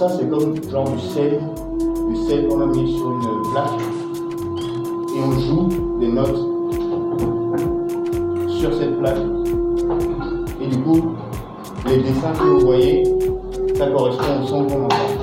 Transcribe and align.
ça, 0.00 0.08
c'est 0.08 0.30
comme 0.30 0.54
genre 0.70 0.88
du 0.88 0.98
sel, 0.98 1.38
du 2.08 2.16
sel 2.26 2.48
qu'on 2.48 2.62
a 2.62 2.66
mis 2.68 2.90
sur 2.90 3.10
une 3.10 3.52
plaque 3.52 3.80
et 5.14 5.20
on 5.20 5.38
joue 5.38 5.68
des 6.00 6.08
notes 6.08 6.38
sur 8.48 8.72
cette 8.72 8.98
plaque. 8.98 9.18
Et 10.58 10.68
du 10.68 10.78
coup, 10.78 11.02
les 11.86 11.98
dessins 11.98 12.32
que 12.32 12.44
vous 12.44 12.60
voyez, 12.60 13.04
ça 13.76 13.88
correspond 13.88 14.42
au 14.42 14.46
son 14.46 14.64
qu'on 14.64 14.84
entend. 14.86 15.19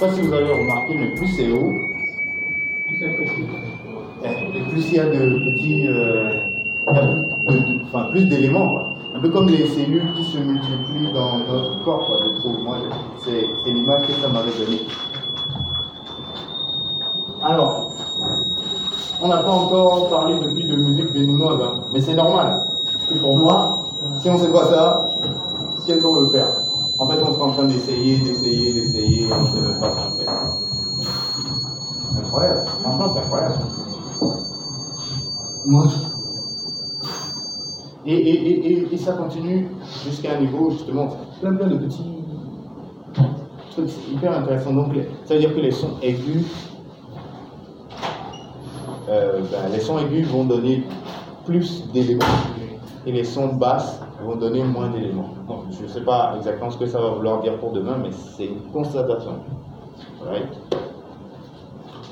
Sais 0.00 0.06
pas 0.06 0.12
si 0.14 0.20
vous 0.22 0.32
avez 0.32 0.52
remarqué, 0.52 0.94
mais 0.98 1.08
plus 1.14 1.26
c'est 1.28 1.52
haut, 1.52 1.74
et 4.22 4.60
plus 4.70 4.88
il 4.90 4.94
y 4.94 4.98
a 4.98 5.04
de 5.06 5.50
petits, 5.50 5.86
euh, 5.88 6.40
il 6.90 6.94
y 6.94 6.98
a 6.98 7.02
de- 7.02 7.58
de- 7.58 7.80
enfin 7.84 8.08
plus 8.10 8.24
d'éléments, 8.26 8.94
un 9.14 9.20
peu 9.20 9.28
comme 9.28 9.48
les 9.48 9.66
cellules 9.66 10.12
qui 10.14 10.24
se 10.24 10.38
multiplient 10.38 11.12
dans 11.12 11.38
notre 11.38 11.84
corps, 11.84 12.06
quoi, 12.06 12.16
je 12.26 12.38
trouve. 12.40 12.62
Moi, 12.62 12.76
c'est 13.18 13.48
c'est 13.64 13.70
l'image 13.72 14.06
que 14.06 14.12
ça 14.14 14.28
m'avait 14.28 14.52
donnée. 14.58 14.86
Alors, 17.42 17.92
on 19.22 19.28
n'a 19.28 19.38
pas 19.38 19.50
encore 19.50 20.08
parlé 20.08 20.36
depuis 20.42 20.64
de 20.66 20.76
musique 20.76 21.12
béninoise, 21.12 21.60
hein, 21.62 21.80
mais 21.92 22.00
c'est 22.00 22.14
normal. 22.14 22.66
Parce 22.92 23.06
que 23.06 23.14
pour 23.18 23.36
moi, 23.36 23.82
si 24.18 24.30
on 24.30 24.38
sait 24.38 24.52
pas 24.52 24.64
ça, 24.64 24.99
Et, 38.06 38.14
et, 38.14 38.72
et, 38.72 38.94
et, 38.94 38.96
ça 38.96 39.12
continue 39.12 39.68
jusqu'à 40.04 40.36
un 40.36 40.40
niveau, 40.40 40.70
justement, 40.70 41.08
plein 41.40 41.54
plein 41.54 41.66
de 41.66 41.76
petits 41.76 42.20
trucs 43.70 43.90
hyper 44.10 44.38
intéressant. 44.38 44.72
Donc, 44.72 44.94
ça 45.24 45.34
veut 45.34 45.40
dire 45.40 45.54
que 45.54 45.60
les 45.60 45.70
sons 45.70 45.96
aigus, 46.02 46.46
euh, 49.08 49.40
ben, 49.50 49.72
les 49.72 49.80
sons 49.80 49.98
aigus 49.98 50.26
vont 50.28 50.44
donner 50.44 50.84
plus 51.44 51.84
d'éléments 51.92 52.24
et 53.06 53.12
les 53.12 53.24
sons 53.24 53.54
basses 53.54 54.00
vont 54.24 54.36
donner 54.36 54.62
moins 54.62 54.90
d'éléments. 54.90 55.34
Je 55.70 55.84
ne 55.84 55.88
sais 55.88 56.02
pas 56.02 56.34
exactement 56.36 56.70
ce 56.70 56.78
que 56.78 56.86
ça 56.86 57.00
va 57.00 57.10
vouloir 57.10 57.40
dire 57.40 57.58
pour 57.58 57.72
demain, 57.72 57.96
mais 58.02 58.10
c'est 58.36 58.46
une 58.46 58.60
constatation. 58.72 59.36
Right? 60.24 60.48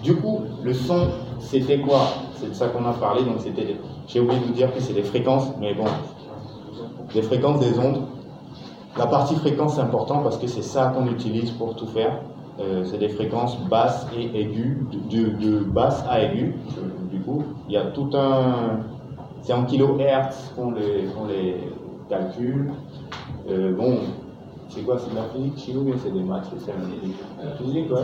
Du 0.02 0.16
coup, 0.16 0.40
le 0.62 0.72
son, 0.72 1.08
c'était 1.40 1.80
quoi? 1.80 2.08
C'est 2.40 2.48
de 2.48 2.54
ça 2.54 2.68
qu'on 2.68 2.84
a 2.86 2.92
parlé. 2.92 3.24
Donc, 3.24 3.36
c'était, 3.38 3.76
j'ai 4.06 4.20
oublié 4.20 4.40
de 4.40 4.44
vous 4.46 4.52
dire 4.52 4.72
que 4.74 4.80
c'est 4.80 4.92
des 4.92 5.02
fréquences, 5.02 5.48
mais 5.60 5.74
bon, 5.74 5.84
des 7.14 7.22
fréquences 7.22 7.60
des 7.60 7.78
ondes. 7.78 8.02
La 8.96 9.06
partie 9.06 9.36
fréquence, 9.36 9.76
c'est 9.76 9.80
important 9.80 10.22
parce 10.22 10.38
que 10.38 10.46
c'est 10.46 10.62
ça 10.62 10.92
qu'on 10.94 11.06
utilise 11.06 11.50
pour 11.52 11.74
tout 11.76 11.86
faire. 11.86 12.20
Euh, 12.60 12.84
c'est 12.84 12.98
des 12.98 13.08
fréquences 13.08 13.56
basses 13.68 14.06
et 14.16 14.40
aiguës, 14.40 14.78
de, 15.10 15.28
de, 15.28 15.58
basse 15.60 16.04
à 16.08 16.22
aiguë. 16.22 16.54
Du 17.12 17.20
coup, 17.20 17.44
il 17.68 17.74
y 17.74 17.76
a 17.76 17.84
tout 17.86 18.10
un. 18.14 18.80
C'est 19.42 19.52
en 19.52 19.64
kilohertz 19.64 20.52
qu'on 20.56 20.72
les, 20.72 21.04
qu'on 21.14 21.26
les 21.26 21.56
calcule. 22.08 22.72
Euh, 23.48 23.72
bon, 23.72 23.98
c'est 24.68 24.82
quoi? 24.82 24.98
C'est 24.98 25.10
de 25.10 25.16
la 25.16 25.24
physique 25.24 25.74
nous, 25.74 25.82
mais 25.84 25.94
c'est 26.02 26.12
des 26.12 26.22
maths, 26.22 26.48
c'est 26.58 26.72
la 27.44 27.52
physique, 27.52 27.90
ouais. 27.90 28.00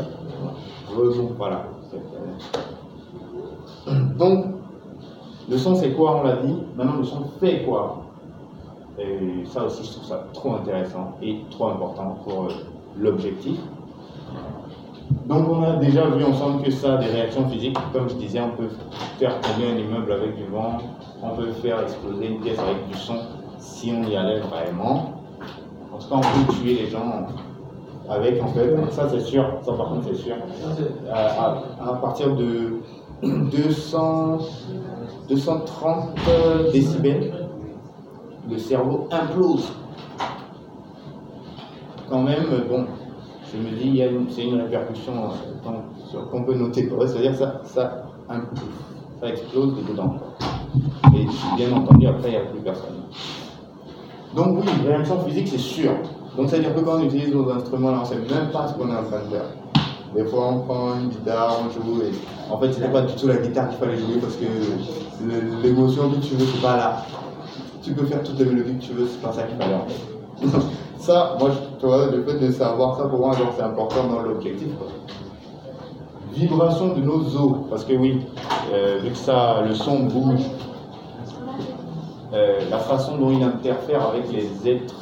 Ouais, 0.96 1.16
bon, 1.16 1.30
voilà. 1.36 1.64
Donc, 4.18 4.46
le 5.48 5.58
son, 5.58 5.74
c'est 5.74 5.92
quoi, 5.92 6.16
on 6.16 6.22
l'a 6.22 6.36
dit. 6.36 6.56
Maintenant, 6.76 6.96
le 6.98 7.04
son 7.04 7.24
fait 7.40 7.62
quoi 7.64 7.98
Et 8.98 9.44
ça 9.46 9.64
aussi, 9.64 9.84
je 9.84 9.92
trouve 9.92 10.04
ça 10.04 10.26
trop 10.32 10.54
intéressant 10.54 11.12
et 11.22 11.40
trop 11.50 11.66
important 11.68 12.18
pour 12.26 12.44
euh, 12.44 12.48
l'objectif. 12.98 13.58
Donc, 15.26 15.48
on 15.48 15.62
a 15.62 15.76
déjà 15.76 16.06
vu 16.06 16.24
ensemble 16.24 16.62
que 16.62 16.70
ça 16.70 16.94
a 16.94 16.96
des 16.98 17.06
réactions 17.06 17.46
physiques. 17.48 17.76
Comme 17.92 18.08
je 18.08 18.14
disais, 18.14 18.40
on 18.40 18.56
peut 18.56 18.68
faire 19.18 19.38
tomber 19.40 19.70
un 19.70 19.76
immeuble 19.76 20.12
avec 20.12 20.36
du 20.36 20.44
vent, 20.46 20.78
on 21.22 21.30
peut 21.36 21.50
faire 21.62 21.80
exploser 21.80 22.26
une 22.28 22.40
pièce 22.40 22.58
avec 22.58 22.88
du 22.88 22.94
son 22.94 23.16
si 23.58 23.92
on 23.96 24.08
y 24.08 24.16
allait 24.16 24.40
vraiment. 24.40 25.12
En 25.92 25.98
tout 25.98 26.08
cas, 26.08 26.16
on 26.16 26.20
peut 26.20 26.52
tuer 26.54 26.74
les 26.74 26.86
gens 26.88 27.26
avec, 28.08 28.42
en 28.42 28.48
fait. 28.48 28.74
Ça, 28.90 29.08
c'est 29.08 29.20
sûr. 29.20 29.44
Ça, 29.62 29.72
par 29.72 29.88
contre, 29.88 30.06
c'est 30.08 30.14
sûr. 30.16 30.36
À- 31.12 31.62
à 31.90 31.92
partir 32.00 32.34
de 32.34 32.78
200, 33.24 34.38
230 35.28 36.08
décibels, 36.72 37.48
le 38.50 38.58
cerveau 38.58 39.08
implose. 39.10 39.72
Quand 42.08 42.22
même, 42.22 42.44
bon, 42.68 42.84
je 43.52 43.58
me 43.58 43.70
dis, 43.76 44.02
c'est 44.30 44.44
une 44.46 44.60
répercussion 44.60 45.12
qu'on- 46.30 46.42
peut 46.42 46.54
noter. 46.54 46.86
quoi. 46.86 47.06
C'est-à-dire 47.08 47.34
ça, 47.34 47.60
ça 47.64 48.04
implose, 48.28 48.60
ça 49.20 49.28
explose 49.28 49.74
de 49.76 49.92
dedans. 49.92 50.14
Et 51.14 51.26
bien 51.56 51.72
entendu, 51.74 52.06
après, 52.06 52.28
il 52.28 52.30
n'y 52.32 52.36
a 52.36 52.40
plus 52.40 52.60
personne. 52.60 52.96
Donc 54.36 54.58
oui, 54.62 54.68
réaction 54.86 55.20
physique, 55.20 55.48
c'est 55.48 55.58
sûr. 55.58 55.92
Donc 56.36 56.48
c'est-à-dire 56.50 56.74
que 56.74 56.80
quand 56.80 56.96
on 56.98 57.04
utilise 57.04 57.32
nos 57.32 57.48
instruments, 57.50 57.92
là, 57.92 57.98
on 57.98 58.00
ne 58.00 58.06
sait 58.06 58.34
même 58.34 58.50
pas 58.52 58.66
ce 58.68 58.74
qu'on 58.74 58.88
est 58.90 58.96
en 58.96 59.04
train 59.04 59.20
de 59.20 59.30
faire. 59.30 59.44
Des 60.14 60.24
fois, 60.24 60.48
on 60.48 60.60
prend 60.60 60.94
une 61.00 61.08
guitare, 61.08 61.58
on 61.60 61.70
joue, 61.72 62.02
et 62.02 62.12
en 62.48 62.58
fait, 62.58 62.72
c'était 62.72 62.88
pas 62.88 63.02
du 63.02 63.14
tout 63.14 63.26
la 63.26 63.36
guitare 63.36 63.68
qu'il 63.68 63.78
fallait 63.78 63.98
jouer 63.98 64.18
parce 64.20 64.36
que 64.36 64.46
l'émotion 65.62 66.10
que 66.10 66.16
tu 66.16 66.34
veux, 66.36 66.46
c'est 66.46 66.62
pas 66.62 66.76
là. 66.76 67.02
Tu 67.82 67.92
peux 67.92 68.06
faire 68.06 68.22
toutes 68.22 68.38
les 68.38 68.44
mélodies 68.44 68.76
que 68.78 68.84
tu 68.84 68.92
veux, 68.92 69.08
c'est 69.08 69.20
pas 69.20 69.32
ça 69.32 69.42
qu'il 69.42 69.56
fallait 69.56 69.74
en 69.74 69.86
fait. 69.86 70.60
ça, 70.98 71.36
moi, 71.40 71.50
vois, 71.82 72.06
le 72.06 72.22
fait 72.22 72.38
de 72.38 72.52
savoir 72.52 72.96
ça 72.96 73.04
pour 73.04 73.18
moi, 73.18 73.34
c'est 73.56 73.62
important 73.62 74.04
dans 74.08 74.22
l'objectif. 74.22 74.68
Vibration 76.32 76.94
de 76.94 77.00
nos 77.00 77.20
os, 77.36 77.58
parce 77.68 77.84
que 77.84 77.94
oui, 77.94 78.20
euh, 78.72 79.00
vu 79.02 79.10
que 79.10 79.16
ça, 79.16 79.62
le 79.66 79.74
son 79.74 80.04
bouge, 80.04 80.42
euh, 82.32 82.60
la 82.70 82.78
façon 82.78 83.16
dont 83.18 83.30
il 83.30 83.42
interfère 83.42 84.08
avec 84.08 84.32
les 84.32 84.70
êtres, 84.70 84.94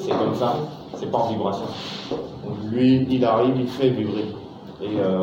c'est 0.00 0.10
comme 0.10 0.34
ça, 0.34 0.54
c'est 0.98 1.10
par 1.10 1.28
vibration. 1.28 1.66
Lui, 2.70 3.06
il 3.10 3.24
arrive, 3.24 3.54
il 3.60 3.68
fait 3.68 3.90
vibrer. 3.90 4.26
Et 4.80 5.00
euh, 5.00 5.20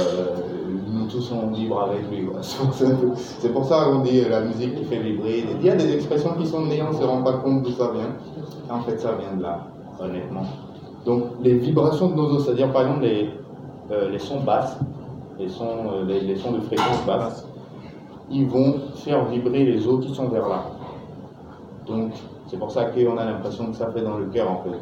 nous 0.91 1.07
tous, 1.07 1.31
on 1.31 1.51
vibre 1.51 1.81
avec 1.83 2.09
lui. 2.11 2.27
C'est 2.41 3.53
pour 3.53 3.65
ça- 3.65 3.85
qu'on 3.85 3.99
dit 3.99 4.21
euh, 4.21 4.29
la 4.29 4.41
musique 4.41 4.75
qui 4.75 4.83
fait 4.85 4.99
vibrer. 4.99 5.45
Il 5.59 5.65
y 5.65 5.69
a 5.69 5.75
des 5.75 5.93
expressions 5.95 6.33
qui 6.37 6.45
sont 6.45 6.65
nées, 6.65 6.81
on 6.81 6.91
ne 6.91 6.97
se 6.97 7.03
rend 7.03 7.21
pas 7.23 7.33
compte 7.33 7.63
d'où 7.63 7.71
ça 7.71 7.91
vient. 7.91 8.15
En 8.69 8.81
fait, 8.81 8.99
ça 8.99 9.13
vient 9.13 9.35
de 9.37 9.43
là, 9.43 9.67
honnêtement. 9.99 10.43
Donc 11.05 11.23
les 11.41 11.53
vibrations 11.53 12.09
de 12.09 12.15
nos 12.15 12.35
os, 12.35 12.45
c'est-à-dire 12.45 12.71
par 12.73 12.81
exemple 12.81 13.03
les, 13.03 13.29
euh, 13.91 14.09
les 14.09 14.19
sons 14.19 14.41
basses, 14.41 14.77
les 15.39 15.47
sons, 15.49 16.03
les, 16.07 16.19
les 16.21 16.35
sons 16.35 16.51
de 16.53 16.61
fréquence 16.61 17.05
basse, 17.05 17.47
ils 18.31 18.47
vont 18.47 18.75
faire 18.95 19.23
vibrer 19.25 19.63
les 19.65 19.87
os 19.87 20.03
qui 20.03 20.13
sont 20.15 20.27
vers 20.29 20.47
là. 20.49 20.63
Donc, 21.85 22.13
c'est 22.47 22.57
pour 22.57 22.71
ça 22.71 22.85
qu'on 22.85 23.17
a 23.17 23.25
l'impression 23.25 23.67
que 23.67 23.75
ça 23.77 23.91
fait 23.91 24.01
dans 24.01 24.17
le 24.17 24.25
cœur, 24.25 24.49
en 24.51 24.63
fait. 24.63 24.77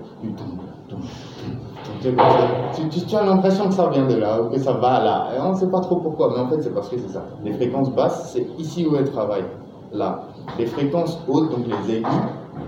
Tu. 1.83 2.89
Tu, 2.89 3.15
as 3.15 3.23
l'impression 3.25 3.67
que 3.67 3.73
ça 3.73 3.87
vient 3.89 4.07
de 4.07 4.15
là, 4.15 4.41
ou 4.41 4.49
que 4.49 4.59
ça 4.59 4.73
va 4.73 5.03
là. 5.03 5.27
On 5.45 5.51
ne 5.51 5.55
sait 5.55 5.69
pas 5.69 5.81
trop 5.81 5.97
pourquoi, 5.97 6.31
mais 6.33 6.39
en 6.39 6.47
fait, 6.47 6.61
c'est 6.61 6.73
parce 6.73 6.89
que 6.89 6.97
c'est 6.97 7.09
ça. 7.09 7.25
Les 7.43 7.53
fréquences 7.53 7.93
basses, 7.93 8.31
c'est 8.31 8.47
ici 8.57 8.85
où 8.85 8.95
elles 8.95 9.11
travaillent, 9.11 9.45
là. 9.91 10.23
Les 10.57 10.65
fréquences 10.65 11.19
hautes, 11.27 11.51
donc 11.51 11.67
les 11.67 11.95
aigus, 11.95 12.07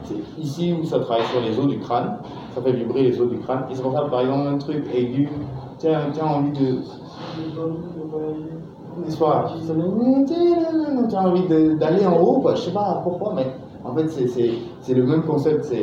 c'est 0.04 0.22
ici 0.38 0.74
où 0.74 0.84
ça 0.86 1.00
travaille 1.00 1.26
sur 1.26 1.42
les 1.42 1.58
os 1.58 1.68
du 1.68 1.80
crâne. 1.80 2.18
Ça 2.54 2.62
fait 2.62 2.72
vibrer 2.74 3.04
les 3.04 3.20
os 3.20 3.30
du 3.30 3.40
crâne. 3.40 3.66
Et 3.70 3.76
c'est 3.76 3.82
pour 3.82 3.94
par 3.94 4.20
exemple, 4.22 4.48
un 4.48 4.58
truc 4.58 4.86
aigu, 4.94 5.30
tu 5.80 5.88
as, 5.88 6.08
envie 6.26 6.52
de. 6.52 6.82
Pas 9.20 9.46
Tu 11.10 11.16
as 11.16 11.22
envie 11.22 11.76
d'aller 11.78 12.06
en 12.06 12.20
haut, 12.22 12.40
quoi. 12.42 12.56
je 12.56 12.62
sais 12.62 12.72
pas 12.74 13.02
pourquoi, 13.04 13.34
mais 13.36 13.48
en 13.84 13.96
fait, 13.96 14.08
c'est- 14.10 14.94
le 14.94 15.04
même 15.04 15.24
concept. 15.24 15.74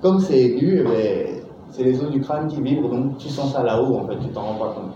Comme 0.00 0.20
c'est 0.20 0.38
aigu, 0.38 0.80
eh 0.80 0.82
ben, 0.84 1.43
c'est 1.70 1.84
les 1.84 2.00
os 2.00 2.10
du 2.10 2.20
crâne 2.20 2.48
qui 2.48 2.60
vibrent, 2.60 2.88
donc 2.88 3.18
tu 3.18 3.28
sens 3.28 3.52
ça 3.52 3.62
là-haut, 3.62 3.96
en 3.96 4.06
fait, 4.06 4.18
tu 4.18 4.28
t'en 4.28 4.42
rends 4.42 4.54
pas 4.54 4.74
compte. 4.74 4.92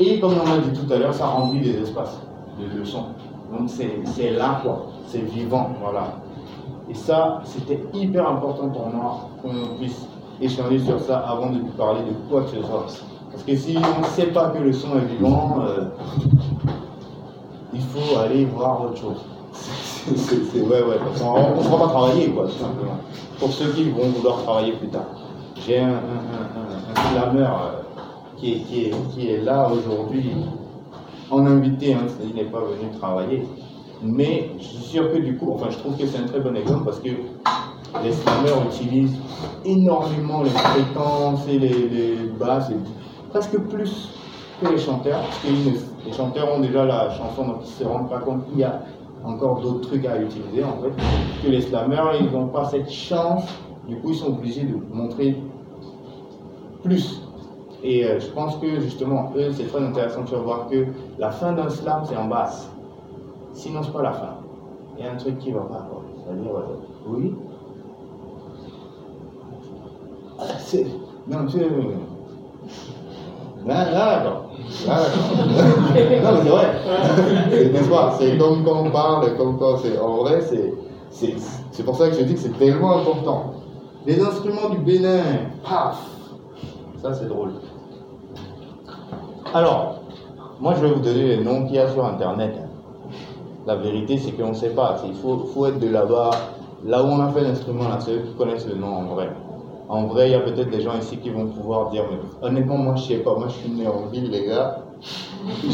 Et 0.00 0.20
comme 0.20 0.34
on 0.34 0.52
a 0.52 0.58
dit 0.58 0.78
tout 0.78 0.92
à 0.92 0.96
l'heure, 0.96 1.14
ça 1.14 1.26
remplit 1.26 1.60
les 1.60 1.80
espaces, 1.82 2.20
le 2.58 2.84
son. 2.84 3.04
Donc 3.50 3.68
c'est 3.68 4.30
là, 4.30 4.60
quoi. 4.62 4.86
C'est 5.06 5.22
vivant, 5.22 5.70
voilà. 5.80 6.18
Et 6.88 6.94
ça, 6.94 7.40
c'était 7.44 7.80
hyper 7.92 8.28
important 8.28 8.68
pour 8.68 8.88
moi 8.88 9.28
qu'on 9.42 9.76
puisse 9.78 10.06
échanger 10.40 10.78
sur 10.78 11.00
ça 11.00 11.18
avant 11.18 11.50
de 11.50 11.60
parler 11.76 12.00
de 12.00 12.30
quoi 12.30 12.42
que 12.42 12.50
ce 12.50 12.62
soit. 12.62 12.86
Parce 13.30 13.42
que 13.42 13.56
si 13.56 13.76
on 13.76 14.00
ne 14.00 14.06
sait 14.06 14.28
pas 14.28 14.50
que 14.50 14.58
le 14.58 14.72
son 14.72 14.98
est 14.98 15.04
vivant, 15.04 15.58
euh, 15.60 15.86
il 17.74 17.80
faut 17.80 18.18
aller 18.18 18.44
voir 18.44 18.82
autre 18.82 18.96
chose. 18.96 19.24
C'est, 20.16 20.60
ouais, 20.60 20.82
ouais, 20.82 20.96
parce 20.98 21.20
qu'on 21.20 21.56
ne 21.56 21.68
va 21.68 21.78
pas 21.78 21.88
travailler, 21.88 22.28
quoi, 22.30 22.44
tout 22.46 22.52
simplement. 22.52 22.98
Pour 23.38 23.52
ceux 23.52 23.70
qui 23.72 23.88
vont 23.90 24.08
vouloir 24.08 24.42
travailler 24.42 24.72
plus 24.72 24.88
tard. 24.88 25.06
J'ai 25.66 25.78
un, 25.80 25.88
un, 25.88 27.36
euh, 27.36 27.46
qui, 28.36 28.52
est, 28.52 28.58
qui, 28.60 28.84
est, 28.84 28.90
qui 29.12 29.28
est 29.30 29.42
là 29.42 29.68
aujourd'hui 29.70 30.32
en 31.30 31.46
invité, 31.46 31.94
hein, 31.94 32.06
il 32.24 32.34
n'est 32.34 32.50
pas 32.50 32.60
venu 32.60 32.90
travailler. 32.98 33.46
Mais 34.02 34.50
je 34.58 34.64
suis 34.64 34.84
sûr 34.84 35.12
que 35.12 35.18
du 35.18 35.36
coup, 35.36 35.52
enfin, 35.54 35.66
je 35.70 35.78
trouve 35.78 35.96
que 35.96 36.06
c'est 36.06 36.18
un 36.18 36.26
très 36.26 36.40
bon 36.40 36.56
exemple 36.56 36.84
parce 36.84 37.00
que 37.00 37.08
les 37.08 38.12
slammers 38.12 38.66
utilisent 38.72 39.16
énormément 39.64 40.42
les 40.42 40.50
fréquences 40.50 41.46
et 41.48 41.58
les, 41.58 41.88
les 41.88 42.16
basses, 42.38 42.70
et 42.70 42.76
presque 43.30 43.58
plus 43.58 44.10
que 44.60 44.68
les 44.68 44.78
chanteurs, 44.78 45.20
parce 45.20 45.38
que 45.38 46.06
les 46.06 46.12
chanteurs 46.12 46.54
ont 46.56 46.60
déjà 46.60 46.84
la 46.84 47.10
chanson, 47.10 47.46
donc 47.46 47.56
ils 47.64 47.84
ne 47.84 47.88
se 47.88 47.92
rendent 47.92 48.08
pas 48.08 48.18
compte 48.18 48.48
qu'il 48.48 48.58
y 48.58 48.64
a 48.64 48.80
encore 49.24 49.60
d'autres 49.60 49.88
trucs 49.88 50.06
à 50.06 50.20
utiliser 50.20 50.64
en 50.64 50.78
fait, 50.82 50.92
que 51.42 51.48
les 51.50 51.60
slammers, 51.60 52.18
ils 52.20 52.30
n'ont 52.30 52.48
pas 52.48 52.64
cette 52.66 52.90
chance, 52.90 53.44
du 53.86 53.96
coup 53.96 54.10
ils 54.10 54.16
sont 54.16 54.28
obligés 54.28 54.64
de 54.64 54.76
montrer 54.92 55.36
plus. 56.82 57.22
Et 57.82 58.04
euh, 58.04 58.18
je 58.18 58.26
pense 58.28 58.56
que 58.56 58.80
justement, 58.80 59.32
eux, 59.36 59.52
c'est 59.52 59.68
très 59.68 59.80
intéressant 59.80 60.22
de 60.22 60.36
voir 60.36 60.66
que 60.68 60.86
la 61.18 61.30
fin 61.30 61.52
d'un 61.52 61.68
slam, 61.68 62.02
c'est 62.04 62.16
en 62.16 62.26
basse. 62.26 62.68
Sinon, 63.52 63.82
c'est 63.82 63.92
pas 63.92 64.02
la 64.02 64.12
fin. 64.12 64.34
Il 64.96 65.04
y 65.04 65.08
a 65.08 65.12
un 65.12 65.16
truc 65.16 65.38
qui 65.38 65.52
va 65.52 65.60
pas. 65.60 65.88
C'est-à-dire, 66.24 66.50
euh, 66.50 66.76
oui. 67.06 67.34
Ah, 70.40 70.44
c'est. 70.58 70.86
Là, 73.66 74.22
non, 74.24 74.48
mais 75.94 76.20
c'est 76.42 76.48
vrai. 76.48 76.72
N'est-ce 77.72 78.18
C'est 78.18 78.38
comme 78.38 78.64
quand 78.64 78.84
on 78.84 78.90
parle, 78.90 79.36
comme 79.36 79.58
quand 79.58 79.78
c'est. 79.78 79.98
En 79.98 80.18
vrai, 80.18 80.40
c'est. 80.40 80.74
C'est 81.72 81.82
pour 81.84 81.96
ça 81.96 82.08
que 82.08 82.16
je 82.16 82.22
dis 82.22 82.34
que 82.34 82.40
c'est 82.40 82.58
tellement 82.58 82.98
important. 82.98 83.54
Les 84.06 84.20
instruments 84.20 84.68
du 84.70 84.78
Bénin, 84.78 85.22
paf 85.62 85.98
Ça, 87.02 87.12
c'est 87.14 87.28
drôle. 87.28 87.52
Alors, 89.54 90.00
moi, 90.60 90.74
je 90.76 90.80
vais 90.80 90.92
vous 90.92 91.00
donner 91.00 91.36
les 91.36 91.44
noms 91.44 91.66
qu'il 91.66 91.76
y 91.76 91.78
a 91.78 91.88
sur 91.88 92.04
Internet. 92.04 92.54
La 93.66 93.76
vérité, 93.76 94.18
c'est 94.18 94.32
qu'on 94.32 94.50
ne 94.50 94.54
sait 94.54 94.70
pas. 94.70 94.96
Il 95.06 95.14
faut, 95.14 95.38
faut 95.54 95.66
être 95.66 95.78
de 95.78 95.88
là-bas. 95.88 96.30
Là 96.84 97.02
où 97.02 97.06
on 97.06 97.20
a 97.20 97.28
fait 97.32 97.42
l'instrument, 97.42 97.88
là, 97.88 97.98
c'est 98.00 98.12
eux 98.12 98.22
qui 98.26 98.34
connaissent 98.34 98.66
le 98.66 98.76
nom 98.76 98.94
en 98.94 99.02
vrai. 99.14 99.30
En 99.88 100.04
vrai, 100.06 100.28
il 100.28 100.32
y 100.32 100.34
a 100.34 100.40
peut-être 100.40 100.70
des 100.70 100.82
gens 100.82 100.98
ici 100.98 101.16
qui 101.16 101.30
vont 101.30 101.46
pouvoir 101.46 101.90
dire, 101.90 102.04
mais 102.10 102.18
honnêtement, 102.46 102.76
moi, 102.76 102.94
je 102.96 103.04
sais 103.04 103.18
pas. 103.18 103.34
Moi, 103.34 103.48
je 103.48 103.54
suis 103.54 103.70
né 103.70 103.86
en 103.86 104.06
ville, 104.12 104.30
les 104.30 104.46
gars. 104.46 104.84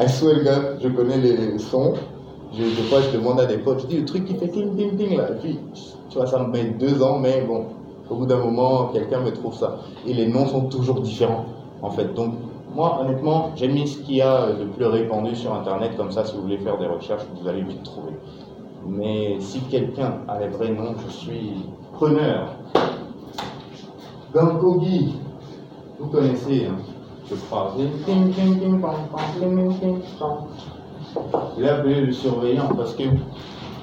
I 0.00 0.08
swear, 0.08 0.42
gars, 0.42 0.78
je 0.80 0.88
connais 0.88 1.18
les 1.18 1.58
sons. 1.58 1.94
Je, 2.56 2.62
des 2.62 2.82
fois, 2.88 3.00
je 3.00 3.16
demande 3.16 3.40
à 3.40 3.46
des 3.46 3.58
potes, 3.58 3.80
je 3.80 3.86
dis 3.86 3.98
le 3.98 4.04
truc 4.04 4.24
qui 4.24 4.34
fait 4.34 4.48
ting, 4.48 4.74
ting, 4.76 4.96
ting, 4.96 5.16
là. 5.16 5.30
Et 5.30 5.34
puis, 5.40 5.58
tu 6.08 6.16
vois, 6.16 6.26
ça 6.26 6.38
me 6.38 6.50
met 6.50 6.64
deux 6.64 7.02
ans, 7.02 7.18
mais 7.18 7.42
bon, 7.42 7.66
au 8.08 8.14
bout 8.14 8.26
d'un 8.26 8.38
moment, 8.38 8.86
quelqu'un 8.92 9.20
me 9.20 9.32
trouve 9.32 9.54
ça. 9.54 9.80
Et 10.06 10.14
les 10.14 10.26
noms 10.26 10.46
sont 10.46 10.66
toujours 10.66 11.00
différents, 11.00 11.46
en 11.82 11.90
fait. 11.90 12.14
Donc, 12.14 12.34
moi, 12.74 13.00
honnêtement, 13.00 13.50
j'ai 13.56 13.68
mis 13.68 13.86
ce 13.86 13.98
qu'il 13.98 14.16
y 14.16 14.22
a 14.22 14.46
de 14.52 14.64
plus 14.64 14.86
répandu 14.86 15.34
sur 15.34 15.52
Internet, 15.52 15.96
comme 15.96 16.10
ça, 16.10 16.24
si 16.24 16.36
vous 16.36 16.42
voulez 16.42 16.58
faire 16.58 16.78
des 16.78 16.86
recherches, 16.86 17.22
vous 17.40 17.48
allez 17.48 17.62
vite 17.62 17.82
trouver. 17.82 18.12
Mais 18.86 19.36
si 19.40 19.60
quelqu'un 19.70 20.18
a 20.28 20.40
les 20.40 20.48
vrais 20.48 20.70
noms, 20.70 20.94
je 21.06 21.12
suis 21.12 21.52
preneur. 21.94 22.56
Gankogi, 24.34 25.14
vous 25.98 26.08
connaissez, 26.08 26.66
hein, 26.66 26.76
je 27.28 27.34
crois. 27.34 27.74
Il 31.56 31.68
a 31.68 31.74
appelé 31.74 32.00
le 32.00 32.12
surveillant 32.12 32.68
parce 32.76 32.94
que 32.94 33.04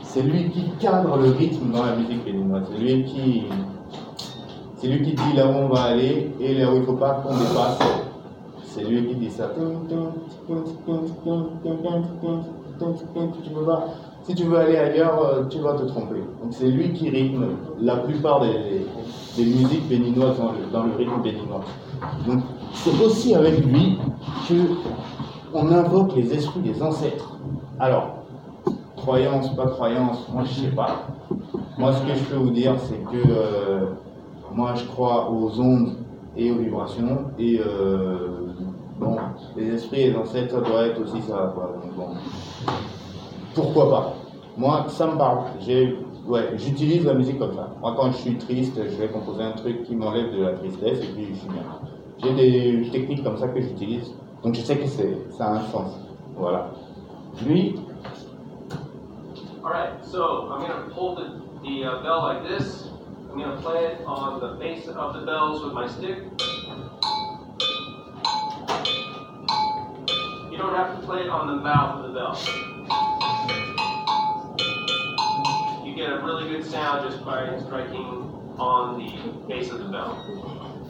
c'est 0.04 0.22
lui 0.24 0.50
qui 0.50 0.70
cadre 0.80 1.18
le 1.18 1.30
rythme 1.32 1.72
dans 1.72 1.86
la 1.86 1.96
musique 1.96 2.26
béninoise. 2.26 2.64
C'est 2.72 2.80
lui 2.80 3.04
qui, 3.06 3.44
c'est 4.78 4.88
lui 4.88 5.02
qui 5.04 5.14
dit 5.14 5.34
là 5.36 5.48
où 5.48 5.52
on 5.52 5.70
va 5.70 5.84
aller 5.84 6.32
et 6.40 6.56
là 6.56 6.72
où 6.72 6.76
il 6.76 6.82
ne 6.82 6.86
faut 6.86 6.94
pas 6.94 7.22
qu'on 7.24 7.38
dépasse 7.38 7.80
c'est 8.74 8.86
lui 8.86 9.06
qui 9.06 9.16
dit 9.16 9.30
ça. 9.30 9.50
Si 14.24 14.36
tu 14.36 14.44
veux 14.44 14.58
aller 14.58 14.78
ailleurs, 14.78 15.48
tu 15.50 15.60
vas 15.60 15.74
te 15.74 15.84
tromper. 15.84 16.20
Donc 16.42 16.52
c'est 16.52 16.68
lui 16.68 16.94
qui 16.94 17.10
rythme 17.10 17.46
la 17.80 17.98
plupart 17.98 18.42
des, 18.42 19.44
musiques 19.44 19.88
béninoises 19.88 20.38
dans 20.72 20.84
le, 20.84 20.96
rythme 20.96 21.22
béninois. 21.24 21.62
Donc 22.28 22.44
c'est 22.74 23.04
aussi 23.04 23.34
avec 23.36 23.66
lui 23.66 23.98
que 24.48 24.54
on 25.54 25.72
invoque 25.72 26.16
les 26.16 26.34
esprits 26.34 26.62
des 26.62 26.82
ancêtres. 26.82 27.38
Alors, 27.80 28.18
croyance, 28.96 29.56
pas 29.56 29.68
croyance, 29.68 30.28
moi 30.32 30.44
je 30.46 30.62
sais 30.62 30.76
pas. 30.76 31.08
Moi 31.78 31.94
ce 31.94 32.02
que 32.02 32.16
je 32.16 32.24
peux 32.26 32.36
vous 32.36 32.52
dire, 32.52 32.76
c'est 32.80 33.04
que 33.12 33.88
moi 34.54 34.74
je 34.76 34.86
crois 34.86 35.32
aux 35.32 35.60
ondes 35.60 35.96
et 36.38 36.52
aux 36.52 36.58
vibrations 36.58 37.32
et 37.40 37.60
Bon, 39.02 39.18
les 39.58 39.74
esprits 39.74 40.02
et 40.02 40.12
les 40.12 40.16
ancêtres, 40.16 40.54
ça 40.54 40.62
doit 40.62 40.86
être 40.86 41.02
aussi 41.02 41.20
ça. 41.24 41.52
Donc, 41.56 41.96
bon. 41.96 42.10
Pourquoi 43.54 43.90
pas? 43.90 44.14
Moi, 44.58 44.86
ça 44.90 45.08
me 45.08 45.18
parle. 45.18 45.46
Ouais, 46.28 46.52
j'utilise 46.58 47.06
la 47.06 47.14
musique 47.14 47.40
comme 47.40 47.56
ça. 47.56 47.70
Moi, 47.82 47.94
quand 47.98 48.12
je 48.12 48.18
suis 48.18 48.38
triste, 48.38 48.76
je 48.78 48.96
vais 48.96 49.10
composer 49.10 49.44
un 49.44 49.54
truc 49.54 49.84
qui 49.84 49.96
m'enlève 49.96 50.32
de 50.32 50.44
la 50.44 50.54
tristesse 50.54 51.00
et 51.04 51.08
puis 51.14 51.30
je 51.34 51.40
suis 51.40 51.50
bien. 51.50 51.64
J'ai 52.20 52.34
des 52.34 52.90
techniques 52.92 53.24
comme 53.24 53.38
ça 53.38 53.48
que 53.48 53.60
j'utilise. 53.60 54.14
Donc 54.44 54.56
je 54.56 54.62
sais 54.62 54.78
que 54.78 54.88
ça 54.88 55.46
a 55.46 55.50
un 55.56 55.62
sens. 55.72 56.00
Voilà. 56.36 56.72
Lui? 57.46 57.80
Alright, 59.64 60.04
so 60.06 60.50
I'm 60.52 60.60
going 60.60 60.72
to 60.72 60.94
hold 60.94 61.18
the, 61.18 61.42
the 61.64 61.86
uh, 61.86 62.04
bell 62.04 62.24
like 62.24 62.44
this. 62.48 62.88
I'm 63.32 63.38
going 63.38 63.56
to 63.56 63.62
play 63.62 63.86
it 63.86 64.02
on 64.06 64.40
the 64.40 64.56
base 64.60 64.88
of 64.88 65.14
the 65.14 65.26
bells 65.26 65.64
with 65.64 65.74
my 65.74 65.88
stick. 65.88 66.18
You 70.52 70.58
don't 70.58 70.76
have 70.76 71.00
to 71.00 71.06
play 71.06 71.22
it 71.22 71.30
on 71.30 71.48
the 71.48 71.64
mouth 71.64 72.00
of 72.00 72.08
the 72.08 72.20
bell. 72.20 72.71
Get 76.02 76.14
a 76.14 76.20
really 76.26 76.50
good 76.50 76.66
sound 76.66 77.08
just 77.08 77.24
by 77.24 77.60
striking 77.60 78.34
on 78.58 78.98
the 78.98 79.12
base 79.48 79.70
of 79.70 79.78
the 79.80 79.86
bell. 79.86 80.18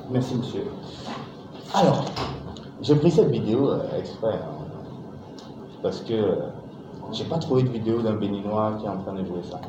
Merci, 0.09 0.35
monsieur. 0.35 0.71
Alors, 1.73 2.05
j'ai 2.81 2.95
pris 2.95 3.11
cette 3.11 3.29
vidéo 3.29 3.71
euh, 3.71 3.99
exprès 3.99 4.35
hein, 4.35 4.65
parce 5.83 5.99
que 5.99 6.13
euh, 6.13 6.35
j'ai 7.11 7.25
pas 7.25 7.39
trouvé 7.39 7.63
de 7.63 7.69
vidéo 7.69 8.01
d'un 8.01 8.13
béninois 8.13 8.77
qui 8.79 8.85
est 8.85 8.89
en 8.89 8.99
train 9.01 9.13
de 9.13 9.25
jouer 9.25 9.43
ça. 9.43 9.59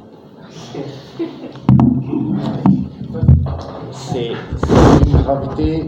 C'est 3.90 4.32
une 5.06 5.22
gravité 5.22 5.86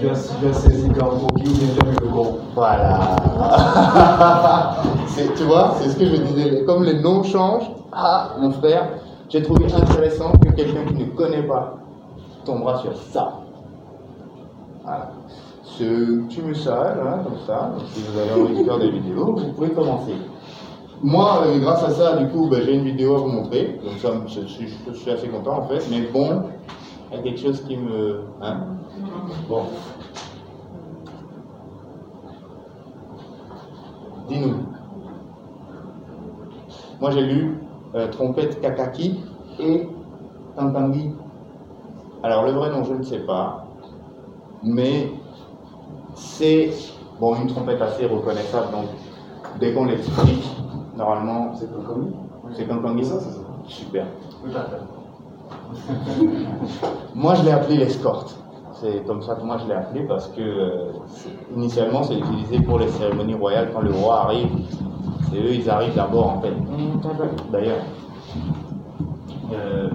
tu 0.00 0.08
as, 0.10 0.52
saisi 0.52 0.88
le 0.88 2.08
gros. 2.08 2.40
Voilà. 2.54 3.16
tu 5.36 5.44
vois, 5.44 5.74
c'est 5.80 5.90
ce 5.90 5.96
que 5.96 6.06
je 6.06 6.16
disais. 6.16 6.64
Comme 6.64 6.84
les 6.84 7.00
noms 7.00 7.22
changent, 7.22 7.70
ah, 7.92 8.36
mon 8.40 8.50
frère, 8.52 8.88
j'ai 9.28 9.42
trouvé 9.42 9.66
intéressant 9.72 10.32
que 10.32 10.50
quelqu'un 10.50 10.84
qui 10.86 10.94
ne 10.94 11.06
connaît 11.06 11.42
pas 11.42 11.74
tombera 12.44 12.78
sur 12.78 12.96
ça. 12.96 13.40
Voilà. 14.82 15.12
Ce 15.64 16.20
petit 16.26 16.42
message, 16.42 16.96
hein, 17.04 17.20
comme 17.24 17.38
ça, 17.46 17.72
si 17.92 18.02
vous 18.02 18.18
avez 18.18 18.42
envie 18.42 18.58
de 18.58 18.64
faire 18.64 18.78
des 18.78 18.90
vidéos, 18.90 19.34
vous 19.36 19.52
pouvez 19.52 19.70
commencer. 19.70 20.14
Moi, 21.02 21.42
euh, 21.46 21.58
grâce 21.58 21.82
à 21.82 21.90
ça, 21.90 22.16
du 22.16 22.28
coup, 22.28 22.48
ben, 22.48 22.62
j'ai 22.64 22.74
une 22.74 22.84
vidéo 22.84 23.16
à 23.16 23.18
vous 23.18 23.28
montrer. 23.28 23.80
Donc 23.84 23.98
ça, 23.98 24.10
je, 24.26 24.94
suis 24.94 25.10
assez 25.10 25.28
content 25.28 25.58
en 25.58 25.68
fait. 25.68 25.84
Mais 25.90 26.02
bon, 26.12 26.44
il 27.10 27.16
y 27.16 27.20
a 27.20 27.22
quelque 27.22 27.40
chose 27.40 27.62
qui 27.66 27.76
me... 27.76 28.20
Hein 28.40 28.58
Bon. 29.48 29.64
Dis-nous. 34.28 34.54
Moi 37.00 37.10
j'ai 37.10 37.22
lu 37.22 37.58
euh, 37.94 38.08
trompette 38.08 38.60
kakaki 38.60 39.20
et 39.60 39.88
tantangi. 40.56 41.10
Alors 42.22 42.44
le 42.44 42.52
vrai 42.52 42.70
nom 42.70 42.84
je 42.84 42.94
ne 42.94 43.02
sais 43.02 43.20
pas, 43.20 43.66
mais 44.62 45.10
c'est 46.14 46.70
bon 47.20 47.34
une 47.36 47.48
trompette 47.48 47.82
assez 47.82 48.06
reconnaissable 48.06 48.70
donc 48.72 48.86
dès 49.60 49.72
qu'on 49.72 49.84
l'explique 49.86 50.44
normalement 50.96 51.52
c'est 51.54 51.70
comme 51.84 52.12
C'est 52.52 52.66
tantangi 52.66 53.04
ça 53.04 53.20
c'est 53.20 53.30
ça? 53.30 53.40
Super. 53.66 54.06
Moi 57.14 57.34
je 57.34 57.42
l'ai 57.44 57.52
appelé 57.52 57.76
l'escorte 57.76 58.36
c'est 58.80 59.06
comme 59.06 59.22
ça 59.22 59.34
que 59.36 59.42
moi 59.42 59.56
je 59.58 59.66
l'ai 59.66 59.74
appelé 59.74 60.02
parce 60.02 60.28
que 60.28 60.40
euh, 60.40 60.92
initialement 61.54 62.02
c'est 62.02 62.18
utilisé 62.18 62.60
pour 62.60 62.78
les 62.78 62.88
cérémonies 62.88 63.34
royales 63.34 63.70
quand 63.72 63.80
le 63.80 63.92
roi 63.92 64.22
arrive. 64.22 64.48
C'est 65.34 65.40
eux, 65.40 65.52
ils 65.52 65.68
arrivent 65.68 65.96
d'abord 65.96 66.36
en 66.36 66.40
fait. 66.40 66.52
D'ailleurs. 67.50 67.82
Euh. 69.52 69.90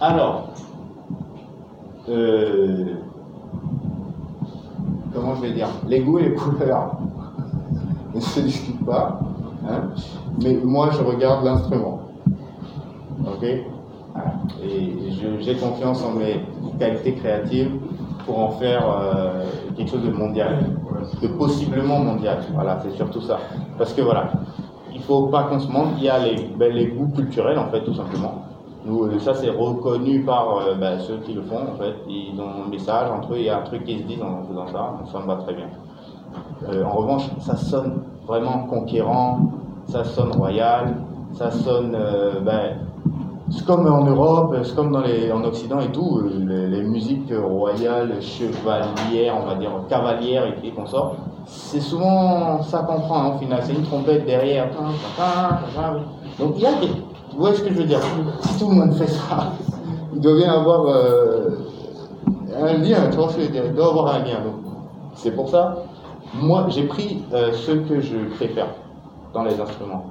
Alors, 0.00 0.48
euh, 2.08 2.86
comment 5.12 5.34
je 5.34 5.42
vais 5.42 5.52
dire, 5.52 5.68
les 5.86 6.00
goûts 6.00 6.20
et 6.20 6.30
les 6.30 6.34
couleurs 6.34 6.96
ne 8.14 8.20
se 8.20 8.40
discutent 8.40 8.86
pas, 8.86 9.20
hein, 9.68 9.90
mais 10.42 10.54
moi 10.62 10.90
je 10.92 11.02
regarde 11.02 11.44
l'instrument. 11.44 12.00
Ok? 13.26 13.44
Et 13.44 14.96
j'ai 15.40 15.56
confiance 15.56 16.04
en 16.04 16.12
mes 16.12 16.40
qualités 16.78 17.14
créatives 17.14 17.70
pour 18.26 18.38
en 18.38 18.50
faire 18.50 18.84
euh, 18.84 19.44
quelque 19.76 19.90
chose 19.90 20.04
de 20.04 20.10
mondial, 20.10 20.76
de 21.22 21.28
possiblement 21.28 22.00
mondial. 22.00 22.38
Voilà, 22.52 22.78
c'est 22.82 22.92
surtout 22.96 23.20
ça. 23.20 23.38
Parce 23.76 23.92
que 23.92 24.02
voilà, 24.02 24.30
il 24.92 25.00
faut 25.00 25.26
pas 25.26 25.44
qu'on 25.44 25.60
se 25.60 25.70
mente, 25.70 25.94
il 25.98 26.04
y 26.04 26.08
a 26.08 26.18
les, 26.18 26.50
ben, 26.56 26.72
les 26.72 26.88
goûts 26.88 27.12
culturels 27.14 27.58
en 27.58 27.68
fait, 27.68 27.82
tout 27.82 27.94
simplement. 27.94 28.42
Nous, 28.84 29.04
euh, 29.04 29.18
ça 29.18 29.34
c'est 29.34 29.50
reconnu 29.50 30.22
par 30.22 30.58
euh, 30.58 30.74
ben, 30.74 30.98
ceux 30.98 31.18
qui 31.18 31.32
le 31.32 31.42
font 31.42 31.62
en 31.72 31.78
fait. 31.78 31.94
Ils 32.08 32.38
ont 32.40 32.66
un 32.66 32.68
message 32.68 33.10
entre 33.10 33.34
eux, 33.34 33.38
il 33.38 33.44
y 33.44 33.50
a 33.50 33.58
un 33.58 33.62
truc 33.62 33.84
qui 33.84 33.98
se 33.98 34.04
dit 34.04 34.18
en 34.22 34.44
faisant 34.46 34.66
ça, 34.68 34.94
ça 35.12 35.20
me 35.20 35.26
va 35.26 35.36
très 35.36 35.54
bien. 35.54 35.68
En 36.84 36.90
revanche, 36.90 37.22
ça 37.40 37.56
sonne 37.56 38.02
vraiment 38.26 38.64
conquérant, 38.68 39.38
ça 39.88 40.04
sonne 40.04 40.32
royal, 40.32 40.94
ça 41.32 41.50
sonne. 41.50 41.94
euh, 41.94 42.40
ben, 42.40 42.76
c'est 43.50 43.64
comme 43.64 43.86
en 43.86 44.04
Europe, 44.04 44.54
c'est 44.62 44.74
comme 44.74 44.92
dans 44.92 45.00
les, 45.00 45.32
en 45.32 45.42
Occident 45.42 45.80
et 45.80 45.90
tout, 45.90 46.20
euh, 46.22 46.66
les, 46.68 46.82
musiques 46.82 47.32
royales, 47.32 48.20
chevalières, 48.20 49.34
on 49.42 49.46
va 49.46 49.54
dire 49.54 49.70
cavalières 49.88 50.44
et, 50.62 50.66
et 50.66 50.70
consorts, 50.70 51.16
c'est 51.46 51.80
souvent 51.80 52.62
ça 52.62 52.80
qu'on 52.80 53.00
prend 53.00 53.22
hein, 53.22 53.32
au 53.34 53.38
final, 53.38 53.60
c'est 53.62 53.72
une 53.72 53.84
trompette 53.84 54.26
derrière. 54.26 54.68
Donc 56.38 56.52
il 56.56 56.62
y 56.62 56.66
a 56.66 56.72
des. 56.72 56.88
Vous 57.32 57.38
voyez 57.38 57.56
ce 57.56 57.62
que 57.62 57.70
je 57.70 57.78
veux 57.78 57.84
dire 57.84 58.00
Si 58.42 58.58
tout 58.58 58.68
le 58.68 58.74
monde 58.74 58.92
fait 58.94 59.06
ça, 59.06 59.52
il 60.14 60.20
doit 60.20 60.36
bien 60.36 60.52
avoir 60.52 60.84
euh, 60.88 61.50
un 62.60 62.74
lien, 62.74 63.08
tu 63.10 63.16
vois 63.16 63.30
Il 63.38 63.74
doit 63.74 63.88
avoir 63.88 64.14
un 64.14 64.18
lien. 64.18 64.40
C'est 65.14 65.34
pour 65.34 65.48
ça, 65.48 65.84
moi 66.34 66.66
j'ai 66.68 66.82
pris 66.82 67.24
ce 67.32 67.72
que 67.72 68.02
je 68.02 68.16
préfère 68.36 68.66
dans 69.32 69.42
les 69.42 69.60
instruments. 69.60 70.06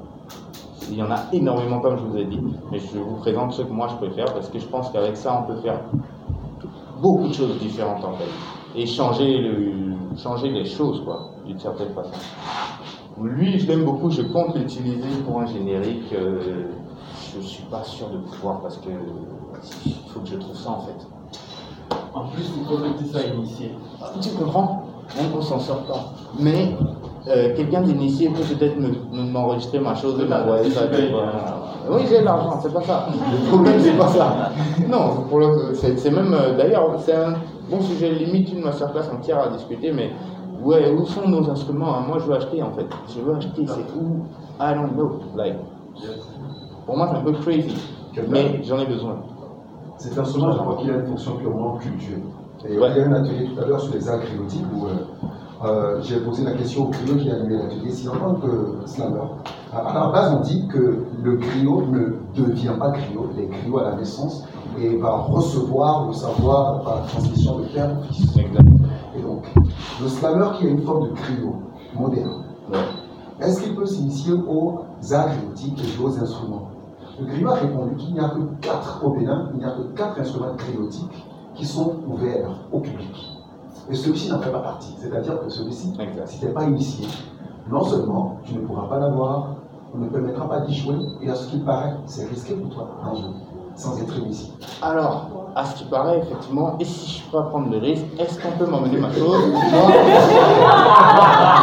Il 0.90 0.98
y 0.98 1.04
en 1.04 1.12
a 1.12 1.20
énormément, 1.34 1.80
comme 1.80 1.98
je 1.98 2.04
vous 2.04 2.18
ai 2.18 2.26
dit, 2.26 2.40
mais 2.72 2.80
je 2.80 2.98
vous 3.00 3.16
présente 3.18 3.54
ceux 3.54 3.66
que 3.66 3.74
moi 3.74 3.88
je 3.90 3.96
préfère 3.96 4.34
parce 4.34 4.50
que 4.50 4.60
je 4.60 4.66
pense 4.66 4.90
qu'avec 4.90 5.18
ça, 5.18 5.44
on 5.44 5.52
peut 5.54 5.60
faire 5.62 5.82
beaucoup 7.02 7.28
de 7.28 7.34
choses 7.34 7.58
différentes 7.60 8.04
en 8.06 8.14
fait. 8.14 8.30
Et 8.76 8.86
changer, 8.86 9.38
le, 9.40 10.18
changer 10.18 10.50
les 10.50 10.66
choses, 10.66 11.02
quoi, 11.04 11.32
d'une 11.46 11.60
certaine 11.60 11.90
façon. 11.94 12.12
Lui, 13.22 13.60
je 13.60 13.68
l'aime 13.68 13.84
beaucoup, 13.84 14.12
je 14.12 14.22
compte 14.22 14.56
l'utiliser 14.56 15.10
pour 15.26 15.42
un 15.42 15.48
générique. 15.48 16.14
euh, 16.14 16.68
je 17.36 17.42
suis 17.42 17.64
pas 17.64 17.84
sûr 17.84 18.10
de 18.10 18.18
pouvoir 18.18 18.62
parce 18.62 18.78
que 18.78 18.90
il 19.86 19.94
faut 20.10 20.20
que 20.22 20.28
je 20.28 20.36
trouve 20.36 20.56
ça 20.56 20.72
en 20.72 20.82
fait. 20.82 21.08
En 22.14 22.28
plus, 22.28 22.44
il 22.58 22.66
faut 22.66 22.78
que 22.78 22.98
tu 22.98 23.10
sois 23.10 23.22
initié. 23.22 23.72
Tu 24.22 24.30
comprends? 24.32 24.84
Même 25.16 25.32
qu'on 25.32 25.42
s'en 25.42 25.60
sort 25.60 25.84
pas. 25.84 26.14
Mais 26.40 26.76
euh, 27.30 27.56
quelqu'un 27.56 27.82
d'initié 27.82 28.30
peut 28.30 28.42
peut-être 28.44 28.78
me- 28.80 28.90
me- 29.18 29.32
m'enregistrer 29.32 29.80
ma 29.80 29.96
chose 29.96 30.20
et 30.22 30.26
m'envoyer 30.28 30.70
ça. 30.72 30.82
Oui, 31.90 32.02
j'ai 32.10 32.22
l'argent, 32.22 32.60
c'est 32.62 32.74
pas 32.74 32.82
ça. 32.82 33.08
Le 33.12 33.48
problème, 33.50 33.76
c'est 33.80 33.98
pas 33.98 34.08
ça. 34.08 34.50
Non, 34.90 35.26
c'est 35.76 36.12
même. 36.12 36.34
euh, 36.34 36.58
D'ailleurs, 36.58 36.96
c'est 37.00 37.16
un 37.16 37.34
bon 37.70 37.82
sujet, 37.82 38.10
limite 38.12 38.52
une 38.54 38.62
masterclass 38.64 39.10
entière 39.14 39.40
à 39.42 39.50
discuter, 39.50 39.92
mais 39.94 40.12
ouais, 40.62 40.92
où 40.92 41.06
sont 41.06 41.28
nos 41.28 41.50
instruments 41.50 41.96
hein? 41.96 42.04
Moi, 42.08 42.18
je 42.20 42.26
veux 42.26 42.36
acheter 42.36 42.62
en 42.62 42.72
fait. 42.72 42.88
Je 43.16 43.22
veux 43.22 43.36
acheter, 43.36 43.66
c'est 43.68 43.86
où? 43.98 44.26
I 44.60 44.74
don't 44.76 44.94
know. 44.96 45.20
Like, 45.36 45.56
pour 46.86 46.98
moi, 46.98 47.10
c'est 47.12 47.18
un 47.18 47.22
peu 47.22 47.32
crazy, 47.34 47.76
mais 48.30 48.62
j'en 48.64 48.80
ai 48.80 48.86
besoin. 48.86 49.18
Cet 49.98 50.18
instrument, 50.18 50.52
je 50.52 50.58
crois 50.60 50.76
qu'il 50.78 50.92
a 50.92 50.96
une 50.96 51.08
fonction 51.08 51.36
purement 51.38 51.78
culturelle. 51.78 52.22
Et 52.68 52.78
Ouais. 52.78 52.88
Il 52.92 52.98
y 52.98 53.00
a 53.00 53.04
eu 53.04 53.08
un 53.08 53.14
atelier 53.14 53.46
tout 53.54 53.62
à 53.62 53.66
l'heure 53.66 53.80
sur 53.80 53.94
les 53.94 54.10
arts 54.10 54.20
criotiques 54.22 54.66
où 54.76 54.86
euh, 54.88 54.90
euh, 55.66 56.00
j'ai 56.04 56.20
posé 56.20 56.44
la 56.44 56.52
question 56.52 56.88
au 56.88 56.90
griot 56.90 57.16
qui 57.16 57.32
a 57.32 57.36
animé 57.36 57.58
l'atelier. 57.58 57.92
Si 57.92 58.08
en 58.08 58.16
tant 58.16 58.36
que 58.36 58.78
slammer, 58.86 59.20
à 59.74 59.94
la 59.94 60.08
base, 60.12 60.34
on 60.34 60.42
dit 60.42 60.68
que 60.68 61.04
le 61.22 61.36
griot 61.36 61.86
ne 61.88 62.16
devient 62.36 62.74
pas 62.80 62.92
griot, 62.92 63.30
il 63.36 63.44
est 63.44 63.48
griot 63.48 63.80
à 63.80 63.84
la 63.92 63.96
naissance 63.96 64.46
et 64.80 64.96
va 64.98 65.12
recevoir 65.18 66.08
le 66.08 66.14
savoir 66.14 66.84
par 66.84 66.96
la 66.98 67.02
transmission 67.08 67.60
de 67.60 67.66
père 67.66 67.90
en 67.98 68.02
fils. 68.04 68.38
Et 68.38 69.22
donc, 69.22 69.44
le 70.02 70.08
slammer 70.08 70.48
qui 70.58 70.68
a 70.68 70.70
une 70.70 70.82
forme 70.84 71.10
de 71.10 71.14
griot 71.14 71.56
moderne, 71.98 72.44
Ouais. 72.70 72.78
est-ce 73.40 73.62
qu'il 73.62 73.76
peut 73.76 73.86
s'initier 73.86 74.34
aux 74.34 74.82
arts 75.12 75.28
criotiques 75.30 75.82
et 75.82 76.04
aux 76.04 76.20
instruments? 76.20 76.70
Le 77.20 77.26
griot 77.26 77.50
a 77.50 77.56
répondu 77.56 77.96
qu'il 77.96 78.14
n'y 78.14 78.20
a 78.20 78.30
que 78.30 78.40
quatre 78.62 79.02
au 79.04 79.10
Bénin, 79.12 79.50
il 79.54 79.60
n'y 79.60 79.66
a 79.66 79.72
que 79.72 79.82
quatre 79.96 80.20
instruments 80.20 80.54
criotiques 80.58 81.26
qui 81.56 81.66
sont 81.66 81.94
ouverts 82.08 82.50
au 82.72 82.80
public. 82.80 83.37
Et 83.90 83.96
celui-ci 83.96 84.30
n'en 84.30 84.40
fait 84.40 84.52
pas 84.52 84.60
partie. 84.60 84.94
C'est-à-dire 85.00 85.40
que 85.42 85.50
celui-ci, 85.50 85.94
si 86.26 86.40
tu 86.40 86.46
n'es 86.46 86.52
pas 86.52 86.64
initié, 86.64 87.08
non 87.72 87.84
seulement 87.84 88.38
tu 88.44 88.54
ne 88.54 88.60
pourras 88.60 88.88
pas 88.88 89.00
l'avoir, 89.00 89.56
on 89.96 90.00
ne 90.00 90.08
permettra 90.08 90.48
pas 90.50 90.60
d'y 90.62 90.76
jouer, 90.76 90.96
et 91.22 91.30
à 91.30 91.36
ce 91.36 91.48
qu'il 91.50 91.64
paraît, 91.64 91.94
c'est 92.06 92.28
risqué 92.28 92.54
pour 92.56 92.70
toi 92.74 92.90
d'en 93.04 93.16
jouer, 93.16 93.30
sans 93.76 93.98
être 94.02 94.18
initié. 94.18 94.52
Alors, 94.82 95.28
à 95.56 95.66
ce 95.66 95.76
qui 95.76 95.86
paraît, 95.86 96.20
effectivement, 96.20 96.76
et 96.80 96.86
si 96.86 97.20
je 97.20 97.32
peux 97.32 97.44
prendre 97.46 97.72
le 97.72 97.78
risque, 97.78 98.04
est-ce 98.20 98.40
qu'on 98.40 98.52
peut 98.58 98.70
m'emmener 98.70 98.98
ma 99.00 99.12
chose? 99.12 99.42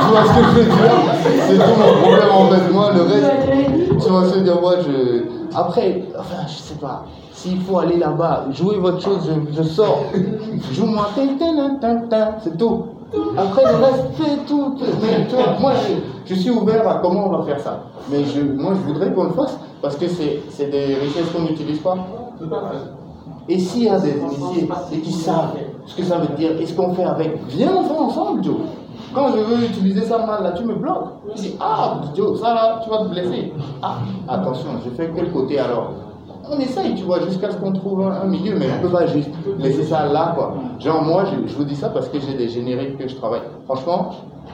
Tu 0.05 0.11
vois 0.11 0.25
ce 0.25 0.39
que 0.39 0.45
je 0.45 0.51
veux 0.51 0.65
dire? 0.65 0.77
C'est 1.47 1.59
tout 1.59 1.79
mon 1.79 1.93
problème 2.01 2.31
en 2.33 2.47
fait. 2.49 2.73
Moi, 2.73 2.93
le 2.93 3.03
reste, 3.03 3.31
tu 4.05 4.61
Moi, 4.61 4.75
je. 4.87 5.57
Après, 5.57 6.05
enfin, 6.19 6.47
je 6.47 6.55
sais 6.55 6.75
pas. 6.75 7.05
S'il 7.33 7.61
faut 7.61 7.79
aller 7.79 7.99
là-bas, 7.99 8.47
jouer 8.53 8.77
votre 8.79 9.01
chose, 9.01 9.31
je, 9.53 9.63
sors. 9.63 10.05
Joue-moi, 10.73 11.09
c'est 11.15 12.57
tout. 12.57 12.85
Après, 13.37 13.63
le 13.63 13.85
reste, 13.85 14.05
fais 14.15 14.37
tout. 14.47 14.75
Mais 15.03 15.27
moi, 15.61 15.73
je, 16.27 16.35
suis 16.35 16.51
ouvert 16.51 16.89
à 16.89 16.97
comment 16.97 17.27
on 17.27 17.39
va 17.39 17.45
faire 17.45 17.61
ça. 17.61 17.85
Mais 18.11 18.25
je, 18.25 18.41
moi, 18.41 18.73
je 18.75 18.93
voudrais 18.93 19.13
qu'on 19.13 19.25
le 19.25 19.33
fasse 19.33 19.59
parce 19.83 19.97
que 19.97 20.09
c'est 20.09 20.43
c'est 20.49 20.71
des 20.71 20.95
richesses 20.95 21.31
qu'on 21.35 21.43
n'utilise 21.43 21.81
pas. 21.81 21.97
Et 23.49 23.59
s'il 23.59 23.85
y 23.85 23.89
a 23.89 23.99
des 23.99 24.17
initiés 24.17 24.69
et 24.93 24.99
qui 25.01 25.13
savent 25.13 25.55
ce 25.87 25.95
que 25.95 26.03
ça 26.03 26.17
veut 26.19 26.35
dire 26.35 26.53
et 26.59 26.65
ce 26.65 26.73
qu'on 26.73 26.95
fait 26.95 27.05
avec, 27.05 27.39
viens, 27.49 27.73
on 27.77 27.85
fait 27.85 27.99
ensemble, 27.99 28.43
Joe. 28.43 28.57
Quand 29.15 29.29
je 29.29 29.39
veux 29.39 29.65
utiliser 29.65 30.03
ça 30.03 30.19
mal, 30.19 30.43
là, 30.43 30.53
tu 30.53 30.65
me 30.65 30.75
bloques. 30.75 31.09
Tu 31.35 31.43
dis, 31.43 31.57
ah, 31.61 32.01
Joe, 32.17 32.41
ça 32.41 32.55
là, 32.55 32.81
tu 32.83 32.91
vas 32.91 32.99
te 32.99 33.09
blesser. 33.09 33.53
Ah, 33.83 33.99
attention, 34.29 34.71
je 34.85 34.91
fais 34.91 35.11
quel 35.15 35.31
côté 35.33 35.59
alors? 35.59 35.93
On 36.51 36.59
essaye, 36.59 36.95
tu 36.95 37.05
vois, 37.05 37.21
jusqu'à 37.21 37.51
ce 37.51 37.57
qu'on 37.57 37.73
trouve 37.73 38.03
un, 38.03 38.25
milieu, 38.25 38.57
mais 38.59 38.67
on 38.77 38.83
peut 38.83 38.93
pas 38.93 39.07
juste 39.07 39.31
laisser 39.59 39.85
ça 39.85 40.07
là, 40.07 40.33
quoi. 40.35 40.55
Genre, 40.79 41.03
moi, 41.03 41.25
je, 41.25 41.49
je 41.49 41.57
vous 41.57 41.65
dis 41.65 41.77
ça 41.77 41.89
parce 41.89 42.09
que 42.09 42.19
j'ai 42.21 42.35
des 42.35 42.49
génériques 42.49 42.99
que 42.99 43.09
je 43.09 43.17
travaille. 43.17 43.43
Franchement, 43.65 44.11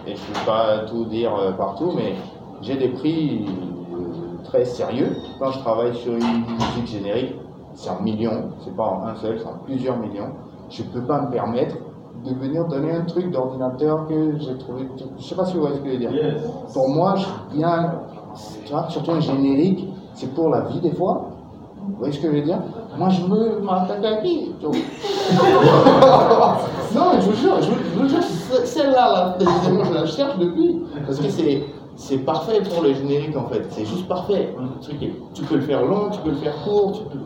et 0.06 0.14
je 0.14 0.20
ne 0.20 0.34
peux 0.34 0.46
pas 0.46 0.78
tout 0.88 1.04
dire 1.06 1.34
euh, 1.34 1.50
partout, 1.52 1.92
mais 1.96 2.14
j'ai 2.62 2.76
des 2.76 2.88
prix 2.88 3.44
euh, 3.92 4.44
très 4.44 4.64
sérieux 4.64 5.16
quand 5.40 5.50
je 5.50 5.58
travaille 5.58 5.96
sur 5.96 6.12
une 6.12 6.20
musique 6.20 6.86
générique 6.86 7.34
c'est 7.74 7.90
en 7.90 8.00
millions, 8.00 8.50
c'est 8.64 8.74
pas 8.74 8.84
en 8.84 9.06
un 9.06 9.14
seul, 9.16 9.38
c'est 9.38 9.46
en 9.46 9.58
plusieurs 9.64 9.96
millions. 9.98 10.32
Je 10.68 10.82
peux 10.82 11.02
pas 11.02 11.22
me 11.22 11.30
permettre 11.30 11.76
de 12.24 12.34
venir 12.34 12.64
donner 12.66 12.92
un 12.92 13.02
truc 13.04 13.30
d'ordinateur 13.30 14.06
que 14.06 14.38
j'ai 14.38 14.56
trouvé. 14.58 14.88
Je 15.18 15.22
sais 15.24 15.34
pas 15.34 15.44
si 15.44 15.54
vous 15.54 15.60
voyez 15.60 15.76
ce 15.76 15.80
que 15.80 15.86
je 15.88 15.92
veux 15.94 15.98
dire. 15.98 16.12
Yes. 16.12 16.42
Pour 16.72 16.88
moi, 16.90 17.14
je 17.16 17.26
viens, 17.56 17.92
tu 18.64 18.72
vois, 18.72 18.86
surtout 18.88 19.12
un 19.12 19.20
générique, 19.20 19.88
c'est 20.14 20.32
pour 20.34 20.48
la 20.50 20.60
vie 20.62 20.80
des 20.80 20.92
fois. 20.92 21.30
Vous 21.82 21.94
voyez 21.98 22.12
ce 22.12 22.20
que 22.20 22.28
je 22.28 22.32
veux 22.36 22.42
dire? 22.42 22.58
Moi, 22.98 23.08
je 23.08 23.22
veux 23.22 23.60
ma 23.62 23.80
tataki. 23.86 24.52
tu 24.60 24.66
vois? 24.66 24.74
non, 26.94 27.12
je 27.20 27.30
vous 27.30 27.36
jure, 27.36 27.56
je 27.62 27.70
vous, 27.98 28.08
jure, 28.08 28.22
ce- 28.22 28.66
celle-là, 28.66 29.12
là, 29.12 29.36
précisément, 29.38 29.84
je 29.84 29.94
la 29.94 30.06
cherche 30.06 30.38
depuis. 30.38 30.82
Parce 31.06 31.18
que 31.18 31.28
c'est. 31.28 31.64
C'est 31.96 32.18
parfait 32.18 32.62
pour 32.62 32.82
le 32.82 32.94
générique 32.94 33.36
en 33.36 33.44
fait, 33.48 33.66
c'est 33.68 33.84
juste 33.84 34.08
parfait. 34.08 34.54
Le 34.58 34.80
truc 34.80 35.02
est- 35.02 35.12
tu 35.34 35.42
peux 35.42 35.56
le 35.56 35.60
faire 35.60 35.84
long, 35.84 36.08
tu 36.10 36.18
peux 36.20 36.30
le 36.30 36.36
faire 36.36 36.54
court, 36.64 36.92
tu 36.92 37.02
peux. 37.04 37.18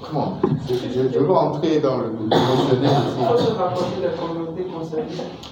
Comment 0.00 0.34
je, 0.68 1.18
veux 1.18 1.30
rentrer 1.32 1.80
dans 1.80 1.98
le 1.98 2.04
faut 2.30 3.34
ici. 3.36 3.46
se 3.46 3.52
rapprocher 3.52 3.96
de 4.00 4.04
la 4.04 4.10
communauté 4.10 4.62
concernée. 4.64 5.04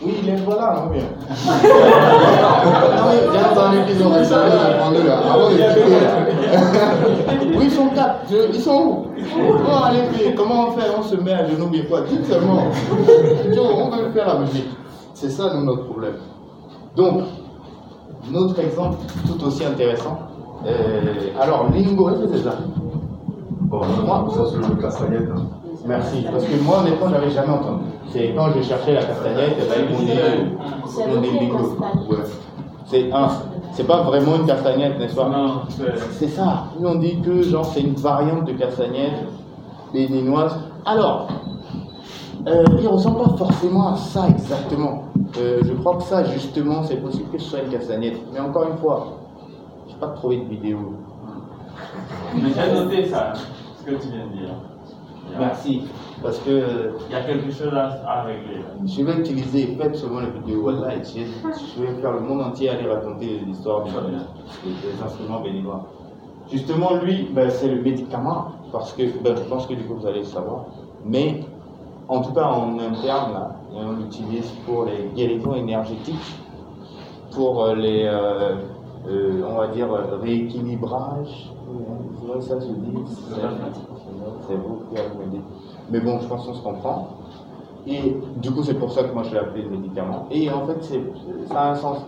Oui, 0.05 0.15
il 0.23 0.29
est 0.29 0.37
voilà, 0.37 0.85
non 0.85 0.91
mais 0.93 1.01
viens 3.33 3.55
dans 3.55 3.73
l'épisode 3.73 4.19
de 4.19 4.25
ça, 4.25 4.37
là, 4.49 4.55
prends-le 4.79 5.03
là, 5.07 5.19
avant 5.19 5.49
de 5.51 5.55
quitter 5.55 6.01
là. 6.01 6.59
Oui, 7.59 7.65
ils 7.65 7.71
sont 7.71 7.89
quatre, 7.89 8.21
Je- 8.31 8.55
ils 8.55 8.61
sont 8.61 8.73
où? 8.73 9.07
Bon, 9.65 9.77
allez, 9.85 10.03
puis, 10.13 10.35
comment 10.37 10.69
on 10.69 10.73
fait? 10.73 10.87
On 10.97 11.03
se 11.03 11.17
met 11.17 11.33
à 11.33 11.47
genoux, 11.49 11.69
mais 11.71 11.85
quoi? 11.85 12.03
Dites 12.03 12.27
seulement. 12.27 12.63
On 13.59 13.91
veut 13.97 14.11
faire 14.13 14.27
la 14.29 14.39
musique. 14.41 14.69
C'est 15.15 15.31
ça, 15.31 15.53
nous, 15.55 15.65
notre 15.65 15.85
problème. 15.85 16.17
Donc, 16.95 17.23
notre 18.31 18.59
exemple 18.61 18.99
tout 19.27 19.45
aussi 19.45 19.65
intéressant. 19.65 20.19
euh, 20.67 21.01
alors, 21.41 21.67
Lingo, 21.75 22.11
c'est 22.33 22.43
ça? 22.45 22.55
Bon, 23.69 23.81
moi, 24.05 24.27
ça 24.33 24.41
c'est 24.51 24.69
le 24.69 24.75
castagnette. 24.81 25.29
hein. 25.35 25.43
Merci. 25.87 26.25
Parce 26.31 26.45
que 26.45 26.63
moi, 26.63 26.79
honnêtement, 26.81 27.09
j'avais 27.11 27.31
jamais 27.31 27.53
entendu. 27.53 27.85
C'est 28.11 28.33
quand 28.35 28.49
j'ai 28.55 28.63
cherché 28.63 28.93
la 28.95 29.03
castagnette, 29.05 29.57
eh 29.59 29.69
ben, 29.69 29.87
ils 29.89 29.93
m'ont 29.93 30.01
dit, 30.01 30.11
C'est 30.89 31.03
ils 31.03 31.15
m'ont 31.15 31.21
dit 31.21 33.13
un. 33.13 33.29
C'est 33.73 33.85
pas 33.87 34.03
vraiment 34.03 34.37
une 34.37 34.47
castagnette, 34.47 34.99
n'est-ce 34.99 35.15
pas? 35.15 35.29
Non, 35.29 35.63
c'est. 35.69 36.29
Ça. 36.29 36.65
Nous, 36.81 36.89
on 36.89 36.95
dit 36.97 37.21
que 37.21 37.43
genre 37.43 37.65
c'est 37.65 37.81
une 37.83 37.95
variante 37.95 38.45
de 38.47 38.53
castagnette 38.53 39.25
béninoise. 39.93 40.57
Alors, 40.85 41.27
euh, 42.47 42.65
il 42.81 42.87
ressemble 42.89 43.19
pas 43.19 43.37
forcément 43.37 43.93
à 43.93 43.97
ça 43.97 44.29
exactement. 44.29 45.03
Euh, 45.39 45.61
je 45.65 45.73
crois 45.75 45.97
que 45.97 46.05
ça, 46.05 46.25
justement, 46.25 46.83
c'est 46.85 46.97
possible 46.97 47.29
que 47.33 47.39
ce 47.39 47.51
soit 47.51 47.61
une 47.63 47.71
castagnette. 47.71 48.19
Mais 48.33 48.41
encore 48.41 48.69
une 48.71 48.79
fois, 48.79 49.07
je 49.89 49.95
n'ai 49.95 50.01
pas 50.01 50.09
trouvé 50.09 50.39
de 50.39 50.45
vidéo. 50.45 50.79
Mais 52.35 52.51
j'ai 52.55 52.73
noté 52.73 53.07
ça, 53.07 53.33
que 53.87 53.95
tu 54.03 54.09
viens 54.09 54.27
de 54.27 54.33
dire. 54.33 54.55
Merci. 55.39 55.83
Parce 56.23 56.39
que 56.39 56.93
Il 57.09 57.13
y 57.13 57.15
a 57.15 57.23
quelque 57.23 57.51
chose 57.51 57.73
à, 57.75 58.23
régler. 58.23 58.63
je 58.85 59.03
vais 59.03 59.19
utiliser, 59.21 59.77
faites 59.79 59.97
seulement 59.97 60.21
les 60.21 60.31
vidéos. 60.31 60.63
Voilà, 60.63 60.95
et 60.95 61.05
je, 61.05 61.21
je 61.21 61.83
vais 61.83 62.01
faire 62.01 62.13
le 62.13 62.21
monde 62.21 62.41
entier 62.41 62.71
aller 62.71 62.89
raconter 62.89 63.41
l'histoire 63.47 63.85
des, 63.85 63.91
des 63.91 65.03
instruments 65.03 65.41
béninois. 65.41 65.87
Justement, 66.51 66.95
lui, 67.03 67.29
ben, 67.35 67.51
c'est 67.51 67.69
le 67.69 67.83
médicament, 67.83 68.53
parce 68.73 68.93
que 68.93 69.03
ben, 69.23 69.37
je 69.37 69.43
pense 69.43 69.67
que 69.67 69.75
du 69.75 69.85
coup 69.85 69.95
vous 69.95 70.07
allez 70.07 70.21
le 70.21 70.25
savoir. 70.25 70.67
Mais 71.05 71.41
en 72.09 72.21
tout 72.21 72.33
cas, 72.33 72.45
en 72.45 72.79
interne, 72.79 73.33
là, 73.33 73.57
on 73.75 73.93
l'utilise 73.93 74.49
pour 74.65 74.85
les 74.85 75.11
guérisons 75.15 75.55
énergétiques, 75.55 76.37
pour 77.33 77.65
euh, 77.65 77.75
les, 77.75 78.05
euh, 78.05 78.55
euh, 79.09 79.43
on 79.49 79.57
va 79.57 79.69
dire, 79.69 79.93
euh, 79.93 80.19
rééquilibrage. 80.23 81.51
Que 82.35 82.41
ça 82.41 82.61
se 82.61 82.67
dit. 82.67 82.99
C'est- 84.47 84.55
vous 84.57 84.83
qui 84.91 85.19
me 85.19 85.31
dire. 85.31 85.41
Mais 85.91 86.01
bon, 86.01 86.19
je 86.21 86.27
pense 86.27 86.47
qu'on 86.47 86.55
se 86.55 86.63
comprend. 86.63 87.09
Et 87.87 88.17
du 88.37 88.51
coup, 88.51 88.63
c'est 88.63 88.75
pour 88.75 88.93
ça 88.93 89.05
que 89.05 89.15
moi 89.15 89.23
je 89.23 89.33
l'ai 89.33 89.39
appelé 89.39 89.65
médicament. 89.65 90.27
Et 90.31 90.51
en 90.51 90.67
fait, 90.67 90.83
ça 91.49 91.61
a 91.61 91.71
un 91.71 91.75
sens. 91.77 91.99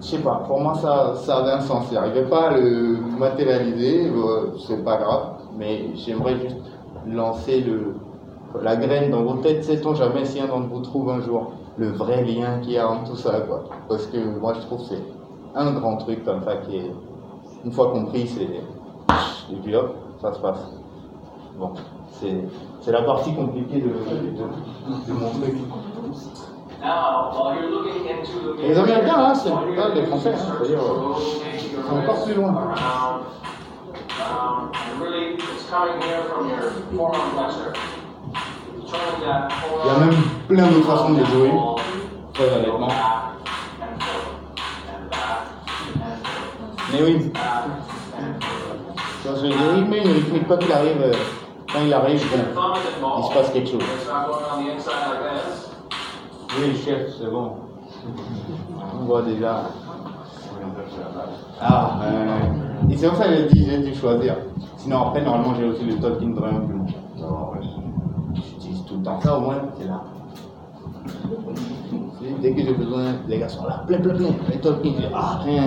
Je 0.00 0.06
sais 0.06 0.18
pas, 0.18 0.42
pour 0.46 0.60
moi 0.60 0.74
ça, 0.74 1.14
ça 1.16 1.38
avait 1.38 1.50
un 1.52 1.60
sens. 1.60 1.86
J'arrivais 1.92 2.24
pas 2.24 2.48
à 2.48 2.56
le 2.56 2.96
matérialiser, 3.18 4.10
c'est 4.66 4.82
pas 4.82 4.96
grave, 4.96 5.34
mais 5.58 5.94
j'aimerais 5.94 6.38
juste 6.38 6.56
lancer 7.06 7.60
le, 7.60 7.96
la 8.62 8.76
graine 8.76 9.10
dans 9.10 9.22
vos 9.22 9.34
têtes. 9.34 9.62
Sait-on 9.64 9.94
jamais 9.94 10.24
si 10.24 10.40
un 10.40 10.46
d'entre 10.48 10.68
vous 10.68 10.80
trouve 10.80 11.10
un 11.10 11.20
jour 11.20 11.52
le 11.76 11.90
vrai 11.92 12.24
lien 12.24 12.60
qu'il 12.60 12.72
y 12.72 12.78
a 12.78 12.90
entre 12.90 13.10
tout 13.10 13.16
ça, 13.16 13.40
quoi? 13.40 13.64
Parce 13.88 14.06
que 14.06 14.16
moi 14.38 14.54
je 14.54 14.60
trouve 14.60 14.80
que 14.80 14.94
c'est 14.94 15.19
un 15.54 15.72
grand 15.72 15.96
truc 15.96 16.24
comme 16.24 16.42
ça 16.44 16.56
qui 16.56 16.76
est, 16.76 16.90
une 17.64 17.72
fois 17.72 17.90
compris, 17.92 18.26
c'est 18.26 18.60
et 19.52 19.56
puis 19.56 19.74
hop, 19.74 19.96
ça 20.20 20.32
se 20.32 20.38
passe. 20.38 20.58
Bon, 21.58 21.72
c'est 22.12 22.92
la 22.92 23.02
partie 23.02 23.34
compliquée 23.34 23.80
de, 23.80 23.88
mon 25.12 25.30
truc. 25.30 25.54
Ils 28.62 28.78
reviennent 28.78 29.04
bien, 29.04 29.18
hein, 29.18 29.34
c'est 29.34 29.50
les 29.94 30.06
Français, 30.06 30.32
hein, 30.34 30.56
c'est-à-dire, 30.58 30.78
euh, 30.78 31.14
ils 31.54 31.88
sont 31.88 31.96
encore 31.96 32.24
plus 32.24 32.34
loin. 32.34 32.54
Il 38.92 39.86
y 39.86 39.90
a 39.90 39.98
même 39.98 40.14
plein 40.48 40.66
d'autres 40.68 40.86
façons 40.86 41.12
de 41.12 41.24
jouer, 41.24 41.52
très 42.32 42.52
honnêtement. 42.54 42.88
Mais 46.92 47.02
oui, 47.04 47.32
le 49.24 49.74
rythme, 49.74 49.94
le 49.94 50.12
rythme, 50.12 50.46
quoi 50.46 50.56
qu'il 50.56 50.72
arrive, 50.72 51.02
euh, 51.02 51.12
quand 51.72 51.80
il 51.84 51.92
arrive, 51.92 52.20
bon, 53.00 53.08
il 53.18 53.24
se 53.24 53.34
passe 53.34 53.50
quelque 53.52 53.70
chose. 53.70 53.82
Oui, 56.58 56.76
chef, 56.84 57.10
c'est 57.18 57.30
bon. 57.30 57.52
On 59.00 59.04
voit 59.04 59.22
déjà. 59.22 59.62
Ah, 61.60 62.00
euh, 62.02 62.90
et 62.90 62.96
c'est 62.96 63.08
pour 63.08 63.18
ça 63.18 63.28
que 63.28 63.34
j'ai 63.36 63.46
dit, 63.46 63.66
j'ai 63.66 63.78
dû 63.78 63.94
choisir. 63.94 64.36
Sinon, 64.76 65.08
après, 65.08 65.22
normalement, 65.22 65.54
j'ai 65.54 65.66
aussi 65.66 65.84
le 65.84 65.96
Tolkien 65.96 66.32
ouais. 66.32 67.60
J'utilise 68.34 68.84
tout 68.84 68.96
le 68.96 69.02
temps 69.04 69.20
ça, 69.20 69.36
au 69.36 69.40
moins, 69.40 69.62
c'est 69.78 69.86
là. 69.86 70.02
Dès 72.40 72.52
que 72.52 72.62
j'ai 72.62 72.74
besoin, 72.74 73.14
les 73.28 73.38
gars 73.38 73.48
sont 73.48 73.64
là, 73.66 73.82
plein, 73.86 73.98
plein, 73.98 74.14
plein. 74.14 74.28
Les 74.50 74.58
Tolkien, 74.58 74.92
je 74.94 74.98
dis, 75.00 75.06
ah, 75.14 75.40
rien, 75.44 75.62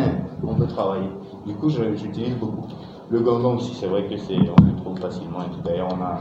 on 0.46 0.54
peut 0.56 0.68
travailler. 0.68 1.10
Du 1.46 1.54
coup, 1.56 1.70
j'utilise 1.70 2.36
beaucoup. 2.36 2.66
Le 3.10 3.20
gangan 3.20 3.56
aussi, 3.56 3.74
c'est 3.76 3.88
vrai 3.88 4.06
que 4.08 4.18
c'est, 4.18 4.36
on 4.36 4.66
le 4.66 4.76
trouve 4.82 4.98
facilement. 5.00 5.40
Et 5.42 5.54
tout. 5.54 5.62
D'ailleurs, 5.64 5.90
on 5.92 6.02
a 6.02 6.20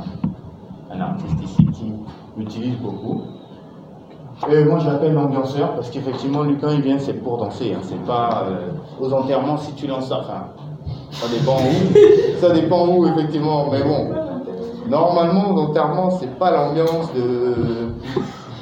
un 0.94 1.00
artiste 1.00 1.42
ici 1.42 1.64
qui 1.72 1.92
l'utilise 2.36 2.76
beaucoup. 2.78 3.22
Et 4.50 4.64
moi, 4.64 4.78
je 4.80 4.88
l'appelle 4.90 5.14
l'ambianceur 5.14 5.74
parce 5.74 5.88
qu'effectivement, 5.90 6.42
lui, 6.42 6.56
quand 6.60 6.70
il 6.70 6.82
vient, 6.82 6.98
c'est 6.98 7.14
pour 7.14 7.38
danser. 7.38 7.74
hein. 7.74 7.80
C'est 7.82 8.02
pas 8.04 8.46
euh, 8.48 8.70
aux 9.00 9.12
enterrements, 9.12 9.56
si 9.56 9.72
tu 9.74 9.86
lances 9.86 10.08
ça. 10.08 10.18
Enfin, 10.20 10.46
ça 11.12 11.28
dépend 11.28 11.56
où. 11.56 12.38
Ça 12.40 12.50
dépend 12.50 12.88
où, 12.88 13.06
effectivement. 13.06 13.68
Mais 13.70 13.84
bon, 13.84 14.08
normalement, 14.88 15.54
aux 15.54 15.60
enterrements, 15.60 16.10
c'est 16.10 16.36
pas 16.40 16.50
l'ambiance 16.50 17.12
de. 17.14 17.54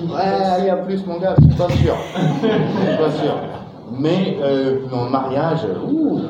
Ouais, 0.09 0.21
allez, 0.21 0.71
à 0.71 0.77
plus, 0.77 1.05
mon 1.07 1.19
gars, 1.19 1.35
je 1.39 1.47
suis 1.47 1.57
pas 1.57 1.69
sûr. 1.69 1.95
Je 2.15 2.89
suis 2.89 2.97
pas 2.99 3.11
sûr. 3.11 3.35
Mais 3.93 4.39
euh, 4.41 4.87
dans 4.91 5.05
le 5.05 5.11
mariage, 5.11 5.67
ouh. 5.91 6.21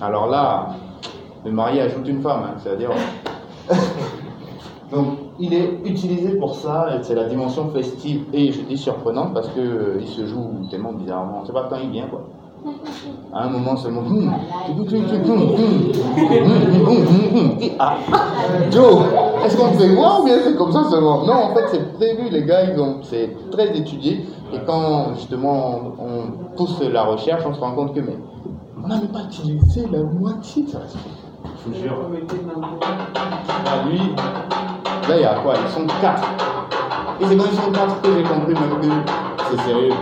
Alors 0.00 0.28
là, 0.28 0.68
le 1.44 1.50
mari 1.50 1.80
ajoute 1.80 2.06
une 2.06 2.20
femme, 2.20 2.42
hein, 2.44 2.54
c'est-à-dire. 2.58 2.90
Donc, 4.92 5.18
il 5.38 5.52
est 5.52 5.80
utilisé 5.84 6.36
pour 6.36 6.54
ça, 6.54 6.88
c'est 7.02 7.14
la 7.14 7.24
dimension 7.24 7.70
festive 7.70 8.24
et 8.32 8.52
je 8.52 8.60
dis 8.62 8.78
surprenante 8.78 9.34
parce 9.34 9.48
que 9.48 9.60
euh, 9.60 9.98
il 10.00 10.06
se 10.06 10.26
joue 10.26 10.66
tellement 10.70 10.92
bizarrement. 10.92 11.40
Je 11.42 11.48
sais 11.48 11.52
pas 11.52 11.66
quand 11.68 11.78
il 11.82 11.90
vient 11.90 12.06
quoi. 12.06 12.24
À 13.32 13.44
un 13.44 13.50
moment 13.50 13.76
seulement, 13.76 14.00
hum. 14.00 14.32
Joe, 18.70 19.02
est-ce 19.44 19.56
qu'on 19.56 19.72
fait 19.72 19.88
voir 19.94 20.20
ou 20.20 20.24
bien 20.24 20.38
c'est 20.42 20.56
comme 20.56 20.72
ça 20.72 20.84
seulement? 20.90 21.24
Non, 21.24 21.34
en 21.34 21.54
fait, 21.54 21.68
c'est 21.70 21.92
prévu, 21.94 22.28
les 22.30 22.44
gars, 22.44 22.62
c'est 23.02 23.30
très 23.50 23.76
étudié. 23.76 24.26
Et 24.52 24.58
quand 24.66 25.14
justement 25.14 25.92
on, 25.98 26.56
pousse 26.56 26.80
la 26.80 27.04
recherche, 27.04 27.42
on 27.46 27.54
se 27.54 27.60
rend 27.60 27.72
compte 27.72 27.94
que 27.94 28.00
mais 28.00 28.16
on 28.82 28.88
n'a 28.88 28.96
même 28.96 29.08
pas 29.08 29.24
utilisé 29.24 29.86
la 29.90 30.02
moitié 30.02 30.64
de 30.64 30.70
ça. 30.70 30.80
Je 31.44 31.50
vous 31.68 31.74
jure. 31.82 31.96
Ah, 33.66 33.82
lui, 33.88 34.00
là, 35.08 35.16
il 35.16 35.20
y 35.20 35.24
a 35.24 35.34
quoi? 35.40 35.54
Ils 35.54 35.68
sont 35.72 35.86
quatre. 36.00 36.22
Et 37.20 37.26
c'est 37.26 37.36
quand 37.36 37.44
ils 37.50 37.58
sont 37.58 37.72
quatre 37.72 38.00
que 38.00 38.08
j'ai 38.14 38.22
compris 38.22 38.54
même 38.54 38.80
que 38.80 38.86
c'est 39.50 39.60
sérieux. 39.68 39.92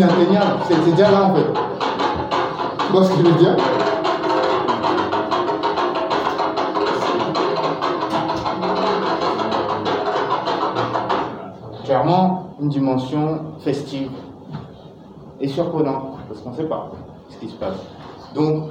C'est 0.00 0.74
c'est 0.74 0.90
déjà 0.92 1.10
là 1.10 1.24
en 1.24 1.34
fait. 1.34 1.46
Tu 2.86 2.92
vois 2.92 3.04
ce 3.04 3.10
que 3.10 3.16
je 3.18 3.22
veux 3.22 3.38
dire? 3.38 3.56
Clairement, 11.84 12.50
une 12.60 12.68
dimension 12.68 13.40
festive 13.60 14.10
et 15.40 15.48
surprenante, 15.48 16.18
parce 16.28 16.40
qu'on 16.42 16.50
ne 16.50 16.56
sait 16.56 16.68
pas 16.68 16.90
ce 17.30 17.38
qui 17.38 17.48
se 17.48 17.56
passe. 17.56 17.78
Donc, 18.34 18.70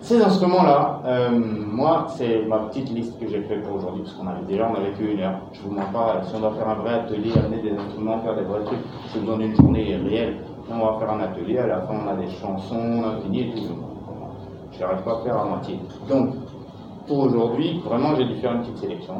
ces 0.00 0.22
instruments-là, 0.22 1.00
euh, 1.06 1.30
moi, 1.30 2.06
c'est 2.16 2.44
ma 2.46 2.58
petite 2.58 2.90
liste 2.90 3.18
que 3.18 3.28
j'ai 3.28 3.42
faite 3.42 3.62
pour 3.64 3.76
aujourd'hui, 3.76 4.02
parce 4.02 4.14
qu'on 4.14 4.26
avait 4.26 4.44
déjà, 4.46 4.68
on 4.70 4.74
avait 4.74 4.92
que 4.92 5.02
une 5.02 5.20
heure. 5.20 5.40
Je 5.52 5.60
vous 5.62 5.74
mens 5.74 5.86
pas, 5.92 6.22
si 6.26 6.34
on 6.34 6.40
doit 6.40 6.52
faire 6.52 6.68
un 6.68 6.74
vrai 6.74 6.94
atelier, 6.94 7.32
amener 7.36 7.62
des 7.62 7.72
instruments, 7.76 8.18
faire 8.20 8.36
des 8.36 8.42
vrais 8.42 8.64
trucs, 8.64 8.80
j'ai 9.12 9.20
besoin 9.20 9.38
d'une 9.38 9.56
journée 9.56 9.96
réelle. 9.96 10.36
On 10.70 10.78
va 10.78 10.98
faire 10.98 11.10
un 11.10 11.20
atelier, 11.20 11.58
à 11.58 11.66
la 11.66 11.80
fin, 11.82 11.94
on 12.04 12.08
a 12.08 12.14
des 12.14 12.30
chansons, 12.30 13.02
l'infini 13.02 13.40
et 13.40 13.50
tout. 13.54 13.74
Je 14.72 14.80
n'arrive 14.80 15.02
pas 15.02 15.18
à 15.18 15.24
faire 15.24 15.38
à 15.38 15.44
moitié. 15.44 15.78
Donc, 16.08 16.30
pour 17.06 17.18
aujourd'hui, 17.18 17.82
vraiment, 17.84 18.14
j'ai 18.16 18.24
dû 18.24 18.34
faire 18.36 18.52
une 18.52 18.60
petite 18.60 18.78
sélection. 18.78 19.14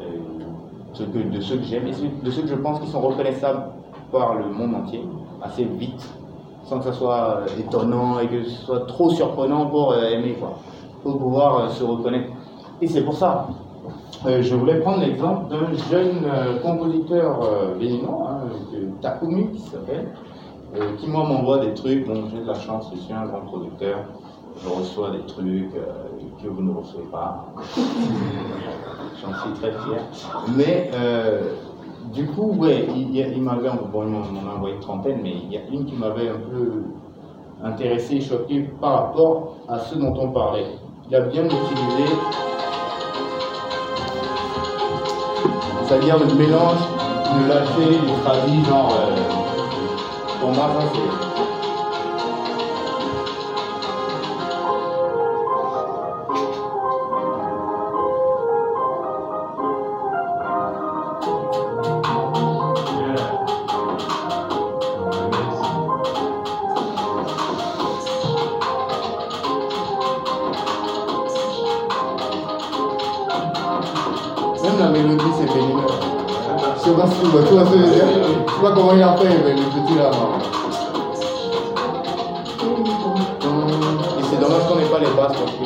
euh, 0.00 1.30
de 1.30 1.40
ceux 1.40 1.56
que 1.56 1.64
j'aime 1.64 1.88
et 1.88 2.24
de 2.24 2.30
ceux 2.30 2.42
que 2.42 2.48
je 2.48 2.54
pense 2.54 2.78
qui 2.78 2.86
sont 2.86 3.00
reconnaissables 3.00 3.64
par 4.12 4.34
le 4.34 4.46
monde 4.46 4.76
entier 4.76 5.02
assez 5.42 5.64
vite, 5.64 6.08
sans 6.64 6.78
que 6.78 6.84
ça 6.84 6.92
soit 6.92 7.40
euh, 7.40 7.46
étonnant 7.58 8.20
et 8.20 8.28
que 8.28 8.44
ce 8.44 8.64
soit 8.64 8.86
trop 8.86 9.10
surprenant 9.10 9.66
pour 9.66 9.92
euh, 9.92 10.10
aimer 10.10 10.34
quoi. 10.38 10.52
Pour 11.02 11.18
pouvoir 11.18 11.68
se 11.72 11.82
reconnaître. 11.82 12.28
Et 12.80 12.86
c'est 12.86 13.02
pour 13.02 13.14
ça. 13.14 13.48
je 14.24 14.54
voulais 14.54 14.80
prendre 14.80 15.00
l'exemple 15.00 15.50
d'un 15.50 15.74
jeune 15.90 16.24
compositeur 16.62 17.40
béninois, 17.78 18.30
hein, 18.30 18.78
Takumi 19.02 19.48
qui 19.50 19.60
s'appelle, 19.60 20.08
euh, 20.74 20.96
qui 20.96 21.06
moi 21.06 21.24
m'envoie 21.24 21.58
des 21.58 21.74
trucs. 21.74 22.06
Bon, 22.06 22.24
j'ai 22.30 22.40
de 22.40 22.46
la 22.46 22.54
chance, 22.54 22.90
je 22.94 23.00
suis 23.00 23.12
un 23.12 23.26
grand 23.26 23.42
producteur. 23.42 23.98
Je 24.62 24.68
reçois 24.68 25.10
des 25.10 25.24
trucs 25.26 25.74
euh, 25.74 26.08
que 26.42 26.48
vous 26.48 26.62
ne 26.62 26.72
recevez 26.72 27.04
pas. 27.12 27.46
J'en 29.20 29.32
suis 29.40 29.52
très 29.60 29.70
fier. 29.70 30.00
Mais 30.56 30.90
euh, 30.94 31.54
du 32.12 32.26
coup, 32.26 32.52
ouais, 32.52 32.86
il, 32.94 33.42
m'avait 33.42 33.68
envoyé 33.68 34.74
une 34.74 34.80
trentaine, 34.80 35.20
mais 35.22 35.34
il 35.44 35.52
y 35.52 35.56
a 35.56 35.60
une 35.70 35.84
qui 35.84 35.94
m'avait 35.94 36.28
un 36.28 36.38
peu 36.50 36.82
intéressé, 37.62 38.20
choqué 38.20 38.62
par 38.80 38.92
rapport 38.92 39.56
à 39.68 39.78
ce 39.78 39.94
dont 39.96 40.14
on 40.18 40.30
parlait. 40.30 40.66
Il 41.08 41.14
a 41.14 41.20
bien 41.20 41.44
utilisé, 41.44 42.14
c'est-à-dire 45.82 46.18
le 46.18 46.34
mélange 46.34 46.80
de 47.34 47.48
lâcher, 47.48 47.90
du 47.90 48.12
traduit, 48.22 48.64
genre, 48.64 48.92
pour 50.44 50.52
moi, 50.52 50.68
ça 50.74 50.86
c'est. 50.92 51.00
Même 74.62 74.78
la 74.78 74.88
mélodie, 74.90 75.24
c'est 75.38 75.46
bénin. 75.46 76.23
Je 76.76 76.80
sais 76.82 76.90
pas 76.94 77.06
si 77.06 77.20
tu 77.20 77.26
vois, 77.26 77.42
tu 77.42 77.54
vois 77.54 77.64
ce 77.66 77.70
que 77.70 77.78
je 77.78 77.82
veux 77.84 77.90
dire 77.94 78.04
Je 78.06 78.52
sais 78.54 78.60
pas 78.62 78.72
comment 78.74 78.92
il 78.94 79.02
a 79.02 79.16
fait, 79.16 79.24
mais 79.44 79.52
le 79.54 79.62
petit 79.62 79.94
là. 79.96 80.10
non. 80.12 80.38
Et 84.18 84.22
c'est 84.30 84.36
dommage 84.40 84.66
qu'on 84.68 84.76
n'ait 84.76 84.84
pas 84.84 84.98
les 85.00 85.06
basses 85.06 85.32
parce 85.38 85.52
que. 85.52 85.64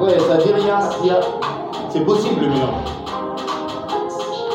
Ouais, 0.00 0.18
c'est-à-dire, 0.18 0.58
il 0.58 0.66
y 0.66 0.70
a, 0.70 0.80
il 1.02 1.06
y 1.06 1.10
a- 1.10 1.20
c'est 1.88 2.04
possible 2.04 2.42
le 2.42 2.48
mélange. 2.48 2.84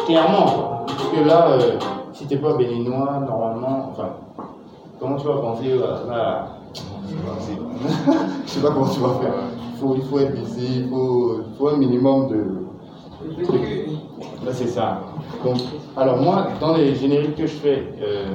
Clairement. 0.05 0.83
Parce 0.85 1.09
que 1.09 1.27
là, 1.27 1.47
euh, 1.49 1.77
si 2.13 2.25
t'es 2.27 2.37
pas 2.37 2.53
béninois, 2.53 3.19
normalement, 3.27 3.89
enfin, 3.91 4.09
comment 5.01 5.17
tu 5.17 5.25
vas 5.27 5.37
penser 5.37 5.71
euh, 5.71 6.07
là 6.07 6.47
Je 8.45 8.49
sais 8.49 8.61
pas 8.61 8.69
comment 8.71 8.87
tu 8.87 8.99
vas 8.99 9.15
faire. 9.15 9.33
Il 9.73 9.79
faut, 9.79 9.95
il 9.95 10.03
faut 10.03 10.19
être 10.19 10.35
busy, 10.35 10.81
il 10.83 10.89
faut, 10.89 11.41
il 11.49 11.57
faut 11.57 11.69
un 11.69 11.77
minimum 11.77 12.27
de. 12.29 13.43
trucs. 13.43 13.87
Là, 14.45 14.51
c'est 14.53 14.67
ça. 14.67 15.01
Donc, 15.43 15.57
alors 15.97 16.17
moi, 16.21 16.47
dans 16.59 16.75
les 16.75 16.93
génériques 16.95 17.35
que 17.35 17.47
je 17.47 17.53
fais, 17.55 17.93
euh, 18.01 18.25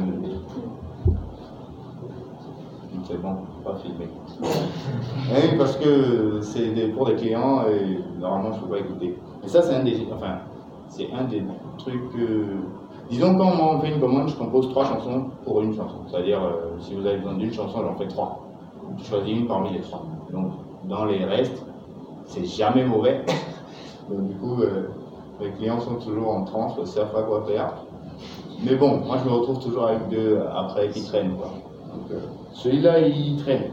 c'est 3.05 3.23
bon, 3.23 3.37
pas 3.65 3.77
filmé. 3.77 4.09
Oui, 4.43 5.57
parce 5.57 5.77
que 5.77 6.41
c'est 6.43 6.71
des- 6.75 6.89
pour 6.89 7.07
des 7.07 7.15
clients 7.15 7.63
et 7.69 8.01
normalement 8.21 8.53
je 8.55 8.61
peux 8.61 8.67
pas 8.75 8.79
écouter. 8.81 9.17
Et 9.45 9.49
ça, 9.49 9.63
c'est 9.63 9.75
un 9.77 9.85
des, 9.85 10.07
enfin, 10.13 10.39
c'est 10.89 11.09
un 11.17 11.25
des 11.25 11.45
trucs 11.79 12.13
que, 12.13 12.47
disons 13.11 13.37
quand 13.37 13.53
on 13.61 13.81
fait 13.81 13.90
une 13.92 14.01
commande, 14.01 14.29
je 14.29 14.37
compose 14.37 14.69
trois 14.71 14.85
chansons 14.85 15.31
pour 15.45 15.61
une 15.61 15.75
chanson. 15.75 15.99
C'est-à-dire, 16.09 16.42
euh, 16.42 16.77
si 16.81 16.95
vous 16.95 17.07
avez 17.07 17.19
besoin 17.19 17.35
d'une 17.35 17.53
chanson, 17.53 17.83
j'en 17.83 17.95
fais 17.97 18.09
trois. 18.09 18.47
Je 18.99 19.05
choisis 19.05 19.37
une 19.37 19.47
parmi 19.47 19.73
les 19.73 19.81
trois. 19.81 20.05
Donc, 20.33 20.53
dans 20.85 21.05
les 21.05 21.25
restes, 21.25 21.64
c'est 22.27 22.45
jamais 22.45 22.85
mauvais. 22.85 23.25
Donc, 24.11 24.29
du 24.29 24.35
coup, 24.37 24.62
euh, 24.62 24.88
les 25.40 25.51
clients 25.53 25.81
sont 25.81 25.97
toujours 25.97 26.31
en 26.31 26.45
transe, 26.45 26.75
ils 26.81 26.87
savent 26.87 27.12
pas 27.12 27.23
quoi 27.23 27.45
faire. 27.47 27.73
Mais 28.64 28.75
bon, 28.75 29.01
moi 29.05 29.19
je 29.23 29.29
me 29.29 29.35
retrouve 29.35 29.59
toujours 29.59 29.87
avec 29.87 30.09
deux 30.09 30.40
après 30.55 30.88
qui 30.88 31.05
traînent. 31.05 31.37
Euh, 32.11 32.19
celui-là, 32.55 33.01
il 33.01 33.37
traîne. 33.37 33.64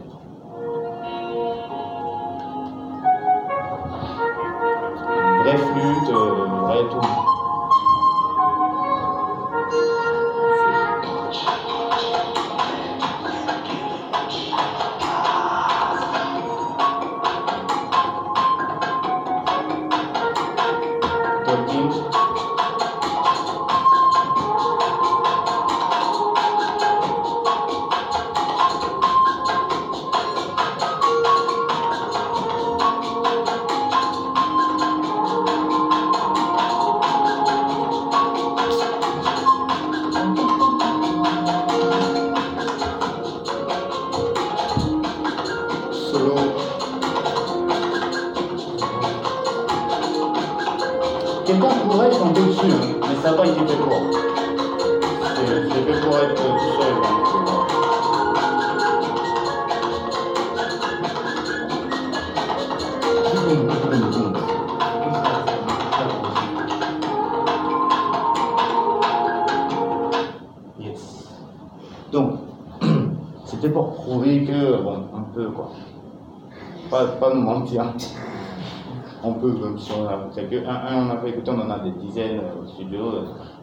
On 79.25 79.33
peut, 79.35 79.53
même 79.53 79.77
si 79.79 79.91
on 79.93 80.05
a 80.05 80.15
un, 80.15 81.07
on 81.07 81.09
a 81.11 81.17
fait 81.17 81.29
écouter, 81.29 81.51
on 81.51 81.61
en 81.61 81.69
a 81.69 81.79
des 81.79 81.91
dizaines 81.91 82.39
euh, 82.39 82.61
au 82.61 82.67
studio. 82.67 83.03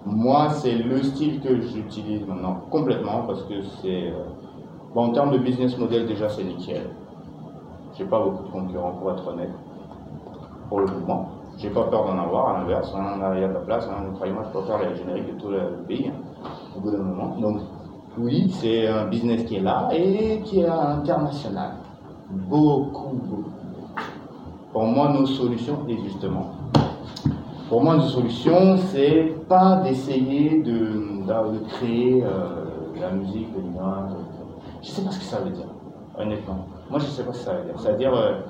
Moi, 0.06 0.48
c'est 0.50 0.72
le 0.74 1.02
style 1.02 1.40
que 1.40 1.60
j'utilise 1.60 2.26
maintenant 2.26 2.56
complètement 2.70 3.22
parce 3.26 3.42
que 3.42 3.60
c'est. 3.82 4.06
euh, 4.08 4.22
bon, 4.94 5.08
en 5.08 5.12
termes 5.12 5.32
de 5.32 5.38
business 5.38 5.76
model, 5.76 6.06
déjà, 6.06 6.28
c'est 6.30 6.44
nickel. 6.44 6.88
J'ai 7.98 8.04
pas 8.06 8.20
beaucoup 8.20 8.44
de 8.44 8.48
concurrents 8.52 8.92
pour 8.92 9.10
être 9.12 9.26
honnête. 9.28 9.50
Pour 10.68 10.80
le 10.80 10.86
moment. 10.86 11.28
J'ai 11.58 11.68
pas 11.70 11.82
peur 11.84 12.06
d'en 12.06 12.18
avoir, 12.18 12.48
à 12.56 12.58
l'inverse, 12.60 12.90
on 12.94 13.22
a- 13.22 13.34
il 13.34 13.42
y 13.42 13.44
a 13.44 13.48
de 13.48 13.52
la 13.52 13.60
place. 13.60 13.86
Hein, 13.86 14.04
croyez-moi, 14.14 14.44
je 14.46 14.58
peux 14.58 14.64
faire 14.64 14.78
les 14.88 14.96
génériques 14.96 15.34
de 15.34 15.38
tout 15.38 15.48
le 15.48 15.84
pays 15.86 16.08
hein, 16.08 16.48
au 16.74 16.80
bout 16.80 16.90
d'un 16.90 17.02
moment. 17.02 17.36
Donc, 17.38 17.58
oui, 18.16 18.48
c'est 18.50 18.86
un 18.86 19.06
business 19.08 19.44
qui 19.44 19.56
est 19.56 19.60
là 19.60 19.88
et 19.92 20.40
qui 20.42 20.60
est 20.60 20.66
international. 20.68 21.72
Beaucoup, 22.30 23.10
beaucoup. 23.28 23.59
Pour 24.72 24.84
moi, 24.84 25.08
nos 25.08 25.26
solutions, 25.26 25.80
et 25.88 25.96
justement, 25.98 26.52
pour 27.68 27.82
moi, 27.82 27.96
nos 27.96 28.08
solutions, 28.08 28.76
c'est 28.76 29.34
pas 29.48 29.76
d'essayer 29.76 30.62
de, 30.62 30.70
de, 30.70 31.58
de 31.58 31.64
créer 31.70 32.22
euh, 32.22 32.66
la 33.00 33.10
musique 33.10 33.52
béninoise. 33.52 34.14
Je 34.82 34.88
sais 34.88 35.02
pas 35.02 35.10
ce 35.10 35.18
que 35.18 35.24
ça 35.24 35.38
veut 35.40 35.50
dire, 35.50 35.66
honnêtement. 36.16 36.66
Moi, 36.88 37.00
je 37.00 37.06
sais 37.06 37.24
pas 37.24 37.32
ce 37.32 37.38
que 37.38 37.44
ça 37.44 37.54
veut 37.54 37.64
dire. 37.64 37.74
C'est-à-dire, 37.80 38.14
euh, 38.14 38.40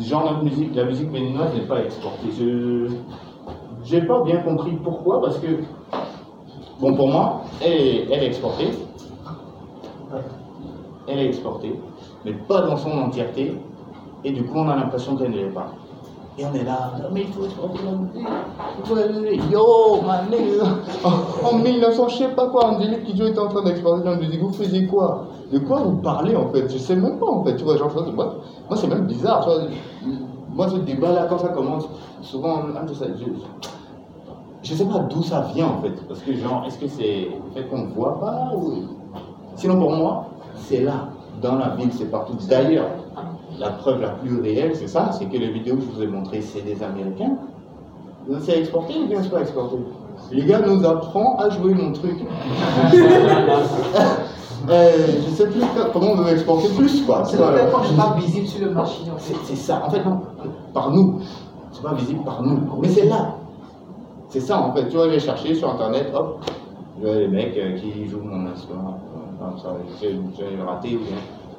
genre, 0.00 0.24
notre 0.24 0.44
musique, 0.44 0.74
la 0.74 0.84
musique 0.84 1.10
béninoise 1.10 1.54
n'est 1.54 1.66
pas 1.66 1.82
exportée. 1.84 2.28
Je 2.36 2.88
j'ai 3.84 4.02
pas 4.02 4.22
bien 4.22 4.38
compris 4.38 4.72
pourquoi, 4.82 5.20
parce 5.20 5.38
que, 5.38 5.62
bon, 6.80 6.94
pour 6.94 7.08
moi, 7.08 7.42
elle 7.60 8.12
est 8.12 8.26
exportée. 8.26 8.70
Elle 11.08 11.18
est 11.18 11.26
exportée, 11.26 11.80
mais 12.24 12.32
pas 12.32 12.62
dans 12.62 12.76
son 12.76 12.90
entièreté. 12.90 13.56
Et 14.24 14.32
du 14.32 14.44
coup, 14.44 14.58
on 14.58 14.68
a 14.68 14.76
l'impression 14.76 15.16
qu'elle 15.16 15.30
ne 15.30 15.36
l'est 15.36 15.44
pas. 15.50 15.66
Et 16.38 16.46
on 16.46 16.54
est 16.54 16.64
là, 16.64 16.92
mais 17.12 17.22
il 17.22 17.26
faut 17.28 17.42
Yo, 19.50 20.00
man, 20.06 20.24
en, 21.04 21.46
en 21.46 21.58
1900, 21.58 22.08
je 22.08 22.16
sais 22.16 22.28
pas 22.28 22.48
quoi, 22.48 22.68
Angélique 22.68 23.04
Kidjo 23.04 23.26
était 23.26 23.38
en 23.38 23.48
train 23.48 23.62
d'exporter 23.64 24.04
la 24.08 24.16
musique. 24.16 24.40
Vous 24.40 24.52
faisiez 24.52 24.86
quoi? 24.86 25.24
De 25.52 25.58
quoi 25.58 25.80
vous 25.80 25.96
parlez 25.96 26.34
en 26.34 26.48
fait? 26.48 26.72
Je 26.72 26.78
sais 26.78 26.96
même 26.96 27.18
pas 27.18 27.26
en 27.30 27.44
fait. 27.44 27.56
Tu 27.56 27.64
vois, 27.64 27.76
genre, 27.76 27.90
je- 27.90 28.10
moi, 28.12 28.36
moi 28.68 28.76
c'est 28.78 28.86
même 28.86 29.04
bizarre. 29.06 29.40
Tu 29.44 29.50
vois. 29.50 29.58
Moi, 30.54 30.68
ce 30.70 30.76
débat-là, 30.76 31.26
quand 31.28 31.38
ça 31.38 31.48
commence, 31.48 31.86
souvent, 32.22 32.60
je, 32.88 32.94
sais- 32.94 33.12
je- 33.18 33.30
je 34.62 34.74
sais 34.74 34.84
pas 34.86 35.00
d'où 35.00 35.22
ça 35.22 35.40
vient 35.54 35.66
en 35.66 35.82
fait. 35.82 36.06
Parce 36.08 36.20
que, 36.20 36.32
genre, 36.34 36.64
est-ce 36.66 36.78
que 36.78 36.88
c'est 36.88 37.28
le 37.44 37.50
fait 37.54 37.68
qu'on 37.68 37.78
ne 37.82 37.92
voit 37.92 38.18
pas 38.18 38.52
ou... 38.56 38.84
Sinon, 39.56 39.78
pour 39.78 39.90
moi, 39.92 40.26
c'est 40.56 40.80
là, 40.80 41.08
dans 41.42 41.56
la 41.56 41.70
ville, 41.70 41.90
c'est 41.92 42.10
partout. 42.10 42.34
D'ailleurs, 42.48 42.86
la 43.62 43.70
preuve 43.70 44.00
la 44.00 44.10
plus 44.10 44.40
réelle, 44.40 44.72
c'est 44.74 44.88
ça, 44.88 45.10
c'est 45.12 45.26
que 45.26 45.36
les 45.36 45.50
vidéos 45.50 45.76
que 45.76 45.82
je 45.82 45.86
vous 45.96 46.02
ai 46.02 46.06
montrées, 46.06 46.40
c'est 46.42 46.62
des 46.62 46.82
Américains. 46.82 47.36
C'est 48.40 48.58
exporté 48.58 48.94
ou 49.02 49.06
bien 49.06 49.22
c'est 49.22 49.30
pas 49.30 49.40
exporté 49.40 49.76
Les 50.30 50.44
gars 50.44 50.60
nous 50.66 50.84
apprend 50.86 51.36
à 51.38 51.48
jouer 51.50 51.74
mon 51.74 51.92
truc. 51.92 52.16
Euh, 54.70 54.92
je 55.26 55.30
sais 55.34 55.48
plus 55.48 55.60
comment 55.92 56.12
on 56.12 56.14
veut 56.14 56.30
exporter 56.32 56.68
plus, 56.76 57.04
quoi. 57.04 57.24
C'est 57.24 57.36
pas- 57.36 57.50
pas 57.50 58.14
visible 58.16 58.46
sur 58.46 58.64
le 58.64 58.70
marché. 58.72 59.00
c'est 59.42 59.56
ça, 59.56 59.82
en 59.84 59.90
fait, 59.90 60.04
non, 60.04 60.20
par 60.72 60.92
nous. 60.92 61.18
C'est 61.72 61.82
pas 61.82 61.94
visible 61.94 62.22
par 62.24 62.40
nous, 62.44 62.60
mais 62.80 62.86
c'est 62.88 63.06
là. 63.06 63.34
C'est 64.28 64.38
ça, 64.38 64.60
en 64.60 64.72
fait. 64.72 64.88
Tu 64.88 64.94
vois, 64.96 65.10
j'ai 65.10 65.18
cherché 65.18 65.52
sur 65.56 65.68
internet, 65.68 66.12
hop, 66.14 66.44
je 67.00 67.04
vois 67.06 67.16
les 67.16 67.26
mecs 67.26 67.56
euh, 67.56 67.76
qui 67.76 68.06
jouent 68.06 68.22
mon 68.22 68.46
instrument. 68.52 69.00
euh, 69.16 69.44
Enfin, 69.44 69.58
ça, 69.60 69.68
j'ai 70.00 70.20
j'ai 70.38 70.62
raté 70.62 70.94
ou 70.94 71.00
bien. 71.00 71.16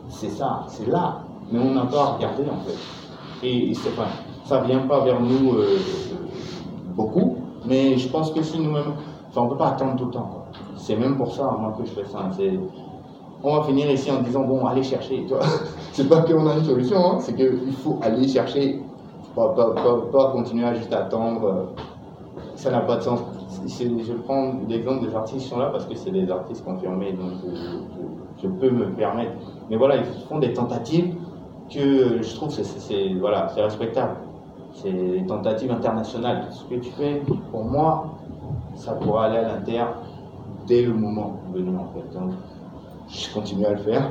C'est 0.07 0.29
ça, 0.29 0.61
c'est 0.69 0.87
là. 0.87 1.23
Mais 1.53 1.59
on 1.59 1.73
n'a 1.73 1.85
pas 1.85 2.03
regardé, 2.05 2.43
en 2.43 2.59
fait. 2.65 3.45
Et, 3.47 3.73
c'est 3.75 3.95
pas, 3.95 4.07
ça 4.45 4.59
vient 4.61 4.79
pas 4.79 4.99
vers 5.01 5.21
nous 5.21 5.53
euh, 5.53 5.77
beaucoup, 6.95 7.37
mais 7.65 7.97
je 7.97 8.07
pense 8.09 8.31
que 8.31 8.41
si 8.41 8.59
nous-mêmes, 8.59 8.93
enfin, 9.29 9.41
on 9.41 9.47
peut 9.49 9.57
pas 9.57 9.69
attendre 9.69 9.95
tout 9.95 10.05
le 10.05 10.11
temps. 10.11 10.45
C'est 10.77 10.95
même 10.95 11.15
pour 11.17 11.33
ça, 11.33 11.43
moi, 11.59 11.73
que 11.77 11.85
je 11.85 11.91
fais 11.91 12.05
ça. 12.05 12.29
C'est 12.35 12.59
on 13.45 13.57
va 13.57 13.63
finir 13.63 13.91
ici 13.91 14.09
en 14.09 14.21
disant 14.21 14.45
bon 14.45 14.65
allez 14.65 14.83
chercher 14.83 15.25
c'est 15.91 16.07
pas 16.07 16.21
qu'on 16.21 16.47
a 16.47 16.55
une 16.55 16.63
solution 16.63 16.95
hein, 16.97 17.17
c'est 17.19 17.35
qu'il 17.35 17.73
faut 17.83 17.99
aller 18.01 18.25
chercher 18.25 18.81
pas, 19.35 19.49
pas, 19.49 19.71
pas, 19.71 19.97
pas 20.13 20.31
continuer 20.31 20.65
à 20.65 20.73
juste 20.73 20.93
attendre 20.93 21.43
euh, 21.45 21.63
ça 22.55 22.71
n'a 22.71 22.79
pas 22.79 22.95
de 22.95 23.01
sens 23.01 23.19
je 23.67 24.13
prends 24.23 24.53
l'exemple 24.69 25.05
des 25.09 25.13
artistes 25.13 25.39
qui 25.43 25.49
sont 25.49 25.59
là 25.59 25.71
parce 25.73 25.85
que 25.85 25.93
c'est 25.95 26.11
des 26.11 26.31
artistes 26.31 26.63
confirmés 26.63 27.11
donc 27.11 27.31
je- 27.53 28.43
je 28.43 28.47
peux 28.47 28.69
me 28.69 28.85
permettre 28.91 29.33
mais 29.69 29.75
voilà 29.75 29.97
ils 29.97 30.05
font 30.29 30.39
des 30.39 30.53
tentatives 30.53 31.13
que 31.69 32.21
je 32.21 32.35
trouve 32.35 32.49
c'est- 32.51 33.13
voilà 33.19 33.47
respectable 33.55 34.15
c'est 34.73 34.91
des 34.91 35.25
tentatives 35.25 35.71
internationales 35.71 36.47
ce 36.51 36.63
que 36.65 36.75
tu 36.79 36.91
fais 36.91 37.21
pour 37.51 37.63
moi 37.65 38.15
ça 38.75 38.93
pourra 38.93 39.25
aller 39.25 39.37
à 39.37 39.43
l'inter 39.43 39.83
dès 40.67 40.81
le 40.83 40.93
moment 40.93 41.37
venu 41.53 41.77
en 41.77 41.87
fait 41.93 42.17
Donc, 42.17 42.31
je 43.09 43.33
continue 43.33 43.65
à 43.65 43.71
le 43.71 43.77
faire. 43.77 44.09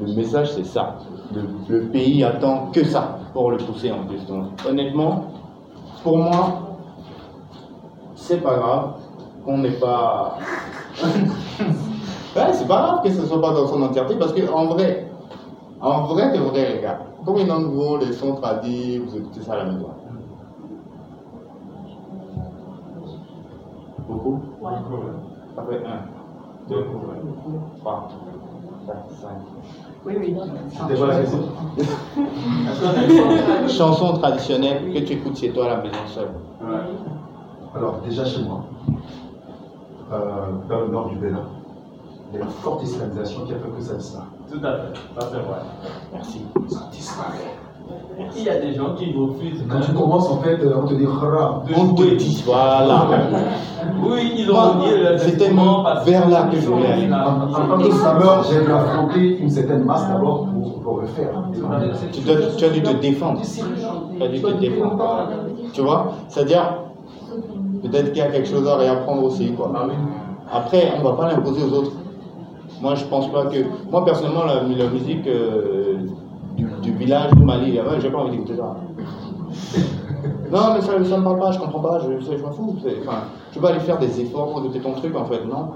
Le 0.00 0.12
message, 0.12 0.52
c'est 0.52 0.64
ça. 0.64 0.96
Le, 1.32 1.42
le 1.68 1.86
pays 1.86 2.22
attend 2.24 2.66
que 2.72 2.84
ça 2.84 3.18
pour 3.32 3.50
le 3.52 3.58
pousser 3.58 3.92
en 3.92 4.04
plus. 4.06 4.26
Donc, 4.26 4.46
honnêtement, 4.68 5.26
pour 6.02 6.18
moi, 6.18 6.76
c'est 8.16 8.42
pas 8.42 8.54
grave 8.56 8.92
qu'on 9.44 9.58
n'ait 9.58 9.70
pas. 9.70 10.36
ouais, 12.36 12.52
c'est 12.52 12.66
pas 12.68 12.76
grave 12.82 13.02
que 13.04 13.10
ce 13.10 13.24
soit 13.24 13.40
pas 13.40 13.52
dans 13.52 13.66
son 13.68 13.82
entièreté 13.82 14.16
parce 14.16 14.32
que 14.32 14.50
en 14.50 14.66
vrai, 14.66 15.06
en 15.84 16.06
vrai 16.06 16.32
de 16.32 16.42
vrai, 16.42 16.74
les 16.74 16.80
gars, 16.80 16.98
combien 17.26 17.46
d'entre 17.46 17.68
vous, 17.68 17.98
les 17.98 18.12
sons 18.12 18.36
tradis, 18.36 18.98
vous 18.98 19.16
écoutez 19.18 19.42
ça 19.42 19.52
à 19.52 19.56
la 19.58 19.64
maison? 19.66 19.90
Beaucoup? 24.08 24.40
Après, 25.56 25.76
un, 25.76 26.68
deux, 26.68 26.86
trois, 27.80 28.08
quatre, 28.86 29.10
cinq. 29.10 29.36
Oui, 30.06 30.14
oui. 30.18 30.36
C'était 30.70 30.98
quoi 30.98 31.06
la 31.06 31.20
question 31.20 31.38
Chanson 33.68 34.18
traditionnelle 34.18 34.92
que 34.92 34.98
tu 35.00 35.12
écoutes 35.14 35.36
chez 35.36 35.50
toi 35.50 35.66
à 35.66 35.68
la 35.68 35.82
maison 35.82 36.06
seul. 36.06 36.28
Ouais. 36.62 36.76
Alors, 37.74 38.00
déjà 38.06 38.24
chez 38.24 38.42
moi, 38.42 38.64
euh, 40.12 40.16
dans 40.68 40.80
le 40.80 40.88
nord 40.88 41.08
du 41.10 41.16
Bénin, 41.16 41.44
il 42.34 42.38
y 42.38 42.42
a 42.42 42.44
une 42.44 42.50
forte 42.50 42.82
islamisation 42.82 43.44
qui 43.44 43.52
a 43.52 43.56
fait 43.56 43.68
que 43.76 43.82
ça 43.82 43.94
disparaît. 43.94 44.26
Tout 44.50 44.58
à 44.58 44.72
fait, 44.72 45.20
ça 45.20 45.28
c'est 45.30 45.36
vrai. 45.36 45.60
Merci. 46.12 46.42
Ça 46.68 46.88
disparaît. 46.90 47.54
Il 48.36 48.42
y 48.42 48.48
a 48.48 48.60
des 48.60 48.74
gens 48.74 48.94
qui 48.96 49.12
refusent 49.12 49.62
Quand 49.68 49.80
tu 49.80 49.92
commences, 49.92 50.30
en 50.30 50.38
fait, 50.38 50.58
on 50.74 50.86
te 50.86 50.94
dit 50.94 51.04
de 51.04 51.08
On 51.76 51.94
te 51.94 52.02
dit, 52.14 52.42
voilà. 52.46 53.06
Oui, 54.02 54.32
ils 54.38 54.50
ont 54.50 55.36
tellement 55.38 55.82
parce 55.84 56.06
vers 56.06 56.28
là 56.28 56.48
que 56.50 56.56
je 56.58 56.66
voulais 56.66 57.08
En 57.12 57.66
tant 57.66 57.78
que 57.78 57.90
slameur, 57.92 58.44
j'ai 58.50 58.64
dû 58.64 58.72
affronter 58.72 59.38
une 59.38 59.50
certaine 59.50 59.84
masse 59.84 60.08
d'abord 60.08 60.46
pour, 60.46 60.80
pour 60.80 61.00
le 61.00 61.06
faire. 61.08 61.30
Tu, 62.12 62.20
dois- 62.20 62.36
tu 62.56 62.64
as 62.64 62.70
dû 62.70 62.82
te 62.82 62.92
défendre. 62.94 63.42
Tu 63.42 64.22
as 64.22 64.28
dû 64.28 64.40
te 64.40 64.52
défendre. 64.52 65.28
Tu 65.72 65.80
vois 65.82 66.12
C'est-à-dire, 66.28 66.78
peut-être 67.82 68.08
qu'il 68.12 68.18
y 68.18 68.22
a 68.22 68.30
quelque 68.30 68.48
chose 68.48 68.66
à 68.66 68.76
réapprendre 68.76 69.24
aussi. 69.24 69.52
Quoi. 69.52 69.70
Après, 70.50 70.92
on 70.96 70.98
ne 70.98 71.04
va 71.04 71.12
pas 71.16 71.28
l'imposer 71.28 71.62
aux 71.64 71.72
autres. 71.78 71.92
Moi, 72.84 72.94
je 72.96 73.04
pense 73.06 73.32
pas 73.32 73.46
que. 73.46 73.56
Moi, 73.90 74.04
personnellement, 74.04 74.44
la, 74.44 74.62
la 74.62 74.88
musique 74.90 75.26
euh, 75.26 75.96
du, 76.56 76.66
du 76.82 76.92
village 76.92 77.30
du 77.32 77.42
Mali, 77.42 77.78
euh, 77.78 77.98
j'ai 77.98 78.10
pas 78.10 78.18
envie 78.18 78.32
d'écouter 78.32 78.56
ça. 78.56 78.76
Non, 80.52 80.74
mais 80.74 80.82
ça 80.82 80.92
ne 80.98 81.04
me 81.18 81.24
parle 81.24 81.38
pas, 81.40 81.50
je 81.52 81.58
comprends 81.58 81.80
pas, 81.80 81.98
je, 82.00 82.20
je, 82.20 82.36
je 82.36 82.42
m'en 82.42 82.52
fous. 82.52 82.76
Enfin, 83.00 83.18
je 83.52 83.58
vais 83.58 83.68
aller 83.68 83.80
faire 83.80 83.98
des 83.98 84.20
efforts 84.20 84.50
pour 84.52 84.60
écouter 84.60 84.80
ton 84.80 84.92
truc, 84.92 85.16
en 85.16 85.24
fait. 85.24 85.44
Non. 85.46 85.70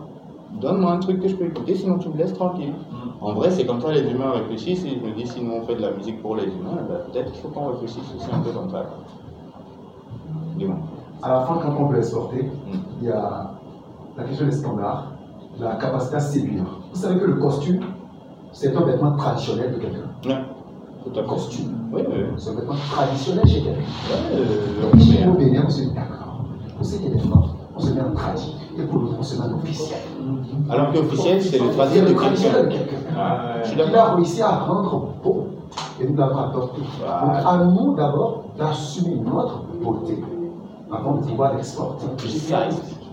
Donne-moi 0.60 0.92
un 0.92 0.98
truc 0.98 1.20
que 1.20 1.28
je 1.28 1.34
peux 1.34 1.46
écouter, 1.46 1.74
sinon 1.74 1.98
tu 1.98 2.08
me 2.10 2.16
laisses 2.16 2.34
tranquille. 2.34 2.74
En 3.20 3.32
vrai, 3.32 3.50
c'est 3.50 3.66
comme 3.66 3.80
ça 3.80 3.90
les 3.90 4.02
humains 4.08 4.30
réfléchissent. 4.32 4.84
Et 4.84 4.90
je 5.00 5.04
me 5.04 5.12
dis, 5.16 5.26
si 5.26 5.42
nous 5.42 5.52
on 5.52 5.62
fait 5.66 5.74
de 5.74 5.82
la 5.82 5.90
musique 5.92 6.22
pour 6.22 6.36
les 6.36 6.44
humains, 6.44 6.78
ben, 6.88 6.98
peut-être 7.10 7.32
qu'il 7.32 7.40
faut 7.42 7.48
qu'on 7.48 7.68
réfléchisse 7.72 8.04
aussi 8.16 8.28
un 8.32 8.38
peu 8.40 8.50
comme 8.50 8.70
ça. 8.70 8.84
Dis-moi. 10.56 10.76
À 11.22 11.28
la 11.30 11.40
fin, 11.40 11.54
quand 11.62 11.74
on 11.80 11.86
veut 11.86 11.98
exporter, 11.98 12.42
Mm. 12.44 12.76
il 13.00 13.08
y 13.08 13.10
a 13.10 13.50
la 14.16 14.24
question 14.24 14.46
des 14.46 14.52
standards, 14.52 15.06
la 15.60 15.74
capacité 15.76 16.16
à 16.16 16.20
séduire. 16.20 16.64
Vous 16.92 17.00
savez 17.00 17.18
que 17.20 17.24
le 17.26 17.34
costume, 17.34 17.80
c'est 18.52 18.74
un 18.76 18.80
vêtement 18.82 19.12
traditionnel 19.16 19.74
de 19.74 19.78
quelqu'un. 19.78 19.98
Ouais, 20.26 20.38
tout 21.04 21.18
Un 21.20 21.24
costume, 21.24 21.72
Oui, 21.92 22.02
oui. 22.08 22.16
c'est 22.36 22.50
un 22.50 22.54
vêtement 22.54 22.74
traditionnel 22.90 23.46
chez 23.46 23.62
quelqu'un. 23.62 23.80
Ouais, 23.80 24.36
euh, 24.36 24.82
Donc, 24.82 25.00
ici, 25.00 25.18
au 25.28 25.32
Bénin, 25.32 25.62
on 25.66 25.70
se 25.70 25.80
dit 25.82 25.94
d'accord. 25.94 26.44
Des 26.80 27.18
femmes, 27.18 27.42
on 27.76 27.80
se 27.80 27.92
met 27.92 28.00
en 28.00 28.12
tradit. 28.12 28.54
Et 28.78 28.82
pour 28.82 29.00
l'autre, 29.00 29.14
on 29.18 29.22
se 29.22 29.36
met 29.36 29.48
en 29.48 29.56
officiel. 29.56 29.98
Alors 30.70 30.92
qu'officiel, 30.92 31.42
c'est 31.42 31.58
le 31.58 31.64
C'est 31.90 32.00
le 32.02 32.14
traditionnel 32.14 32.64
de 32.66 32.72
quelqu'un. 32.72 32.96
Ah, 33.16 33.54
Il 33.72 33.80
a 33.96 34.14
réussi 34.14 34.42
à 34.42 34.50
rendre 34.50 35.14
beau 35.22 35.46
et 36.00 36.06
nous 36.06 36.16
l'avons 36.16 36.38
adopté. 36.38 36.82
Voilà. 37.00 37.20
Donc 37.20 37.46
à 37.46 37.64
nous 37.64 37.94
d'abord 37.94 38.44
d'assumer 38.56 39.16
notre 39.24 39.62
beauté 39.82 40.22
avant 40.92 41.14
de 41.16 41.26
pouvoir 41.26 41.54
l'exporter. 41.56 42.06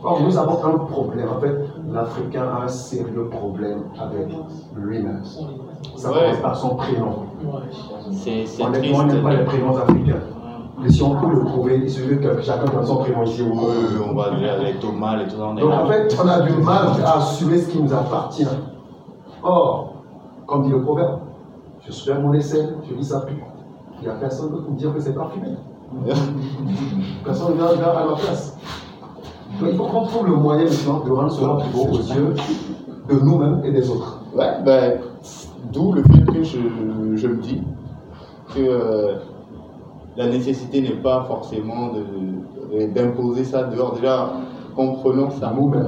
Or, 0.03 0.21
nous 0.21 0.37
avons 0.37 0.63
un 0.63 0.77
problème. 0.85 1.27
En 1.35 1.39
fait, 1.39 1.55
l'Africain 1.91 2.43
a 2.43 2.63
un 2.63 2.67
sérieux 2.67 3.27
problème 3.29 3.83
avec 3.99 4.27
lui-même. 4.75 5.21
Ça 5.95 6.11
Ouais. 6.11 6.15
commence 6.25 6.39
par 6.41 6.55
son 6.55 6.75
prénom. 6.75 7.15
C'est 8.11 8.45
c'est 8.45 8.63
Honnêtement, 8.63 8.99
on 8.99 9.03
n'aime 9.05 9.23
pas 9.23 9.33
les 9.33 9.45
prénoms 9.45 9.77
africains. 9.77 10.19
Et 10.85 10.91
si 10.91 11.01
on 11.03 11.15
peut 11.15 11.29
le 11.29 11.45
trouver, 11.45 11.77
il 11.83 11.89
suffit 11.89 12.19
que 12.19 12.41
chacun 12.41 12.65
donne 12.65 12.85
son 12.85 12.97
prénom 12.97 13.23
ici 13.23 13.41
Oui, 13.41 13.57
on 14.09 14.13
va 14.13 14.23
aller 14.33 14.49
avec 14.49 14.79
Thomas 14.79 15.17
et 15.21 15.25
tout 15.27 15.37
ça, 15.37 15.53
Donc 15.59 15.71
en 15.71 15.85
fait, 15.87 16.15
on 16.21 16.27
a 16.27 16.41
du 16.41 16.53
mal 16.61 16.87
à 17.03 17.17
assumer 17.17 17.57
ce 17.59 17.69
qui 17.69 17.81
nous 17.81 17.93
appartient. 17.93 18.47
Or, 19.41 19.93
comme 20.45 20.63
dit 20.63 20.71
le 20.71 20.81
proverbe, 20.81 21.19
je 21.85 21.91
suis 21.91 22.11
à 22.11 22.19
mon 22.19 22.33
essai, 22.33 22.67
je 22.89 22.93
dis 22.93 23.03
ça 23.05 23.21
plus. 23.21 23.41
Il 24.01 24.03
n'y 24.03 24.09
a 24.09 24.15
personne 24.15 24.49
d'autre 24.51 24.63
pour 24.63 24.73
me 24.73 24.77
dire 24.77 24.93
que 24.93 24.99
c'est 24.99 25.13
parfumé. 25.13 25.47
Personne 27.23 27.51
ne 27.51 27.57
vient 27.57 27.73
vient 27.73 27.89
à 27.89 28.05
ma 28.05 28.15
place. 28.15 28.57
Donc 29.59 29.69
il 29.71 29.77
faut 29.77 29.85
qu'on 29.85 30.03
trouve 30.05 30.27
le 30.27 30.35
moyen 30.35 30.65
maintenant 30.65 30.99
de 31.05 31.11
rendre 31.11 31.31
cela 31.31 31.55
plus 31.55 31.69
beau 31.71 31.87
aux 31.93 31.97
yeux 31.97 32.33
de 33.09 33.19
nous-mêmes 33.19 33.61
et 33.63 33.71
des 33.71 33.89
autres. 33.89 34.19
Ouais, 34.35 34.51
ben, 34.65 34.99
d'où 35.71 35.93
le 35.93 36.03
fait 36.03 36.25
que 36.25 36.43
je, 36.43 36.57
je 37.15 37.27
me 37.27 37.35
dis 37.41 37.61
que 38.53 38.59
euh, 38.59 39.15
la 40.17 40.27
nécessité 40.27 40.81
n'est 40.81 41.01
pas 41.01 41.23
forcément 41.27 41.91
de- 41.93 42.87
d'imposer 42.93 43.43
ça 43.43 43.63
dehors. 43.63 43.93
Déjà, 43.93 44.31
comprenons 44.75 45.29
ça. 45.29 45.53
Nous-mêmes. 45.55 45.87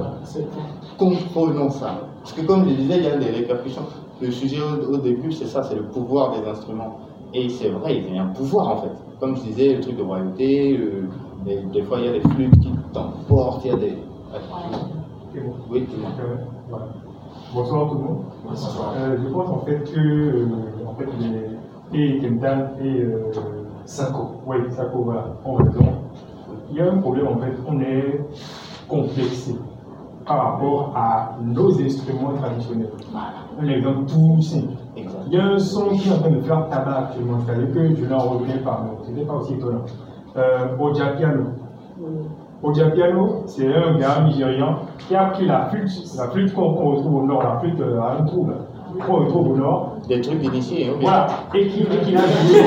comprenons 0.98 1.70
ça. 1.70 1.98
Parce 2.22 2.32
que 2.32 2.42
comme 2.46 2.68
je 2.68 2.74
disais, 2.74 2.98
il 2.98 3.04
y 3.04 3.08
a 3.08 3.16
des 3.16 3.30
répercussions. 3.30 3.82
Le 4.20 4.30
sujet 4.30 4.58
au, 4.60 4.94
au 4.94 4.96
début, 4.98 5.30
c'est 5.32 5.46
ça, 5.46 5.62
c'est 5.62 5.76
le 5.76 5.82
pouvoir 5.84 6.32
des 6.40 6.48
instruments. 6.48 6.98
Et 7.34 7.48
c'est 7.50 7.68
vrai, 7.68 7.96
il 8.08 8.14
y 8.14 8.18
a 8.18 8.22
un 8.22 8.26
pouvoir 8.28 8.68
en 8.68 8.76
fait. 8.78 8.90
Comme 9.20 9.36
je 9.36 9.42
disais, 9.42 9.74
le 9.74 9.80
truc 9.80 9.96
de 9.96 10.02
royauté, 10.02 10.78
euh, 10.78 11.02
des, 11.44 11.60
des 11.72 11.82
fois 11.82 11.98
il 12.00 12.06
y 12.06 12.08
a 12.08 12.12
des 12.12 12.20
flûtes 12.20 12.58
qui 12.60 12.70
t'emportent, 12.92 13.64
il 13.64 13.70
y 13.70 13.74
a 13.74 13.76
des... 13.76 13.98
Oui, 15.70 15.86
dis-moi. 15.88 16.10
Voilà. 16.68 16.86
Bonsoir 17.54 17.88
tout 17.88 17.94
le 17.94 18.04
monde. 18.04 18.18
Euh, 18.96 19.16
je 19.22 19.28
pense 19.32 19.48
en 19.48 19.58
fait 19.60 19.84
que 19.84 19.98
euh, 19.98 20.46
en 20.86 20.94
fait, 20.94 21.06
les, 21.18 21.58
et 21.92 22.18
Kentan 22.18 22.74
et 22.82 23.02
euh, 23.02 23.32
Sako. 23.84 24.42
Oui, 24.46 24.56
court, 24.92 25.04
voilà, 25.04 25.26
on 25.44 25.54
raison. 25.54 25.70
Il 26.70 26.76
y 26.76 26.80
a 26.80 26.92
un 26.92 26.98
problème 26.98 27.28
en 27.28 27.38
fait, 27.38 27.54
on 27.66 27.80
est 27.80 28.20
complexé 28.88 29.54
par 30.26 30.52
rapport 30.52 30.92
à 30.94 31.36
nos 31.42 31.80
instruments 31.80 32.32
traditionnels. 32.34 32.90
Un 33.60 33.66
exemple 33.66 34.10
tout 34.10 34.42
simple. 34.42 34.74
Il 34.96 35.32
y 35.32 35.38
a 35.38 35.44
un 35.46 35.58
son 35.58 35.88
qui 35.88 36.08
est 36.08 36.12
en 36.12 36.18
train 36.18 36.30
de 36.30 36.40
faire 36.40 36.68
tabac 36.68 36.98
actuellement, 36.98 37.38
c'est-à-dire 37.46 37.72
que 37.72 37.94
je 37.94 38.04
n'en 38.04 38.18
revenais 38.18 38.58
pas, 38.58 38.84
mais 38.84 39.06
ce 39.06 39.12
n'est 39.12 39.24
pas 39.24 39.34
aussi 39.34 39.54
étonnant. 39.54 39.84
Euh, 40.36 40.76
Oja 40.78 41.12
Piano. 41.16 41.44
Oja 42.60 42.86
Piano, 42.90 43.44
c'est 43.46 43.68
un 43.72 43.96
gars 43.98 44.20
nigérian 44.26 44.80
qui 45.06 45.14
a 45.14 45.26
pris 45.26 45.46
la 45.46 45.66
flûte, 45.66 45.90
la 46.16 46.28
flûte 46.28 46.52
qu'on 46.52 46.72
retrouve 46.72 47.22
au 47.22 47.22
nord, 47.22 47.40
la 47.42 47.60
flûte 47.60 47.80
euh, 47.80 48.00
à 48.00 48.16
un 48.20 48.24
trou, 48.24 48.48
là, 48.48 48.54
qu'on 49.06 49.20
retrouve 49.20 49.52
au 49.52 49.56
nord, 49.56 49.92
Des 50.08 50.20
trucs 50.20 50.40
d'initiés, 50.40 50.88
hein, 50.88 50.94
bien. 50.98 51.08
voilà, 51.08 51.26
et 51.54 51.68
qui, 51.68 51.82
et 51.82 51.86
qui 52.04 52.16
a 52.16 52.20
joué, 52.20 52.58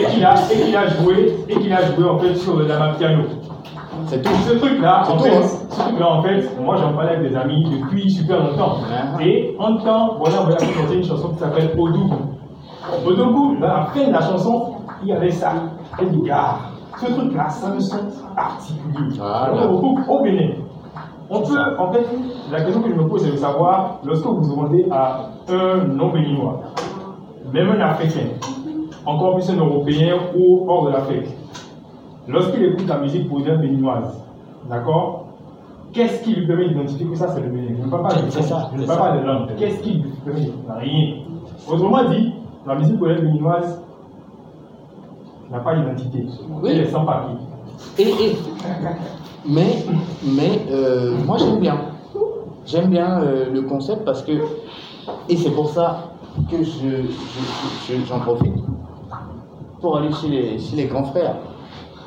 et 0.00 0.06
qu'il 0.10 0.24
a, 0.24 0.34
et 0.50 0.56
qu'il 0.64 0.76
a 0.76 0.86
joué, 0.88 1.36
et 1.50 1.54
qu'il 1.54 1.72
a 1.72 1.82
joué 1.92 2.08
en 2.08 2.18
fait 2.18 2.34
sur 2.36 2.56
le 2.56 2.66
lama 2.66 2.94
piano. 2.98 3.24
C'est 4.06 4.22
tout. 4.22 4.30
Ce 4.48 4.54
truc-là, 4.54 5.02
en 5.10 5.18
fait, 5.18 5.36
hein. 5.36 5.42
ce 5.42 5.78
truc-là, 5.78 6.12
en 6.12 6.22
fait, 6.22 6.48
moi 6.62 6.76
j'en 6.76 6.94
parlais 6.94 7.16
avec 7.16 7.30
des 7.30 7.36
amis 7.36 7.62
depuis 7.70 8.10
super 8.10 8.38
longtemps. 8.42 8.76
Ah. 8.90 9.22
Et 9.22 9.54
en 9.58 9.76
temps, 9.76 10.16
voilà, 10.18 10.36
on 10.42 10.44
va 10.44 10.58
chanter 10.58 10.94
une 10.96 11.04
chanson 11.04 11.28
qui 11.30 11.40
s'appelle 11.40 11.70
Odougou. 11.76 12.14
Odougou, 13.06 13.56
à 13.62 13.66
la 13.66 13.84
fin 13.92 14.06
de 14.06 14.12
la 14.12 14.22
chanson, 14.22 14.76
il 15.02 15.08
y 15.08 15.12
avait 15.12 15.30
ça. 15.30 15.52
Et 16.00 16.06
dit, 16.06 16.22
gars, 16.22 16.56
ce 16.96 17.12
truc-là, 17.12 17.48
ça 17.48 17.74
me 17.74 17.80
son 17.80 17.98
particulier. 18.34 19.16
Voilà. 19.18 19.68
Au, 19.68 20.22
Bénin. 20.22 20.54
On 21.28 21.40
peut, 21.40 21.58
en 21.78 21.92
fait, 21.92 22.06
la 22.52 22.62
question 22.62 22.82
que 22.82 22.90
je 22.90 22.94
me 22.94 23.06
pose, 23.06 23.24
c'est 23.24 23.32
de 23.32 23.36
savoir, 23.36 23.98
lorsque 24.04 24.24
vous 24.24 24.48
demandez 24.48 24.86
à 24.90 25.30
un 25.48 25.84
non-béninois, 25.88 26.60
même 27.52 27.70
un 27.70 27.80
Africain, 27.80 28.28
encore 29.04 29.34
plus 29.34 29.50
un 29.50 29.56
Européen 29.56 30.14
ou 30.36 30.64
hors 30.68 30.86
de 30.86 30.92
l'Afrique, 30.92 31.26
lorsqu'il 32.28 32.64
écoute 32.64 32.86
la 32.88 32.98
musique 32.98 33.30
moderne 33.30 33.60
béninoise, 33.60 34.22
d'accord 34.68 35.24
Qu'est-ce 35.92 36.22
qui 36.24 36.34
lui 36.34 36.46
permet 36.46 36.68
d'identifier 36.68 37.06
que 37.06 37.14
ça 37.14 37.28
c'est 37.28 37.40
le 37.40 37.48
Bénin? 37.48 37.74
Je 37.78 37.84
ne 37.86 37.90
parle 37.90 38.02
pas 38.02 38.14
de 38.14 38.30
ça, 38.30 38.70
je 38.74 38.82
ne 38.82 38.86
parle 38.86 38.98
pas 38.98 39.16
de 39.16 39.26
langue. 39.26 39.48
Qu'est-ce 39.56 39.80
qui 39.80 39.94
lui 39.94 40.10
permet? 40.24 40.50
Rien. 40.78 41.14
Autrement 41.68 42.04
dit, 42.10 42.34
la 42.66 42.74
musique 42.74 43.00
moderne 43.00 43.22
béninoise 43.22 43.85
n'a 45.50 45.58
pas 45.60 45.74
d'identité. 45.76 46.26
Oui. 46.62 46.70
Elle 46.72 46.80
est 46.80 46.90
sans 46.90 47.04
papier. 47.04 47.36
Et, 47.98 48.02
et- 48.08 48.36
mais, 49.48 49.84
mais 50.24 50.62
euh, 50.70 51.12
moi 51.24 51.36
j'aime 51.38 51.58
bien. 51.60 51.76
J'aime 52.64 52.88
bien 52.90 53.20
euh, 53.20 53.50
le 53.52 53.62
concept 53.62 54.04
parce 54.04 54.22
que, 54.22 54.32
et 55.28 55.36
c'est 55.36 55.50
pour 55.50 55.68
ça 55.70 56.10
que 56.50 56.58
je, 56.58 56.62
je- 57.02 57.94
je- 57.94 58.04
j'en 58.06 58.18
profite 58.20 58.54
pour 59.80 59.98
aller 59.98 60.10
chez 60.12 60.28
les, 60.28 60.58
chez 60.58 60.76
les 60.76 60.86
grands 60.86 61.04
frères. 61.04 61.36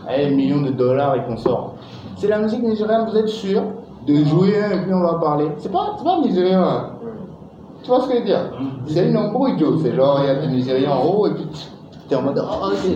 Allez, 0.08 0.36
millions 0.36 0.62
de 0.62 0.72
dollars 0.72 1.16
et 1.16 1.24
qu'on 1.24 1.38
sort. 1.38 1.76
C'est 2.18 2.28
la 2.28 2.40
musique 2.40 2.62
nigériane, 2.64 3.08
vous 3.10 3.16
êtes 3.18 3.30
sûr 3.30 3.62
de 4.06 4.16
jouer 4.26 4.62
un 4.62 4.72
et 4.72 4.82
puis 4.82 4.94
on 4.94 5.02
va 5.02 5.14
parler. 5.16 5.50
C'est 5.60 5.72
pas, 5.72 5.96
c'est 5.98 6.04
pas 6.04 6.20
nigérien. 6.20 6.62
hein. 6.64 6.90
Tu 7.84 7.90
vois 7.90 8.02
ce 8.02 8.08
que 8.08 8.16
je 8.16 8.20
veux 8.20 8.26
dire? 8.26 8.52
C'est 8.88 9.08
une 9.10 9.16
embrouille, 9.18 9.58
Joe. 9.58 9.80
C'est 9.82 9.96
genre, 9.96 10.20
il 10.22 10.28
y 10.28 10.30
a 10.30 10.36
des 10.36 10.48
Nigériens 10.48 10.92
en 10.92 11.06
haut 11.06 11.28
et 11.28 11.34
puis 11.34 11.46
en 12.16 12.22
mode, 12.24 12.42
oh, 12.44 12.72
c'est. 12.76 12.96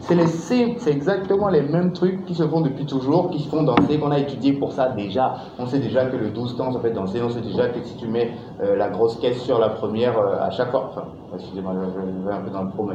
C'est 0.00 0.14
les- 0.14 0.26
c'est 0.26 0.76
c'est 0.78 0.90
exactement 0.90 1.48
les 1.48 1.62
mêmes 1.62 1.92
trucs 1.92 2.24
qui 2.24 2.34
se 2.34 2.42
font 2.46 2.60
depuis 2.60 2.86
toujours, 2.86 3.30
qui 3.30 3.40
se 3.40 3.48
font 3.48 3.62
danser, 3.62 3.98
qu'on 3.98 4.10
a 4.10 4.18
étudié 4.18 4.52
pour 4.54 4.72
ça 4.72 4.88
déjà. 4.88 5.36
On 5.58 5.66
sait 5.66 5.78
déjà 5.78 6.06
que 6.06 6.16
le 6.16 6.30
12 6.30 6.56
temps, 6.56 6.72
ça 6.72 6.80
fait 6.80 6.90
danser. 6.90 7.20
On 7.22 7.30
sait 7.30 7.40
déjà 7.40 7.68
que 7.68 7.82
si 7.84 7.96
tu 7.96 8.06
mets 8.08 8.30
euh, 8.62 8.76
la 8.76 8.88
grosse 8.88 9.16
caisse 9.16 9.42
sur 9.42 9.58
la 9.58 9.68
première 9.70 10.18
euh, 10.18 10.40
à 10.40 10.50
chaque 10.50 10.70
fois, 10.70 10.90
enfin, 10.90 11.04
excusez-moi, 11.34 11.72
je, 11.74 12.28
vais 12.28 12.34
un 12.34 12.40
peu 12.40 12.50
dans 12.50 12.64
le 12.64 12.70
pro, 12.70 12.88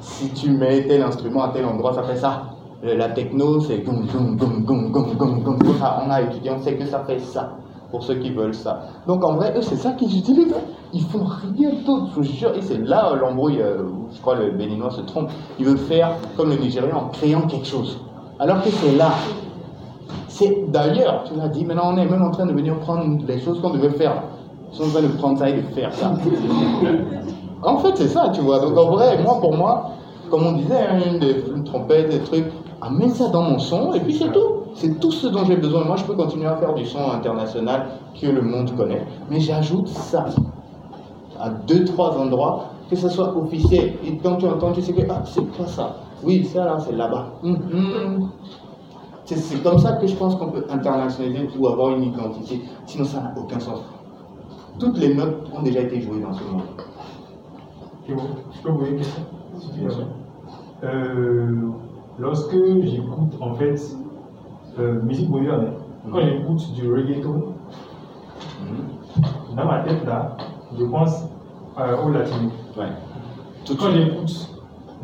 si 0.00 0.30
tu 0.30 0.50
mets 0.50 0.86
tel 0.86 1.02
instrument 1.02 1.44
à 1.44 1.48
tel 1.48 1.64
endroit, 1.64 1.92
ça 1.94 2.02
fait 2.02 2.16
ça. 2.16 2.44
Euh, 2.84 2.96
La 2.96 3.08
techno, 3.10 3.60
c'est 3.60 3.78
gum 3.78 4.06
gum 4.06 4.36
gum 4.36 4.64
gum 4.64 5.14
gum 5.16 5.42
gum. 5.42 5.58
Ça, 5.78 6.02
on 6.04 6.10
a 6.10 6.22
étudié, 6.22 6.50
on 6.50 6.60
sait 6.60 6.74
que 6.74 6.84
ça 6.86 7.00
fait 7.06 7.20
ça. 7.20 7.52
Pour 7.92 8.02
ceux 8.02 8.14
qui 8.16 8.30
veulent 8.30 8.54
ça. 8.54 8.86
Donc 9.06 9.22
en 9.22 9.34
vrai, 9.34 9.54
eux, 9.56 9.62
c'est 9.62 9.76
ça 9.76 9.92
qu'ils 9.92 10.18
utilisent. 10.18 10.54
Ils 10.92 11.02
font 11.02 11.24
rien 11.24 11.70
d'autre, 11.86 12.06
je 12.10 12.14
vous 12.16 12.22
jure. 12.24 12.52
Et 12.56 12.62
c'est 12.62 12.78
là 12.78 13.12
euh, 13.12 13.16
l'embrouille 13.16 13.60
euh, 13.60 13.84
je 14.12 14.20
crois 14.20 14.34
le 14.34 14.50
Béninois 14.50 14.90
se 14.90 15.02
trompe. 15.02 15.30
Il 15.58 15.66
veut 15.66 15.76
faire 15.76 16.16
comme 16.36 16.50
le 16.50 16.56
Nigérian 16.56 16.96
en 16.96 17.08
créant 17.08 17.42
quelque 17.42 17.66
chose. 17.66 18.00
Alors 18.40 18.62
que 18.62 18.70
c'est 18.70 18.96
là. 18.96 19.12
C'est 20.28 20.70
d'ailleurs, 20.70 21.24
tu 21.24 21.34
l'as 21.38 21.48
dit, 21.48 21.64
maintenant 21.64 21.92
on 21.92 21.96
est 21.98 22.06
même 22.06 22.22
en 22.22 22.30
train 22.30 22.46
de 22.46 22.52
venir 22.52 22.78
prendre 22.80 23.04
les 23.26 23.40
choses 23.40 23.60
qu'on 23.60 23.70
devait 23.70 23.90
faire. 23.90 24.22
Ils 24.72 24.76
sont 24.76 24.84
en 24.84 24.88
train 24.88 25.02
de 25.02 25.08
prendre 25.08 25.38
ça 25.38 25.48
et 25.48 25.54
de 25.54 25.66
faire 25.74 25.92
ça. 25.92 26.14
En 27.64 27.78
fait, 27.78 27.92
c'est 27.94 28.08
ça, 28.08 28.30
tu 28.34 28.40
vois. 28.40 28.58
Donc 28.58 28.76
en 28.76 28.90
vrai, 28.90 29.22
moi, 29.22 29.38
pour 29.40 29.56
moi, 29.56 29.92
comme 30.30 30.44
on 30.44 30.52
disait, 30.52 30.80
hein, 30.80 30.98
une, 31.06 31.56
une 31.58 31.62
trompette, 31.62 32.08
des 32.10 32.18
trucs, 32.18 32.46
amène 32.80 33.10
ça 33.10 33.28
dans 33.28 33.42
mon 33.42 33.60
son 33.60 33.92
et 33.92 34.00
puis 34.00 34.14
c'est 34.14 34.32
tout. 34.32 34.61
C'est 34.74 34.98
tout 35.00 35.10
ce 35.12 35.26
dont 35.28 35.44
j'ai 35.44 35.56
besoin. 35.56 35.84
Moi, 35.84 35.96
je 35.96 36.04
peux 36.04 36.14
continuer 36.14 36.46
à 36.46 36.56
faire 36.56 36.74
du 36.74 36.84
son 36.86 37.10
international 37.12 37.86
que 38.20 38.26
le 38.26 38.42
monde 38.42 38.74
connaît, 38.76 39.06
mais 39.30 39.40
j'ajoute 39.40 39.88
ça 39.88 40.26
à 41.38 41.50
deux, 41.50 41.84
trois 41.84 42.16
endroits, 42.18 42.66
que 42.88 42.96
ce 42.96 43.08
soit 43.08 43.36
officiel. 43.36 43.94
Et 44.04 44.16
quand 44.18 44.36
tu 44.36 44.46
entends, 44.46 44.72
tu 44.72 44.82
sais 44.82 44.92
que, 44.92 45.02
ah, 45.10 45.22
c'est 45.24 45.44
quoi 45.56 45.66
ça 45.66 45.96
Oui, 46.22 46.44
ça 46.44 46.64
là, 46.64 46.78
c'est 46.78 46.92
là-bas. 46.92 47.26
Hum, 47.42 47.58
hum. 47.72 48.30
C'est- 49.24 49.62
comme 49.62 49.78
ça 49.78 49.92
que 49.92 50.06
je 50.06 50.14
pense 50.14 50.34
qu'on 50.36 50.50
peut 50.50 50.64
internationaliser 50.70 51.48
ou 51.58 51.66
avoir 51.68 51.90
une 51.96 52.04
identité. 52.04 52.60
Sinon, 52.86 53.04
ça 53.04 53.20
n'a 53.20 53.34
aucun 53.38 53.58
sens. 53.60 53.80
Toutes 54.78 54.98
les 54.98 55.14
notes 55.14 55.48
ont 55.56 55.62
déjà 55.62 55.80
été 55.80 56.00
jouées 56.00 56.20
dans 56.20 56.32
ce 56.32 56.42
monde. 56.44 56.62
Je 58.08 58.14
peux 58.62 58.70
vous 58.70 58.84
une 58.86 58.96
question. 58.96 59.22
Euh, 60.84 61.70
Lorsque 62.18 62.54
j'écoute 62.84 63.32
en 63.40 63.54
fait 63.54 63.76
euh, 64.78 65.00
musique 65.02 65.28
moderne, 65.28 65.66
hein, 65.66 66.08
quand 66.10 66.18
Mhm. 66.18 66.24
j'écoute 66.24 66.72
du 66.74 66.92
reggaeton, 66.92 67.42
Mhm. 68.62 69.56
dans 69.56 69.64
ma 69.66 69.80
tête 69.80 70.04
là, 70.06 70.36
je 70.78 70.84
pense 70.84 71.24
euh, 71.78 71.96
au 72.04 72.10
latino. 72.10 72.50
Ouais. 72.76 72.84
Tout 73.64 73.74
de 73.74 73.78
Quand 73.78 73.90
j'écoute 73.92 74.48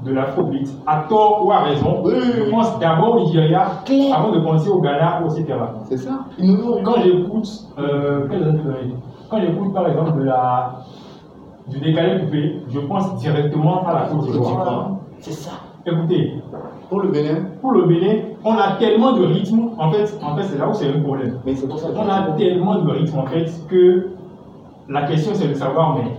de 0.04 0.12
l'afrobeat, 0.12 0.68
à 0.86 1.04
tort 1.08 1.44
ou 1.44 1.50
à 1.52 1.60
raison, 1.60 2.02
je 2.06 2.50
pense 2.50 2.78
d'abord 2.78 3.16
au 3.16 3.20
Nigeria 3.20 3.66
avant 4.14 4.30
de 4.32 4.40
penser 4.40 4.68
au 4.70 4.80
Ghana 4.80 5.22
ou 5.22 5.26
etc. 5.32 5.58
C'est 5.84 5.96
ça. 5.96 6.20
Quand 6.84 7.00
j'écoute, 7.02 7.48
euh, 7.78 8.28
quand 9.28 9.40
j'écoute 9.40 9.72
par 9.74 9.88
exemple 9.88 10.18
de 10.20 10.24
la, 10.24 10.80
du 11.68 11.80
décalé 11.80 12.20
coupé, 12.20 12.62
je 12.68 12.78
pense 12.80 13.16
directement 13.16 13.84
à 13.86 13.92
la 13.94 14.00
Côte 14.08 14.30
d'Ivoire. 14.30 14.90
C'est 15.20 15.32
ça. 15.32 15.50
Écoutez, 15.84 16.34
Pour 16.88 17.00
le 17.00 17.08
Bénin, 17.10 17.40
pour 17.60 17.72
le 17.72 17.84
Bénin, 17.86 18.20
on 18.44 18.52
a 18.54 18.72
tellement 18.78 19.12
de 19.12 19.24
rythme, 19.24 19.70
en 19.78 19.90
fait, 19.90 20.18
en 20.22 20.36
fait 20.36 20.42
c'est 20.44 20.58
là 20.58 20.68
où 20.68 20.74
c'est 20.74 20.88
un 20.88 21.00
problème. 21.00 21.38
mais 21.44 21.54
c'est 21.54 21.66
pour 21.68 21.78
ça 21.78 21.88
que 21.88 21.96
On 21.96 22.08
a 22.08 22.32
tellement 22.32 22.76
de 22.82 22.90
rythme 22.90 23.18
en 23.18 23.26
fait 23.26 23.46
que 23.68 24.08
la 24.88 25.02
question 25.06 25.32
c'est 25.34 25.48
de 25.48 25.54
savoir, 25.54 25.96
mais 25.96 26.12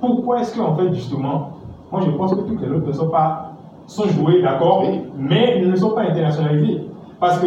pourquoi 0.00 0.40
est-ce 0.40 0.54
que 0.56 0.60
en 0.60 0.74
fait 0.76 0.92
justement, 0.92 1.50
moi 1.92 2.00
je 2.04 2.10
pense 2.10 2.34
que 2.34 2.40
toutes 2.40 2.60
les 2.60 2.68
notes 2.68 2.86
ne 2.86 2.92
sont 2.92 3.08
pas, 3.08 3.52
sont 3.86 4.08
jouées, 4.08 4.42
d'accord, 4.42 4.82
Oui. 4.86 5.00
mais 5.16 5.60
ne 5.60 5.76
sont 5.76 5.90
pas 5.90 6.02
internationalisées. 6.02 6.82
Parce 7.20 7.38
que, 7.38 7.46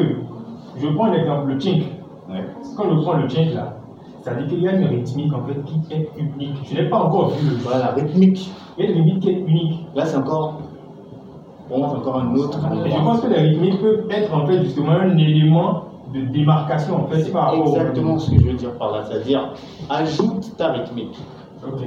je 0.77 0.87
prends 0.87 1.07
l'exemple, 1.11 1.47
le 1.51 1.59
chink. 1.59 1.83
Ouais. 2.29 2.45
Quand 2.77 2.83
je 2.89 3.01
prends 3.01 3.17
le 3.17 3.27
chink 3.27 3.53
là, 3.53 3.73
ça 4.21 4.33
dit 4.35 4.47
qu'il 4.47 4.61
y 4.61 4.67
a 4.67 4.73
une 4.73 4.87
rythmique 4.87 5.33
en 5.33 5.43
fait 5.43 5.61
qui 5.63 5.93
est 5.93 6.09
unique. 6.17 6.57
Je 6.69 6.75
n'ai 6.75 6.89
pas 6.89 6.97
encore 7.03 7.29
vu 7.31 7.49
le 7.49 7.55
Voilà, 7.57 7.87
rythmique. 7.91 8.49
Il 8.77 8.85
y 8.85 8.87
a 8.87 8.91
une 8.91 8.97
rythmique 9.03 9.19
qui 9.23 9.29
est 9.29 9.39
unique. 9.39 9.85
Là, 9.95 10.05
c'est 10.05 10.17
encore. 10.17 10.59
Encore 11.71 12.17
un 12.21 12.35
autre 12.35 12.59
Et 12.85 12.89
je 12.89 12.95
pense 12.95 13.21
que 13.21 13.27
les 13.27 13.39
rythmiques 13.39 13.79
peuvent 13.81 14.05
être 14.09 14.33
en 14.33 14.45
fait 14.47 14.63
justement 14.63 14.91
un 14.93 15.15
élément 15.17 15.83
de 16.13 16.21
démarcation 16.21 17.03
en 17.03 17.07
fait 17.07 17.21
C'est 17.23 17.31
par 17.31 17.51
rapport 17.51 17.67
au- 17.67 17.75
exactement 17.75 18.17
ce 18.17 18.31
que 18.31 18.39
je 18.39 18.45
veux 18.47 18.53
dire 18.53 18.73
par 18.77 18.91
là. 18.91 19.03
C'est-à-dire, 19.07 19.53
ajoute 19.89 20.55
ta 20.57 20.71
rythmique. 20.71 21.17
Ok. 21.65 21.81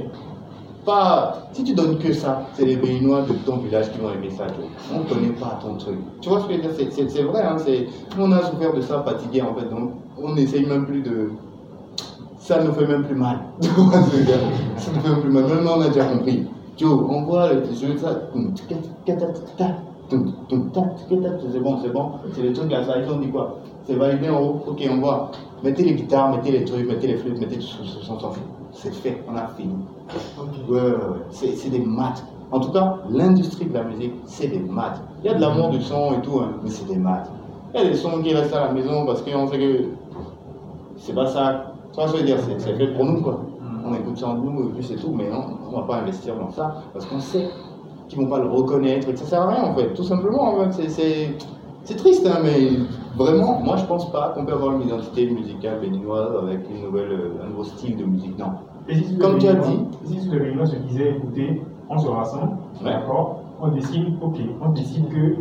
Pas. 0.85 1.37
Si 1.53 1.63
tu 1.63 1.73
donnes 1.73 1.97
que 1.97 2.11
ça, 2.13 2.43
c'est 2.53 2.65
les 2.65 2.75
Béninois 2.75 3.21
de 3.21 3.33
ton 3.45 3.57
village 3.57 3.91
qui 3.91 3.99
vont 3.99 4.09
aimer 4.11 4.29
ça. 4.29 4.45
On 4.93 4.99
ne 4.99 5.03
connaît 5.05 5.29
pas 5.29 5.57
ton 5.61 5.75
truc. 5.75 5.97
Tu 6.21 6.27
vois 6.29 6.41
ce 6.41 6.47
que 6.47 6.53
je 6.53 6.57
veux 6.61 6.73
dire? 6.73 6.87
C'est- 7.09 7.23
vrai. 7.23 7.41
Hein, 7.43 7.57
c'est- 7.57 7.87
on 8.19 8.31
a 8.33 8.41
souffert 8.43 8.73
de 8.73 8.81
ça, 8.81 9.01
fatigué 9.01 9.41
en 9.41 9.53
fait. 9.55 9.69
Donc, 9.69 9.91
on 10.21 10.33
n'essaye 10.35 10.65
même 10.65 10.85
plus 10.85 11.01
de. 11.01 11.31
Ça 12.37 12.61
ne 12.61 12.67
nous 12.67 12.73
fait 12.73 12.85
même 12.85 13.03
plus 13.03 13.15
mal. 13.15 13.39
Ça 13.61 14.91
ne 14.91 14.95
nous 14.97 15.01
fait 15.01 15.09
même 15.09 15.21
plus 15.21 15.29
mal. 15.31 15.43
Maintenant, 15.43 15.71
on 15.77 15.81
a 15.81 15.87
déjà 15.87 16.03
compris. 16.05 16.45
Joe, 16.77 17.05
on 17.07 17.23
voit 17.23 17.53
le 17.53 17.61
de 17.61 17.97
ça. 17.97 18.21
C'est 20.09 21.59
bon, 21.59 21.77
c'est 21.81 21.93
bon. 21.93 22.11
C'est 22.33 22.41
le 22.41 22.53
truc 22.53 22.71
là, 22.71 22.83
ça, 22.83 22.99
ils 22.99 23.09
ont 23.11 23.19
dit 23.19 23.29
quoi 23.29 23.57
C'est 23.83 23.95
validé 23.95 24.29
en 24.29 24.41
haut. 24.41 24.63
Ok, 24.67 24.87
on 24.91 24.97
voit. 24.99 25.31
Mettez 25.63 25.83
les 25.83 25.93
guitares, 25.93 26.31
mettez 26.31 26.51
les 26.51 26.65
trucs, 26.65 26.87
mettez 26.87 27.07
les 27.07 27.17
flûtes, 27.17 27.39
mettez 27.39 27.57
tout 27.57 27.61
ce 27.61 28.11
on 28.11 28.19
s'en 28.19 28.31
fout. 28.31 28.43
C'est 28.71 28.93
fait, 28.93 29.23
on 29.31 29.35
a 29.35 29.47
fini. 29.55 29.75
Ouais, 30.67 30.81
ouais, 30.81 30.87
ouais. 30.87 31.55
C'est 31.55 31.69
des 31.69 31.79
maths. 31.79 32.23
En 32.51 32.59
tout 32.59 32.71
cas, 32.71 32.99
l'industrie 33.09 33.65
de 33.65 33.73
la 33.73 33.83
musique, 33.83 34.13
c'est 34.25 34.47
des 34.47 34.59
maths. 34.59 35.01
Il 35.23 35.27
y 35.27 35.29
a 35.29 35.35
de 35.35 35.41
l'amour 35.41 35.69
du 35.69 35.81
son 35.81 36.13
et 36.13 36.21
tout, 36.21 36.39
hein, 36.39 36.53
mais 36.63 36.69
c'est 36.69 36.87
des 36.87 36.97
maths. 36.97 37.31
Il 37.73 37.81
y 37.81 37.83
a 37.83 37.89
des 37.89 37.95
sons 37.95 38.21
qui 38.21 38.33
restent 38.33 38.53
à 38.53 38.67
la 38.67 38.73
maison 38.73 39.05
parce 39.05 39.21
qu'on 39.21 39.47
sait 39.47 39.57
que 39.57 39.85
c'est 40.97 41.13
pas 41.13 41.27
ça. 41.27 41.73
Tu 41.91 41.99
vois 41.99 42.07
ce 42.07 42.13
que 42.13 42.17
je 42.19 42.23
veux 42.23 42.27
dire 42.27 42.37
c'est 42.57 42.75
fait 42.75 42.87
pour 42.93 43.05
nous, 43.05 43.21
quoi. 43.21 43.39
On 43.85 43.93
écoute 43.93 44.17
ça 44.17 44.27
en 44.27 44.35
nous 44.35 44.71
c'est 44.81 44.95
tout, 44.95 45.11
mais 45.13 45.29
non, 45.29 45.43
on 45.71 45.77
va 45.81 45.83
pas 45.87 45.95
investir 45.97 46.35
dans 46.35 46.49
ça 46.49 46.75
parce 46.93 47.05
qu'on 47.05 47.19
sait 47.19 47.49
qui 48.07 48.15
vont 48.15 48.27
pas 48.27 48.39
le 48.39 48.47
reconnaître 48.47 49.09
et 49.09 49.13
que 49.13 49.19
ça 49.19 49.25
sert 49.25 49.41
à 49.41 49.47
rien 49.47 49.63
en 49.63 49.73
fait, 49.75 49.93
tout 49.93 50.03
simplement. 50.03 50.43
En 50.43 50.71
fait. 50.71 50.89
C'est- 50.89 51.95
triste, 51.97 52.25
hein, 52.25 52.39
mais 52.43 52.69
vraiment, 53.17 53.59
moi 53.59 53.75
je 53.75 53.85
pense 53.85 54.09
pas 54.11 54.29
qu'on 54.33 54.45
peut 54.45 54.53
avoir 54.53 54.73
une 54.75 54.83
identité 54.83 55.29
musicale 55.29 55.79
béninoise 55.81 56.29
avec 56.41 56.61
une 56.69 56.81
nouvelle, 56.85 57.31
un 57.43 57.49
nouveau 57.49 57.63
style 57.65 57.97
de 57.97 58.05
musique. 58.05 58.37
Non. 58.39 58.53
Et 58.87 58.95
si 58.95 59.17
Comme 59.17 59.37
tu 59.37 59.47
as 59.47 59.55
dit. 59.55 59.79
Si 60.05 60.21
sur 60.21 60.33
les 60.33 60.65
se 60.65 60.75
disait, 60.77 61.11
écoutez, 61.17 61.61
on 61.89 61.97
se 61.97 62.07
rassemble, 62.07 62.53
Ouais. 62.83 62.91
d'accord, 62.91 63.41
on 63.61 63.69
décide, 63.69 64.13
ok, 64.21 64.35
on 64.61 64.69
décide 64.69 65.07
que 65.09 65.35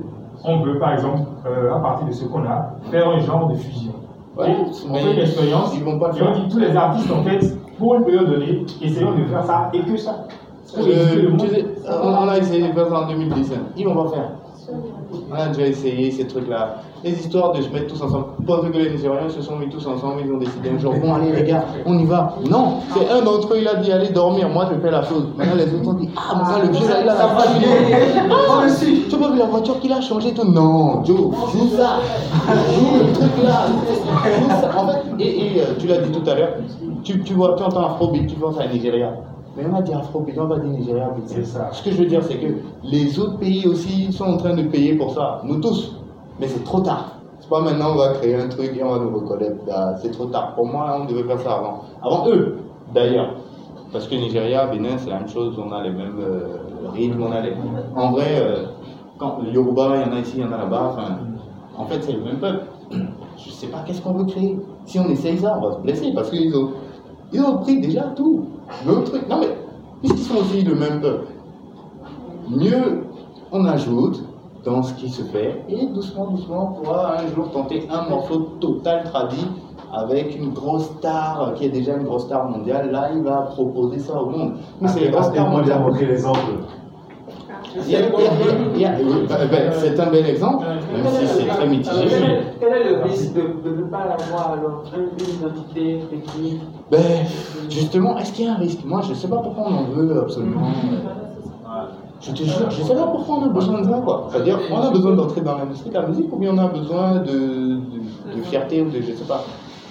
on 0.44 0.60
veut 0.62 0.78
par 0.78 0.94
exemple, 0.94 1.20
euh, 1.46 1.74
à 1.74 1.78
partir 1.78 2.06
de 2.08 2.12
ce 2.12 2.24
qu'on 2.24 2.44
a, 2.44 2.74
faire 2.90 3.08
un 3.08 3.20
genre 3.20 3.48
de 3.48 3.54
fusion. 3.54 3.92
Ouais, 4.36 4.50
Et 4.50 4.54
on 4.90 4.94
fait 4.94 5.12
une 5.12 5.18
expérience, 5.20 5.76
ils 5.76 5.84
vont 5.84 5.98
pas 5.98 6.10
le 6.12 6.18
et 6.18 6.22
on 6.22 6.32
dit 6.32 6.48
tous 6.48 6.58
les 6.58 6.74
artistes 6.74 7.10
en 7.12 7.22
fait, 7.22 7.56
pour 7.82 7.96
une 7.96 8.04
période 8.04 8.30
donnée, 8.30 8.64
essayons 8.80 9.18
de 9.18 9.24
faire 9.24 9.44
ça 9.44 9.68
et 9.74 9.80
que 9.80 9.96
ça. 9.96 10.24
Pour 10.72 10.86
éviter 10.86 11.16
le 11.22 11.28
Euh, 11.28 11.30
monde. 11.32 11.48
on, 12.22 12.28
a 12.28 12.38
essayé 12.38 12.68
de 12.68 12.72
faire 12.72 12.88
ça 12.88 13.00
en 13.00 13.08
2010. 13.08 13.52
hein. 13.52 13.56
Ils 13.76 13.84
vont 13.86 14.04
pas 14.04 14.10
faire. 14.14 14.30
On 14.70 15.34
a 15.34 15.48
déjà 15.48 15.66
essayé 15.66 16.10
ces 16.10 16.26
trucs-là. 16.26 16.76
Les 17.02 17.12
histoires 17.12 17.52
de 17.52 17.62
se 17.62 17.68
mettre 17.70 17.88
tous 17.88 18.00
ensemble. 18.02 18.26
Pas 18.46 18.58
que 18.60 18.76
les 18.78 18.90
Nigériens 18.90 19.28
se 19.28 19.42
sont 19.42 19.56
mis 19.56 19.68
tous 19.68 19.84
ensemble, 19.86 20.22
ils 20.24 20.32
ont 20.32 20.38
décidé 20.38 20.70
un 20.70 20.78
jour, 20.78 20.94
bon 20.94 21.14
allez 21.14 21.32
les 21.32 21.42
gars, 21.42 21.64
on 21.84 21.98
y 21.98 22.04
va. 22.04 22.36
Non, 22.48 22.74
c'est 22.94 23.10
un 23.10 23.22
d'entre 23.22 23.54
eux, 23.54 23.58
il 23.60 23.66
a 23.68 23.74
dit 23.76 23.90
allez 23.90 24.10
dormir, 24.10 24.48
moi 24.48 24.68
je 24.72 24.78
fais 24.80 24.90
la 24.90 25.02
chose. 25.02 25.26
Maintenant 25.36 25.56
les 25.56 25.74
autres 25.74 25.88
ont 25.88 25.94
dit, 25.94 26.08
ah 26.16 26.36
mais 26.38 26.44
ça 26.52 26.58
le 26.64 26.70
vieux 26.70 26.88
là, 26.88 26.96
il 27.02 27.08
a 27.08 27.14
la 27.14 27.28
face 27.28 27.48
Ah, 28.30 28.66
tu 29.10 29.16
vois 29.16 29.34
la 29.34 29.46
voiture 29.46 29.80
qu'il 29.80 29.92
a 29.92 30.00
changé 30.00 30.32
tout. 30.32 30.48
Non, 30.48 31.04
Joe, 31.04 31.32
joue 31.52 31.68
ça. 31.76 31.98
Joue 32.46 33.04
le 33.06 33.12
truc 33.12 33.44
là. 33.44 33.66
Joue 34.24 34.48
ça. 34.48 34.70
En 34.78 34.88
fait, 34.88 35.02
et, 35.18 35.56
et, 35.56 35.60
euh, 35.60 35.64
tu 35.78 35.86
l'as 35.88 35.98
dit 35.98 36.12
tout 36.12 36.28
à 36.30 36.34
l'heure, 36.34 36.50
tu, 37.02 37.20
tu 37.22 37.34
vois, 37.34 37.54
tu 37.56 37.62
entends 37.64 37.86
Afrobeat, 37.86 38.28
tu 38.28 38.36
penses 38.36 38.58
à 38.60 38.66
Nigeria. 38.68 39.12
Mais 39.56 39.64
on 39.70 39.76
a 39.76 39.82
dit 39.82 39.92
Afrobeat, 39.92 40.38
on 40.38 40.46
va 40.46 40.58
dire 40.58 40.70
Nigeria. 40.70 41.10
C'est 41.26 41.44
ça. 41.44 41.68
Ce 41.72 41.82
que 41.82 41.90
je 41.90 41.96
veux 41.96 42.06
dire, 42.06 42.22
c'est 42.22 42.38
que 42.38 42.46
les 42.84 43.18
autres 43.18 43.38
pays 43.38 43.66
aussi 43.66 44.10
sont 44.12 44.24
en 44.24 44.36
train 44.36 44.54
de 44.54 44.62
payer 44.64 44.94
pour 44.94 45.12
ça. 45.12 45.42
Nous 45.44 45.60
tous. 45.60 45.96
Mais 46.40 46.48
c'est 46.48 46.64
trop 46.64 46.80
tard. 46.80 47.16
C'est 47.40 47.48
pas 47.50 47.60
maintenant 47.60 47.92
on 47.92 47.96
va 47.96 48.14
créer 48.14 48.36
un 48.36 48.48
truc 48.48 48.74
et 48.76 48.82
on 48.82 48.90
va 48.90 48.98
nous 49.00 49.14
reconnaître. 49.14 49.56
Ah, 49.70 49.94
C'est 50.00 50.10
trop 50.12 50.26
tard. 50.26 50.54
Pour 50.54 50.66
moi, 50.66 51.00
on 51.02 51.04
devait 51.04 51.24
faire 51.24 51.40
ça 51.40 51.52
avant. 51.54 51.82
Avant 52.02 52.28
eux, 52.28 52.58
d'ailleurs. 52.94 53.34
Parce 53.92 54.06
que 54.08 54.14
Nigeria, 54.14 54.66
Bénin, 54.66 54.96
c'est 54.96 55.10
la 55.10 55.18
même 55.18 55.28
chose. 55.28 55.58
On 55.58 55.70
a 55.70 55.82
les 55.82 55.90
mêmes 55.90 56.18
euh, 56.18 56.88
rythmes. 56.94 57.22
On 57.22 57.30
a 57.30 57.40
les... 57.42 57.52
En 57.94 58.12
vrai, 58.12 58.38
euh, 58.40 58.64
quand 59.18 59.38
le 59.42 59.52
Yoruba, 59.52 59.96
il 59.96 60.08
y 60.08 60.10
en 60.10 60.16
a 60.16 60.20
ici, 60.20 60.34
il 60.36 60.42
y 60.42 60.44
en 60.44 60.52
a 60.52 60.56
là-bas. 60.56 60.92
Enfin, 60.92 61.18
en 61.76 61.84
fait, 61.84 62.00
c'est 62.02 62.12
le 62.12 62.22
même 62.22 62.38
peuple. 62.38 62.64
Je 63.36 63.50
sais 63.50 63.66
pas 63.66 63.82
qu'est-ce 63.86 64.00
qu'on 64.00 64.12
veut 64.14 64.24
créer. 64.24 64.58
Si 64.86 64.98
on 64.98 65.08
essaye 65.08 65.36
ça, 65.38 65.58
on 65.58 65.68
va 65.68 65.74
se 65.74 65.80
blesser 65.80 66.12
parce 66.14 66.30
qu'ils 66.30 66.54
ont, 66.56 66.70
ils 67.32 67.40
ont 67.42 67.58
pris 67.58 67.80
déjà 67.80 68.02
tout. 68.16 68.46
Le 68.86 69.04
truc. 69.04 69.28
Non 69.28 69.40
mais, 69.40 69.48
puisqu'ils 70.00 70.22
sont 70.24 70.36
aussi 70.36 70.62
le 70.62 70.74
même 70.74 71.00
peuple, 71.00 71.26
mieux 72.50 73.04
on 73.52 73.64
ajoute 73.66 74.22
dans 74.64 74.82
ce 74.82 74.94
qui 74.94 75.08
se 75.08 75.22
fait 75.22 75.62
et 75.68 75.86
doucement, 75.86 76.26
doucement, 76.28 76.76
on 76.78 76.82
pourra 76.82 77.18
un 77.18 77.26
jour 77.34 77.50
tenter 77.50 77.86
un 77.90 78.08
morceau 78.08 78.38
total 78.60 79.04
traduit 79.04 79.46
avec 79.92 80.36
une 80.38 80.52
grosse 80.52 80.84
star 80.98 81.52
qui 81.54 81.66
est 81.66 81.70
déjà 81.70 81.96
une 81.96 82.04
grosse 82.04 82.24
star 82.24 82.48
mondiale. 82.48 82.90
Là, 82.90 83.10
il 83.14 83.22
va 83.22 83.42
proposer 83.42 83.98
ça 83.98 84.20
au 84.20 84.30
monde. 84.30 84.54
Mais 84.80 84.88
c'est 84.88 85.00
les 85.00 85.10
grosses 85.10 85.26
stars 85.26 85.50
Moi, 85.50 85.62
j'ai 85.64 85.72
mondiales. 85.72 85.80
montré 85.82 86.06
l'exemple. 86.06 86.38
C'est 89.72 90.00
un 90.00 90.10
bel 90.10 90.26
exemple, 90.26 90.64
même 90.92 91.06
si 91.06 91.26
c'est 91.26 91.46
très 91.46 91.66
mitigé. 91.66 92.08
Quel, 92.60 92.72
est 92.72 92.90
le 92.90 93.02
risque 93.02 93.34
de 93.34 93.70
ne 93.76 93.82
pas 93.84 94.16
avoir 94.18 94.52
alors 94.52 94.84
une, 94.94 95.02
une 95.02 95.34
identité 95.34 96.00
technique? 96.10 96.60
Ben, 96.90 97.26
justement, 97.70 98.18
est-ce 98.18 98.32
qu'il 98.32 98.46
y 98.46 98.48
a 98.48 98.52
un 98.52 98.56
risque? 98.56 98.84
Moi, 98.84 99.00
je 99.04 99.10
ne 99.10 99.14
sais 99.14 99.28
pas 99.28 99.38
pourquoi 99.38 99.64
on 99.68 99.74
en 99.74 99.84
veut 99.84 100.20
absolument. 100.20 100.66
Je 102.20 102.30
te 102.30 102.42
jure, 102.44 102.70
je 102.70 102.82
ne 102.82 102.86
sais 102.86 102.94
pas 102.94 103.06
pourquoi 103.06 103.36
on 103.36 103.44
a 103.46 103.48
besoin 103.48 103.80
de 103.80 103.88
ça, 103.88 104.00
quoi. 104.04 104.28
C'est-à-dire, 104.30 104.58
on 104.70 104.76
a 104.76 104.90
besoin 104.90 105.14
d'entrer 105.16 105.40
dans 105.40 105.58
l'industrie 105.58 105.90
de 105.90 105.94
la 105.94 106.06
musique 106.06 106.32
ou 106.32 106.36
bien 106.36 106.52
on 106.54 106.58
a 106.58 106.68
besoin 106.68 107.16
de, 107.16 107.32
de, 107.32 108.36
de 108.36 108.42
fierté 108.44 108.82
ou 108.82 108.90
de 108.90 109.00
je 109.00 109.12
sais 109.12 109.24
pas. 109.24 109.44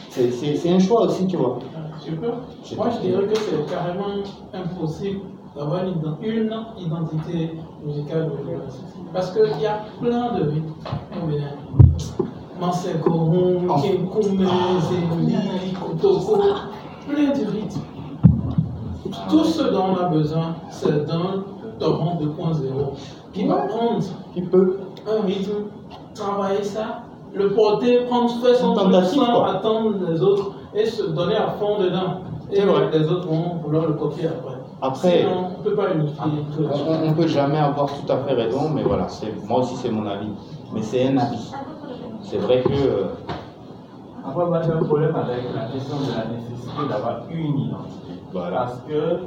C'est- 0.09 0.31
C'est 0.31 0.55
c'est 0.55 0.69
un 0.69 0.79
choix 0.79 1.01
aussi, 1.03 1.25
tu 1.27 1.37
vois. 1.37 1.59
Je 2.05 2.15
peux 2.15 2.31
Moi, 2.77 2.87
je 2.89 3.07
dirais 3.07 3.23
que 3.25 3.35
c'est 3.35 3.73
carrément 3.73 4.07
impossible 4.53 5.19
d'avoir 5.55 5.83
une, 5.83 5.93
ident- 5.93 6.17
une 6.23 6.53
identité 6.85 7.57
musicale. 7.85 8.31
Parce 9.13 9.31
qu'il 9.31 9.61
y 9.61 9.65
a 9.65 9.79
plein 9.99 10.33
de 10.37 10.49
rythmes. 10.49 10.73
Mansekoron. 12.59 13.67
Kenkume, 13.81 14.47
Zéli, 14.81 15.73
Kotoko, 15.73 16.37
plein 17.09 17.29
de 17.29 17.51
rythmes. 17.51 17.81
Tout 19.29 19.43
ce 19.43 19.63
dont 19.63 19.85
on 19.91 19.95
a 20.05 20.09
besoin, 20.09 20.55
c'est 20.69 21.05
d'un 21.05 21.43
torrent 21.79 22.19
2.0 22.21 22.63
qui 23.33 23.45
va 23.47 23.55
prendre 23.67 23.99
Qui 24.33 24.41
peut 24.41 24.77
un 25.09 25.25
rythme, 25.25 25.65
travailler 26.13 26.63
ça, 26.63 27.01
le 27.33 27.53
porter, 27.53 28.05
prendre, 28.05 28.29
faire 28.41 28.55
son 28.55 28.73
truc 28.73 28.93
sans 29.05 29.43
attendre 29.43 29.95
les 30.09 30.21
autres 30.21 30.51
et 30.75 30.85
se 30.85 31.03
donner 31.03 31.35
à 31.35 31.47
fond 31.59 31.79
dedans. 31.79 32.21
Et 32.51 32.61
les 32.61 33.07
autres 33.09 33.27
vont 33.27 33.55
vouloir 33.63 33.87
le 33.87 33.93
copier 33.93 34.27
après. 34.27 34.60
Après- 34.81 35.25
on 35.27 35.49
ne 35.59 35.63
peut 35.63 35.75
pas 35.75 35.83
On 37.07 37.13
peut 37.13 37.27
jamais 37.27 37.57
avoir 37.59 37.87
tout 37.87 38.11
à 38.11 38.17
fait 38.17 38.33
raison, 38.33 38.69
mais 38.73 38.81
voilà, 38.83 39.07
c'est- 39.07 39.33
moi 39.47 39.59
aussi 39.59 39.75
c'est 39.75 39.91
mon 39.91 40.07
avis. 40.07 40.31
Mais 40.73 40.81
c'est 40.81 41.07
un 41.07 41.17
avis. 41.17 41.51
C'est 42.23 42.37
vrai 42.37 42.61
que. 42.63 42.71
euh, 42.71 43.05
Après, 44.23 44.45
moi, 44.45 44.61
j'ai 44.63 44.71
un 44.71 44.83
problème 44.83 45.15
avec 45.15 45.43
la 45.55 45.61
question 45.65 45.95
de 45.97 46.11
la 46.15 46.25
nécessité 46.35 46.87
d'avoir 46.89 47.21
une 47.31 47.57
identité. 47.57 48.21
Voilà. 48.31 48.57
Parce 48.59 48.79
que, 48.87 49.19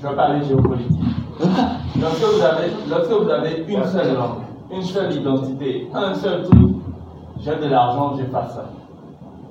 je 0.00 0.06
vais 0.08 0.14
parler 0.14 0.44
géopolitique. 0.44 1.00
lorsque, 2.00 2.22
vous 2.22 2.42
avez, 2.42 2.70
lorsque 2.88 3.10
vous 3.10 3.28
avez 3.28 3.64
une 3.68 3.84
seule 3.84 4.14
langue, 4.14 4.38
une 4.70 4.82
seule 4.82 5.12
identité, 5.16 5.88
un 5.92 6.14
seul 6.14 6.44
truc, 6.44 6.76
j'ai 7.40 7.56
de 7.56 7.66
l'argent, 7.66 8.16
j'efface 8.16 8.54
ça. 8.54 8.64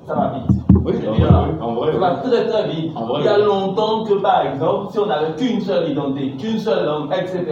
Ça 0.06 0.14
va 0.14 0.32
vite. 0.34 0.58
Oui, 0.84 0.92
Je 0.96 0.98
veux 1.06 1.10
en 1.10 1.14
dire, 1.14 1.26
vrai, 1.30 1.44
oui. 1.48 1.58
En 1.62 1.74
vrai, 1.74 1.92
ça 1.92 1.98
va 1.98 2.12
oui. 2.24 2.30
très 2.30 2.46
très 2.48 2.68
vite. 2.68 2.92
En 2.96 3.06
vrai, 3.06 3.20
Il 3.20 3.24
y 3.24 3.28
a 3.28 3.38
oui. 3.38 3.44
longtemps 3.44 4.04
que, 4.04 4.14
par 4.14 4.46
exemple, 4.46 4.86
si 4.90 4.98
on 4.98 5.06
n'avait 5.06 5.32
qu'une 5.36 5.60
seule 5.60 5.90
identité, 5.90 6.32
qu'une 6.32 6.58
seule 6.58 6.84
langue, 6.86 7.12
etc., 7.16 7.44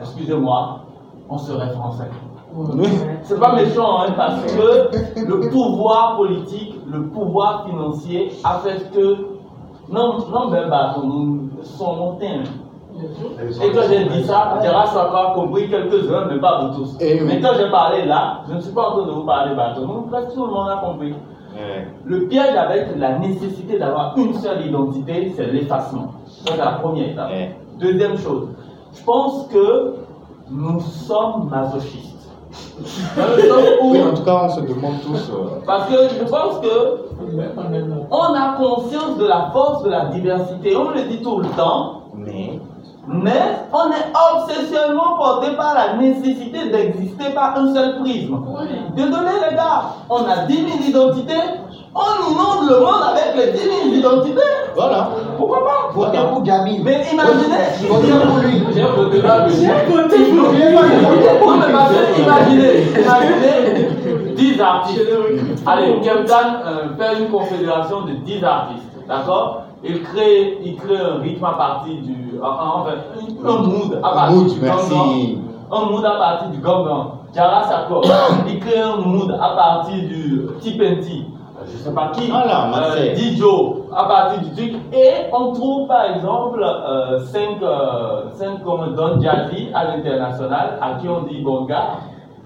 excusez-moi, 0.00 0.80
on 1.30 1.38
serait 1.38 1.70
français. 1.70 2.08
C'est 3.22 3.40
pas 3.40 3.54
méchant, 3.54 4.00
hein, 4.02 4.12
parce 4.16 4.40
que 4.52 5.20
le 5.26 5.50
pouvoir 5.50 6.16
politique, 6.16 6.76
le 6.86 7.02
pouvoir 7.06 7.64
financier 7.66 8.32
a 8.44 8.58
fait 8.58 8.90
que. 8.92 9.16
Non, 9.88 10.18
non, 10.32 10.50
ben, 10.50 10.68
bah, 10.70 10.94
montés. 11.00 12.26
hein. 12.28 12.42
Et 13.60 13.70
quand 13.72 13.82
j'ai 13.88 14.04
dit 14.04 14.22
ça, 14.24 14.56
Gérard 14.62 14.86
Saka 14.86 15.30
a 15.30 15.34
compris 15.34 15.68
quelques-uns, 15.68 16.26
mais 16.30 16.38
pas 16.38 16.60
vous 16.60 16.78
tous. 16.78 16.96
Eh 17.00 17.20
oui. 17.20 17.26
Mais 17.26 17.40
quand 17.40 17.54
j'ai 17.58 17.68
parlé 17.70 18.04
là, 18.06 18.42
je 18.48 18.54
ne 18.54 18.60
suis 18.60 18.72
pas 18.72 18.90
en 18.90 18.92
train 18.92 19.06
de 19.06 19.10
vous 19.10 19.24
parler 19.24 19.54
bateau. 19.56 19.82
Tout 19.82 20.46
le 20.46 20.52
monde 20.52 20.68
a 20.68 20.76
compris. 20.76 21.12
Le 22.04 22.26
piège 22.26 22.54
avec 22.56 22.88
la 22.96 23.18
nécessité 23.18 23.78
d'avoir 23.78 24.16
une 24.18 24.34
seule 24.34 24.66
identité, 24.66 25.32
c'est 25.36 25.46
l'effacement. 25.46 26.12
Ça, 26.26 26.52
C'est 26.52 26.56
la 26.56 26.72
première 26.72 27.10
étape. 27.10 27.30
Deuxième 27.78 28.16
chose, 28.18 28.48
je 28.96 29.02
pense 29.04 29.46
que 29.48 29.94
nous 30.50 30.80
sommes 30.80 31.48
masochistes. 31.50 32.10
Dans 33.16 33.36
le 33.36 33.42
sens 33.42 33.64
où- 33.82 33.90
Oui, 33.92 34.02
en 34.02 34.14
tout 34.14 34.22
cas, 34.22 34.42
on 34.44 34.48
se 34.48 34.60
demande 34.60 35.00
tous. 35.02 35.30
euh, 35.30 35.60
parce 35.66 35.88
que 35.88 35.94
je 36.20 36.24
pense 36.24 36.58
que 36.60 36.98
on 38.10 38.34
a 38.34 38.54
conscience 38.56 39.16
de 39.18 39.26
la 39.26 39.50
force 39.52 39.82
de 39.84 39.90
la 39.90 40.06
diversité, 40.06 40.76
on 40.76 40.90
le 40.90 41.02
dit 41.08 41.20
tout 41.22 41.38
le 41.40 41.48
temps, 41.56 42.02
mais. 43.06 43.42
on 43.72 43.90
est 43.90 44.12
obsessionnellement 44.34 45.16
porté 45.18 45.48
par 45.56 45.74
la 45.74 45.96
nécessité 45.96 46.70
d'exister 46.70 47.30
par 47.34 47.56
un 47.58 47.72
seul 47.74 48.00
prisme. 48.00 48.38
Désolé 48.94 49.32
les 49.50 49.56
gars, 49.56 49.82
on 50.08 50.24
a 50.28 50.46
10 50.46 50.54
000 50.54 50.68
identités, 50.88 51.42
on 51.94 52.30
inonde 52.32 52.68
le 52.70 52.80
monde 52.80 53.02
avec 53.12 53.34
les 53.36 53.52
10 53.52 53.58
000 53.58 53.72
identités. 54.14 54.40
Voilà. 54.76 55.08
Pourquoi 55.36 55.58
pas? 55.64 55.92
Votez 55.94 56.18
pour 56.32 56.44
Jamil. 56.44 56.82
Mais 56.84 57.04
imaginez, 57.12 57.88
Votez 57.88 58.12
pour 58.26 58.38
lui. 58.38 58.62
j'ai 58.74 58.82
voté 58.82 59.22
là, 59.22 59.46
mais- 59.46 59.52
Non, 60.34 61.56
mais 61.56 61.72
parce 61.72 61.92
que 61.92 62.20
imaginez, 62.20 62.84
imaginez 63.00 64.34
10 64.34 64.60
artistes. 64.60 65.00
Allez, 65.66 66.00
Kemptan 66.00 66.34
euh, 66.66 66.96
fait 66.98 67.20
une 67.22 67.28
confédération 67.30 68.02
de 68.02 68.12
10 68.24 68.42
artistes, 68.44 68.90
d'accord? 69.08 69.62
Il 69.84 70.02
crée, 70.02 70.58
il 70.64 70.76
crée 70.76 70.96
un 70.98 71.20
rythme 71.20 71.44
à 71.44 71.52
partir 71.52 71.94
du. 72.02 72.38
en- 72.42 72.46
Enfin, 72.46 72.90
un- 73.44 73.62
mood 73.62 74.00
à 74.02 74.08
partir 74.10 74.36
Mood, 74.36 74.48
du 74.48 74.60
gangan. 74.60 75.12
Un 75.72 75.84
mood 75.90 76.04
à 76.04 76.10
partir 76.18 76.48
du 76.50 76.58
gangan. 76.58 77.06
Jara 77.34 77.64
Sako, 77.64 78.02
il 78.48 78.58
crée 78.60 78.80
un 78.80 78.96
mood 78.96 79.30
à 79.40 79.48
partir 79.56 79.94
du 79.96 80.46
Tipenti. 80.60 81.24
Je 81.66 81.78
sais 81.78 81.94
pas 81.94 82.08
qui. 82.12 82.28
Voilà, 82.30 82.66
Marseille. 82.66 83.10
euh, 83.10 83.14
Dijo, 83.14 83.86
à 83.96 84.04
partir 84.04 84.40
du 84.42 84.50
truc. 84.54 84.72
Et 84.92 85.10
on 85.32 85.52
trouve 85.52 85.86
par 85.88 86.04
exemple 86.14 86.62
5 87.32 88.62
comme 88.64 88.94
Don 88.94 89.20
Jazzy 89.20 89.68
à 89.74 89.84
l'international, 89.84 90.78
à 90.82 90.94
qui 91.00 91.08
on 91.08 91.22
dit 91.22 91.40
bon 91.42 91.64
gars, 91.64 91.98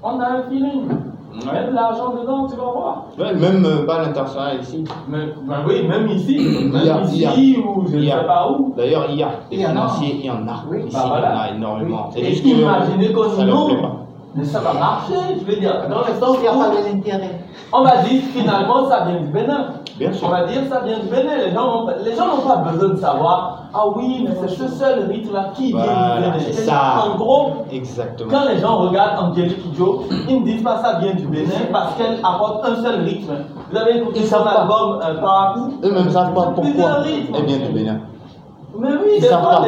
on 0.03 0.21
a 0.21 0.25
un 0.27 0.43
feeling. 0.49 0.89
Ouais. 1.31 1.53
Mets 1.53 1.69
de 1.71 1.75
l'argent 1.75 2.15
dedans, 2.21 2.47
tu 2.49 2.57
vas 2.57 2.63
voir. 2.73 3.05
Ouais, 3.19 3.35
même 3.35 3.65
euh, 3.65 3.85
pas 3.87 4.03
l'international 4.03 4.61
ici. 4.61 4.83
Mais, 5.09 5.27
ben 5.47 5.57
oui, 5.67 5.87
même 5.87 6.09
ici, 6.09 6.37
même 6.73 6.83
Il 6.83 6.87
y 6.87 6.91
a- 6.91 7.01
ici 7.03 7.17
il 7.17 7.23
y 7.23 7.27
a- 7.57 7.61
ou 7.67 7.85
je 7.87 7.97
ne 7.97 8.03
sais 8.03 8.27
pas 8.27 8.49
où. 8.51 8.75
D'ailleurs, 8.77 9.07
il 9.11 9.17
y 9.17 9.23
a 9.23 9.29
des 9.51 9.57
Il 9.57 9.61
y 9.61 9.67
en 9.67 9.69
a. 9.69 9.73
financiers, 9.73 10.17
il 10.21 10.27
y 10.27 10.31
en 10.31 10.49
a. 10.49 10.65
Oui. 10.71 10.79
Ici, 10.87 10.97
Bah, 10.97 11.05
voilà. 11.09 11.29
il 11.29 11.35
y 11.35 11.37
en 11.37 11.41
a 11.41 11.57
énormément. 11.57 12.11
Et 12.17 12.25
juste 12.33 12.45
imaginez 12.47 13.13
qu'on 13.13 13.23
pas. 13.23 13.95
Mais 14.35 14.45
ça 14.45 14.61
va 14.61 14.73
marcher, 14.75 15.15
je 15.41 15.45
veux 15.45 15.59
dire. 15.61 15.75
Dans 15.89 15.99
le 16.01 16.15
sens 16.21 16.37
Il 16.39 16.43
n'y 16.43 16.49
a 16.49 16.53
pas 16.53 16.71
de 16.71 16.93
l'intérêt. 16.95 17.41
on 17.73 17.83
va 17.83 17.97
dire 18.03 18.23
finalement 18.33 18.89
ça 18.89 19.05
vient 19.05 19.21
du 19.21 19.29
Bénin. 19.29 19.67
Bien 19.99 20.13
sûr. 20.13 20.29
On 20.29 20.31
va 20.31 20.45
dire 20.47 20.61
ça 20.69 20.81
vient 20.81 20.99
du 20.99 21.07
Bénin. 21.09 21.37
Les 22.05 22.15
gens 22.15 22.27
n'ont 22.37 22.47
pas 22.49 22.57
besoin 22.57 22.89
de 22.91 22.97
savoir, 22.97 23.58
ah 23.75 23.85
oui, 23.97 24.25
mais 24.27 24.35
c'est 24.41 24.55
ce 24.57 24.69
seul 24.69 25.09
rythme-là 25.11 25.51
qui 25.55 25.73
vient 25.73 25.81
du 25.83 26.23
Bénin. 26.37 26.53
ça. 26.53 27.05
En 27.07 27.17
gros, 27.17 27.51
Exactement. 27.71 28.31
quand 28.31 28.49
les 28.49 28.59
gens 28.59 28.77
regardent 28.79 29.31
Angélique 29.31 29.63
Kidjo, 29.63 30.05
ils 30.29 30.41
ne 30.41 30.45
disent 30.45 30.63
pas 30.63 30.81
ça 30.83 30.99
vient 31.01 31.15
du 31.15 31.27
Bénin 31.27 31.67
parce 31.73 31.95
qu'elle 31.97 32.19
apporte 32.25 32.65
un 32.67 32.77
seul 32.83 33.01
rythme. 33.03 33.35
Vous 33.71 33.77
avez 33.77 33.99
écouté 33.99 34.23
son 34.25 34.43
album 34.45 35.01
euh, 35.03 35.21
Parapluie 35.21 35.75
Eux-mêmes 35.85 36.07
ne 36.07 36.11
savent 36.11 36.33
pas 36.35 36.53
pourquoi 36.55 36.99
elle 37.35 37.45
vient 37.47 37.59
du 37.59 37.73
Bénin. 37.73 38.01
Mais 38.79 38.89
oui, 38.93 39.13
Ils 39.19 39.25
savent 39.25 39.43
pas. 39.43 39.65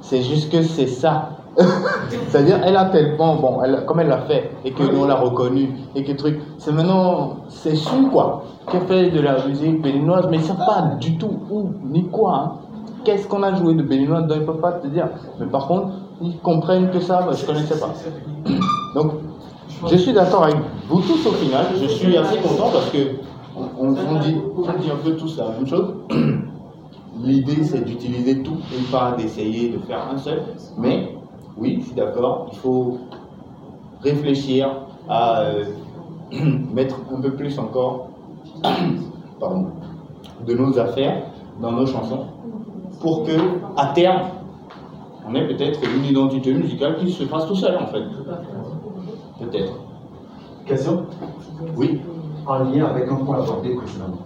C'est 0.00 0.22
juste 0.22 0.50
que 0.50 0.62
c'est 0.62 0.86
ça. 0.86 1.30
C'est-à-dire, 2.28 2.58
elle 2.64 2.76
a 2.76 2.86
tellement, 2.86 3.36
bon, 3.36 3.62
elle, 3.62 3.84
comme 3.86 4.00
elle 4.00 4.08
l'a 4.08 4.22
fait, 4.22 4.50
et 4.64 4.72
que 4.72 4.82
nous 4.82 5.02
on 5.02 5.06
l'a 5.06 5.14
reconnu, 5.14 5.70
et 5.94 6.02
que 6.02 6.10
truc, 6.12 6.40
c'est 6.58 6.72
maintenant, 6.72 7.36
c'est 7.48 7.76
sûr 7.76 8.10
quoi, 8.12 8.42
qu'elle 8.68 8.80
fait 8.82 9.10
de 9.10 9.20
la 9.20 9.36
musique 9.46 9.80
béninoise, 9.80 10.26
mais 10.30 10.38
ils 10.38 10.42
savent 10.42 10.56
pas 10.66 10.96
du 10.98 11.16
tout 11.16 11.30
où, 11.50 11.70
ni 11.84 12.08
quoi. 12.08 12.34
hein. 12.34 12.52
Qu'est-ce 13.04 13.28
qu'on 13.28 13.42
a 13.42 13.54
joué 13.54 13.74
de 13.74 13.82
béninoise, 13.82 14.26
donc 14.26 14.38
ils 14.40 14.46
peuvent 14.46 14.60
pas 14.60 14.72
te 14.72 14.86
dire. 14.86 15.08
Mais 15.38 15.46
par 15.46 15.66
contre, 15.66 15.88
ils 16.22 16.38
comprennent 16.38 16.90
que 16.90 17.00
ça, 17.00 17.26
je 17.32 17.44
connaissais 17.44 17.78
pas. 17.78 17.92
Donc, 18.94 19.12
je 19.90 19.96
suis 19.96 20.12
d'accord 20.12 20.44
avec 20.44 20.56
vous 20.88 21.00
tous 21.00 21.26
au 21.26 21.32
final, 21.32 21.66
je 21.80 21.86
suis 21.86 22.16
assez 22.16 22.38
content 22.38 22.70
parce 22.72 22.88
que 22.90 22.98
on, 23.56 23.88
on 23.88 23.92
dit, 24.20 24.36
on 24.56 24.80
dit 24.80 24.90
un 24.90 24.96
peu 25.02 25.16
tous 25.16 25.36
la 25.36 25.48
même 25.50 25.66
chose. 25.66 25.94
L'idée, 27.22 27.62
c'est 27.64 27.84
d'utiliser 27.84 28.42
tout 28.42 28.56
et 28.72 28.82
pas 28.90 29.12
d'essayer 29.12 29.70
de 29.70 29.78
faire 29.78 30.08
un 30.12 30.18
seul. 30.18 30.42
Mais, 30.78 31.16
oui, 31.56 31.78
je 31.80 31.86
suis 31.86 31.94
d'accord, 31.94 32.48
il 32.52 32.58
faut 32.58 32.98
réfléchir 34.02 34.68
à 35.08 35.40
euh, 35.40 35.64
mettre 36.72 36.96
un 37.14 37.20
peu 37.20 37.32
plus 37.32 37.58
encore 37.58 38.08
pardon, 39.40 39.66
de 40.46 40.54
nos 40.54 40.78
affaires 40.78 41.24
dans 41.60 41.72
nos 41.72 41.86
chansons 41.86 42.26
pour 43.04 43.22
que, 43.24 43.32
à 43.76 43.88
terme, 43.88 44.22
on 45.28 45.34
ait 45.34 45.46
peut-être 45.46 45.78
une 45.94 46.06
identité 46.06 46.54
musicale 46.54 46.96
qui 46.96 47.12
se 47.12 47.24
fasse 47.24 47.46
tout 47.46 47.54
seul, 47.54 47.76
en 47.76 47.86
fait. 47.88 48.02
Peut-être. 49.40 49.74
Question 50.64 51.02
Oui, 51.76 52.00
En 52.46 52.60
lien 52.64 52.86
avec 52.86 53.06
un 53.10 53.16
point 53.16 53.42
abordé 53.42 53.74
précédemment. 53.74 54.16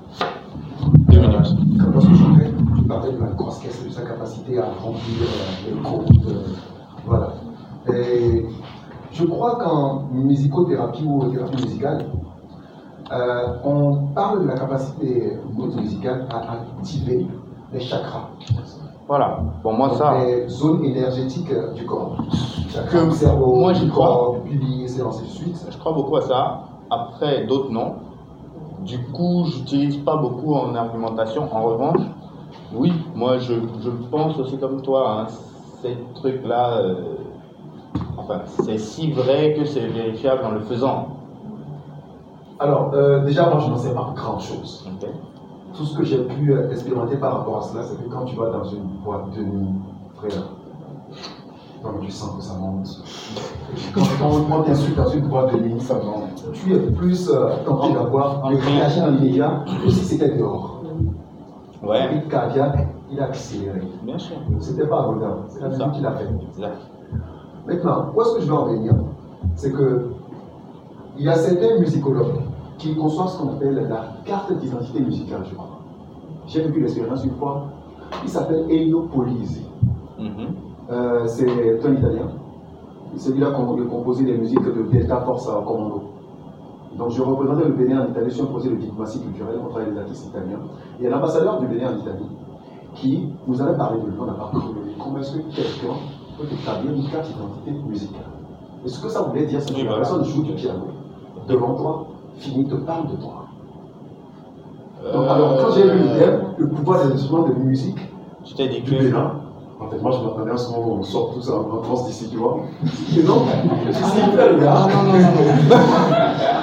deux 1.10 1.20
minutes. 1.20 1.56
Quand 1.80 1.90
lorsque 1.92 2.14
j'entrais, 2.14 2.52
tu 2.76 2.82
parlais 2.84 3.12
de 3.12 3.18
la 3.18 3.26
grosse 3.30 3.58
caisse, 3.58 3.84
de 3.84 3.90
sa 3.90 4.02
capacité 4.02 4.58
à 4.60 4.66
remplir 4.80 5.22
euh, 5.22 5.74
le 5.74 5.82
groupe. 5.82 6.08
euh, 6.28 6.42
voilà. 7.04 7.32
Et 7.92 8.46
je 9.12 9.24
crois 9.24 9.56
qu'en 9.56 10.04
musicothérapie 10.12 11.02
ou 11.04 11.24
thérapie 11.32 11.64
musicale, 11.64 12.06
euh, 13.10 13.46
on 13.64 14.06
parle 14.14 14.42
de 14.42 14.46
la 14.48 14.54
capacité 14.54 15.32
musicale 15.56 16.28
à 16.30 16.52
activer 16.78 17.26
les 17.72 17.80
chakras, 17.80 18.30
Voilà. 19.06 19.40
Pour 19.62 19.72
moi, 19.72 19.90
ça. 19.94 20.18
les 20.24 20.48
zones 20.48 20.84
énergétiques 20.84 21.50
euh, 21.52 21.72
du 21.74 21.84
corps. 21.84 22.16
Que 22.30 22.72
Chakra 22.72 23.04
du 23.04 23.12
cerveau, 23.12 23.54
moi, 23.56 23.72
j'y 23.72 23.88
crois. 23.88 24.36
ainsi 24.46 25.22
de 25.22 25.28
suite. 25.28 25.66
Je 25.70 25.76
crois 25.78 25.92
beaucoup 25.92 26.16
à 26.16 26.22
ça. 26.22 26.60
Après, 26.90 27.46
d'autres 27.46 27.70
non. 27.70 27.96
Du 28.80 28.98
coup, 29.08 29.44
j'utilise 29.46 29.96
pas 29.98 30.16
beaucoup 30.16 30.54
en 30.54 30.74
argumentation. 30.74 31.48
En 31.54 31.62
revanche, 31.62 32.00
oui, 32.74 32.92
moi, 33.14 33.38
je, 33.38 33.54
je 33.82 33.90
pense 34.10 34.38
aussi 34.38 34.58
comme 34.58 34.80
toi. 34.82 35.20
Hein, 35.20 35.26
ces 35.82 35.96
trucs-là, 36.14 36.78
euh, 36.78 36.94
enfin, 38.16 38.40
c'est 38.64 38.78
si 38.78 39.12
vrai 39.12 39.54
que 39.54 39.64
c'est 39.64 39.86
vérifiable 39.86 40.44
en 40.44 40.50
le 40.52 40.60
faisant. 40.60 41.08
Alors, 42.58 42.90
euh, 42.94 43.24
déjà, 43.24 43.48
moi, 43.48 43.60
je 43.60 43.70
n'en 43.70 43.76
sais 43.76 43.94
pas 43.94 44.12
grand-chose. 44.16 44.88
Ok. 44.90 45.08
Tout 45.78 45.84
ce 45.84 45.96
que 45.96 46.04
j'ai 46.04 46.24
pu 46.24 46.52
euh, 46.52 46.70
expérimenter 46.72 47.16
par 47.18 47.38
rapport 47.38 47.58
à 47.58 47.62
cela, 47.62 47.84
c'est 47.84 48.02
que 48.02 48.10
quand 48.12 48.24
tu 48.24 48.34
vas 48.34 48.50
dans 48.50 48.64
une 48.64 48.82
boîte 49.04 49.30
de 49.36 49.42
nuit, 49.44 49.68
frère, 50.16 50.42
donc 51.84 52.00
tu 52.00 52.10
sens 52.10 52.36
que 52.36 52.42
ça 52.42 52.54
monte. 52.54 52.88
Quand, 53.94 54.02
quand 54.50 54.62
tu 54.64 54.70
insultes 54.72 54.96
dans 54.96 55.08
une 55.10 55.28
boîte 55.28 55.54
de 55.54 55.60
nuit, 55.60 55.80
ça 55.80 55.94
monte. 55.94 56.50
Tu 56.52 56.74
es 56.74 56.78
plus 56.90 57.30
euh, 57.30 57.50
tenté 57.64 57.92
d'avoir 57.92 58.44
en- 58.44 58.50
le 58.50 58.56
réagir 58.56 59.04
dans 59.04 59.10
l'immédiat 59.12 59.64
que 59.84 59.88
si 59.90 60.04
c'était 60.04 60.36
dehors. 60.36 60.82
Le 61.80 61.88
Ouais, 61.88 62.06
rythme 62.06 62.28
cardiaque, 62.28 62.88
il 63.12 63.20
a 63.20 63.26
accéléré. 63.26 63.80
bien 64.02 64.18
sûr. 64.18 64.36
C'était 64.58 64.86
pas 64.88 65.04
anodin, 65.04 65.36
c'est 65.48 65.60
la 65.60 65.68
musique 65.68 65.92
qui 65.92 66.00
l'a 66.00 66.12
fait. 66.12 66.26
Exact. 66.56 66.76
Maintenant, 67.68 68.06
où 68.16 68.20
est-ce 68.22 68.34
que 68.34 68.40
je 68.40 68.46
veux 68.46 68.54
en 68.54 68.64
venir? 68.66 68.94
C'est 69.54 69.70
que 69.72 70.08
il 71.16 71.24
y 71.24 71.28
a 71.28 71.34
certains 71.34 71.78
musicologues 71.78 72.40
qui 72.78 72.94
conçoivent 72.94 73.28
ce 73.28 73.38
qu'on 73.38 73.50
appelle 73.50 73.86
la 73.88 74.14
carte 74.24 74.52
d'identité 74.58 75.00
musicale, 75.00 75.42
je 75.48 75.54
crois. 75.54 75.80
J'ai 76.46 76.62
vécu 76.62 76.80
l'expérience 76.80 77.24
une 77.24 77.32
fois. 77.32 77.64
Il 78.22 78.28
s'appelle 78.28 78.64
Elio 78.70 79.02
Polisi. 79.02 79.64
Mhm. 80.18 80.28
Euh, 80.90 81.26
c'est 81.26 81.46
un 81.50 81.92
Italien. 81.92 82.28
C'est 83.16 83.32
lui-là 83.32 83.48
qui 83.50 83.60
a 83.60 83.84
composé 83.86 84.24
des 84.24 84.36
musiques 84.38 84.62
de 84.64 84.82
Delta 84.90 85.20
Force 85.22 85.48
à 85.48 85.62
Commando. 85.66 86.02
Donc 86.96 87.10
je 87.10 87.22
représentais 87.22 87.64
le 87.66 87.72
Bénin 87.74 88.04
en 88.06 88.10
Italie 88.10 88.30
sur 88.30 88.44
un 88.44 88.48
projet 88.48 88.70
de 88.70 88.76
diplomatie 88.76 89.20
culturelle, 89.20 89.58
on 89.62 89.74
avec 89.76 89.92
des 89.92 89.98
artistes 90.00 90.26
italiens. 90.26 90.58
Il 90.98 91.04
y 91.04 91.06
a 91.06 91.10
l'ambassadeur 91.10 91.60
du 91.60 91.66
Bénin 91.66 91.92
en 91.94 91.98
Italie 91.98 92.26
qui 92.94 93.28
nous 93.46 93.60
avait 93.62 93.76
parlé 93.76 94.00
de 94.00 94.06
lui, 94.06 94.14
on 94.20 94.26
n'a 94.26 94.32
pas 94.32 94.50
compris 94.52 94.70
comment 94.98 95.18
est-ce 95.18 95.32
que 95.36 95.42
quelqu'un 95.54 95.94
peut 96.36 96.46
établir 96.52 96.92
une 96.92 97.08
carte 97.08 97.28
d'identité 97.28 97.70
musicale? 97.88 98.22
Et 98.84 98.88
ce 98.88 99.00
que 99.00 99.08
ça 99.08 99.22
voulait 99.22 99.46
dire, 99.46 99.60
c'est 99.62 99.72
que 99.72 99.76
Oui, 99.78 99.84
la 99.84 99.90
voilà. 99.90 100.04
personne 100.04 100.24
joue 100.24 100.42
du 100.42 100.52
piano 100.52 100.86
devant 101.46 101.74
toi, 101.74 102.06
finit, 102.38 102.66
te 102.66 102.74
parle 102.74 103.06
de 103.10 103.16
toi. 103.16 103.44
Donc, 105.12 105.24
Euh, 105.24 105.30
alors, 105.32 105.56
quand 105.58 105.72
j'ai 105.74 105.82
vu 105.88 105.98
l'idée, 105.98 106.26
le 106.58 106.68
pouvoir 106.68 107.06
des 107.06 107.12
instruments 107.14 107.46
de 107.48 107.54
musique, 107.54 107.96
Je 108.46 108.54
t'ai 108.54 108.68
dit 108.68 108.82
que. 108.82 108.94
En 109.80 109.88
fait, 109.90 110.02
moi, 110.02 110.10
je 110.10 110.18
m'attendais 110.24 110.50
à 110.50 110.56
ce 110.56 110.70
moment 110.72 110.88
où 110.88 110.98
on 110.98 111.02
sort 111.04 111.34
tout 111.34 111.40
ça 111.42 111.52
en 111.54 111.82
France 111.82 112.06
d'ici, 112.06 112.28
tu 112.30 112.36
vois. 112.38 112.58
Et 113.16 113.22
non, 113.28 113.42
je 113.86 113.92
suis 113.92 114.20
le 114.36 114.42
Ah 114.42 114.64
gars. 114.64 114.86
non, 114.92 115.02
non, 115.04 115.12
non, 115.12 115.18
non. 115.20 115.76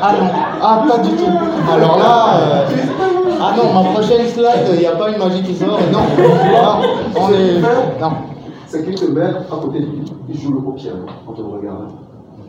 Ah 0.02 0.14
non, 0.20 0.28
ah 0.62 0.84
pas 0.88 0.98
du 0.98 1.10
tout. 1.12 1.32
Alors 1.72 1.98
là, 1.98 2.38
euh, 2.40 2.68
ah 3.42 3.54
non, 3.56 3.74
ma 3.84 3.90
prochaine 3.92 4.28
slide, 4.28 4.68
il 4.74 4.80
n'y 4.80 4.86
a 4.86 4.96
pas 4.96 5.12
une 5.12 5.18
magie 5.20 5.44
qui 5.44 5.56
sort. 5.56 5.80
Non, 5.94 6.00
Ah, 6.62 6.80
on 7.16 7.30
est. 7.32 7.62
Non. 8.02 8.12
C'est 8.68 8.84
qu'il 8.84 8.96
te 8.96 9.06
met 9.12 9.22
à 9.24 9.56
côté 9.62 9.80
de 9.80 9.86
lui, 9.86 10.04
il 10.28 10.38
joue 10.40 10.52
le 10.52 10.58
au 10.58 10.72
piano 10.74 11.06
en 11.28 11.32
te 11.32 11.42
regardant. 11.42 11.88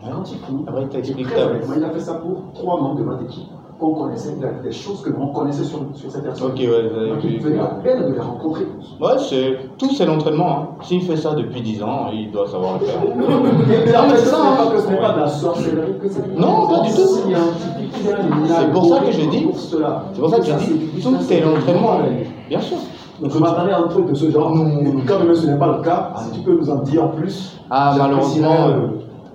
Il 0.03 0.37
fout, 0.39 0.65
Après, 0.67 0.83
il 0.83 0.89
ta 0.89 1.01
très 1.01 1.43
honnêtement, 1.43 1.73
il 1.77 1.83
a 1.83 1.89
fait 1.89 1.99
ça 1.99 2.13
pour 2.15 2.43
trois 2.53 2.79
membres 2.79 2.99
de 2.99 3.03
notre 3.03 3.23
équipe, 3.23 3.47
qu'on 3.79 3.93
connaissait, 3.93 4.35
des 4.63 4.71
choses 4.71 5.01
que 5.01 5.09
l'on 5.11 5.27
connaissait 5.27 5.63
sur, 5.63 5.79
sur 5.93 6.09
cette 6.11 6.23
personne. 6.23 6.47
Ok, 6.51 6.59
ouais, 6.59 6.67
avez 6.67 7.09
Donc, 7.09 7.19
il 7.23 7.39
venait 7.39 7.57
la 7.57 7.65
peine 7.65 8.07
de 8.07 8.13
les 8.13 8.19
rencontrer. 8.19 8.65
Ouais, 8.99 9.17
c'est 9.19 9.57
tout, 9.77 9.91
c'est 9.93 10.05
l'entraînement. 10.05 10.49
hein. 10.49 10.67
S'il 10.81 11.01
fait 11.01 11.15
ça 11.17 11.33
depuis 11.35 11.61
10 11.61 11.83
ans, 11.83 12.07
il 12.13 12.31
doit 12.31 12.47
savoir 12.47 12.79
le 12.79 12.85
faire. 12.85 13.01
Non, 13.17 14.07
mais 14.09 14.17
c'est 14.17 14.25
ça, 14.25 14.37
hein. 14.39 14.55
pas 14.65 14.71
que 14.75 14.81
ce 14.81 14.87
n'est 14.89 14.97
pas 14.97 15.13
de 15.13 15.19
la 15.19 15.27
sorcellerie, 15.27 15.99
que 16.01 16.09
c'est 16.09 16.37
Non, 16.37 16.67
pas 16.67 16.79
du 16.81 16.89
tout. 16.93 17.01
C'est 18.47 18.71
pour 18.71 18.85
ça 18.85 18.99
que 19.01 19.11
je 19.11 19.29
dis-. 19.29 19.47
C'est 19.53 20.19
pour 20.21 20.29
ça 20.29 20.39
que 20.39 20.45
je 20.45 20.53
dis, 20.53 21.01
tout 21.01 21.15
c'est 21.21 21.41
l'entraînement. 21.41 21.99
Bien 22.49 22.61
sûr. 22.61 22.77
Donc 23.21 23.31
je 23.31 23.39
m'attendais 23.39 23.71
à 23.71 23.79
un 23.79 23.87
truc 23.87 24.07
de 24.09 24.13
ce 24.13 24.29
genre. 24.29 24.53
Comme 25.07 25.25
même 25.25 25.35
ce 25.35 25.47
n'est 25.47 25.57
pas 25.57 25.75
le 25.77 25.81
cas, 25.83 26.13
si 26.17 26.31
tu 26.31 26.39
peux 26.41 26.55
nous 26.55 26.69
en 26.69 26.77
dire 26.83 27.09
plus. 27.11 27.57
Ah, 27.69 27.95
malheureusement, 27.97 28.67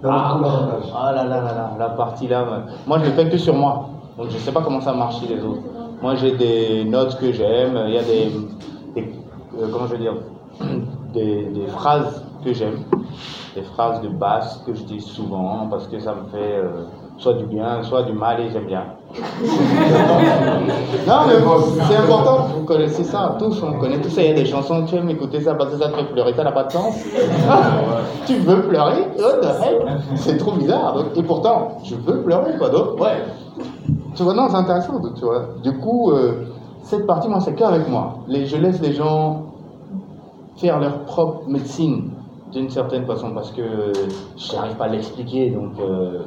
davantage. 0.02 0.84
Ah 0.94 1.12
là 1.12 1.24
là 1.24 1.40
là 1.40 1.52
là, 1.54 1.70
la 1.78 1.88
partie 1.90 2.28
là, 2.28 2.44
moi 2.86 2.98
je 2.98 3.06
ne 3.06 3.10
fais 3.12 3.28
que 3.28 3.36
sur 3.38 3.54
moi. 3.54 3.88
Donc 4.18 4.28
je 4.30 4.34
ne 4.34 4.40
sais 4.40 4.52
pas 4.52 4.60
comment 4.62 4.80
ça 4.80 4.92
marche 4.92 5.20
chez 5.20 5.26
les 5.34 5.42
autres. 5.42 5.62
Moi 6.02 6.16
j'ai 6.16 6.32
des 6.36 6.84
notes 6.84 7.16
que 7.18 7.32
j'aime, 7.32 7.78
il 7.86 7.94
y 7.94 7.98
a 7.98 8.02
des, 8.02 8.30
des- 8.94 9.14
euh, 9.58 9.68
comment 9.72 9.86
je 9.86 9.92
veux 9.92 9.98
dire, 9.98 10.14
des, 11.14 11.44
des 11.44 11.66
phrases 11.68 12.24
que 12.44 12.52
j'aime, 12.52 12.80
des 13.54 13.62
phrases 13.62 14.00
de 14.02 14.08
basse 14.08 14.62
que 14.66 14.74
je 14.74 14.82
dis 14.82 15.00
souvent 15.00 15.68
parce 15.70 15.86
que 15.86 15.98
ça 16.00 16.14
me 16.14 16.24
fait 16.30 16.56
euh, 16.56 16.84
soit 17.18 17.34
du 17.34 17.44
bien, 17.46 17.82
soit 17.82 18.02
du 18.02 18.12
mal 18.12 18.40
et 18.40 18.50
j'aime 18.50 18.66
bien. 18.66 18.84
non 21.06 21.18
mais 21.26 21.38
bon, 21.40 21.58
c'est 21.86 21.96
important, 21.96 22.46
vous 22.56 22.64
connaissez 22.64 23.04
ça, 23.04 23.36
tous, 23.38 23.62
on 23.62 23.74
connaît 23.78 24.00
tout 24.00 24.08
ça, 24.08 24.22
il 24.22 24.28
y 24.28 24.30
a 24.30 24.34
des 24.34 24.46
chansons, 24.46 24.86
tu 24.86 24.96
aimes 24.96 25.10
écouter 25.10 25.40
ça 25.40 25.54
parce 25.54 25.70
que 25.70 25.78
ça 25.78 25.90
te 25.90 25.96
fait 25.96 26.04
pleurer, 26.04 26.32
ça 26.32 26.44
n'a 26.44 26.52
pas 26.52 26.64
de 26.64 26.72
sens. 26.72 26.94
tu 28.26 28.36
veux 28.36 28.62
pleurer 28.62 29.06
C'est 30.16 30.38
trop 30.38 30.52
bizarre. 30.52 30.94
donc, 30.94 31.16
et 31.16 31.22
pourtant, 31.22 31.78
je 31.84 31.94
veux 31.94 32.22
pleurer, 32.22 32.56
quoi. 32.58 32.70
Donc, 32.70 32.98
ouais. 33.00 33.22
Tu 34.14 34.22
vois, 34.22 34.34
non, 34.34 34.48
c'est 34.48 34.56
intéressant, 34.56 34.98
donc, 34.98 35.14
tu 35.14 35.24
vois. 35.24 35.42
Du 35.62 35.78
coup, 35.78 36.10
euh, 36.10 36.46
cette 36.82 37.06
partie, 37.06 37.28
moi, 37.28 37.40
c'est 37.40 37.54
qu'avec 37.54 37.88
moi. 37.88 38.18
Les, 38.28 38.46
je 38.46 38.56
laisse 38.56 38.80
les 38.80 38.92
gens 38.92 39.42
faire 40.56 40.78
leur 40.78 41.00
propre 41.04 41.48
médecine, 41.48 42.10
d'une 42.52 42.70
certaine 42.70 43.06
façon, 43.06 43.30
parce 43.32 43.50
que 43.50 43.92
je 44.36 44.52
n'arrive 44.54 44.76
pas 44.76 44.84
à 44.84 44.88
l'expliquer, 44.88 45.50
donc, 45.50 45.72
euh, 45.80 46.20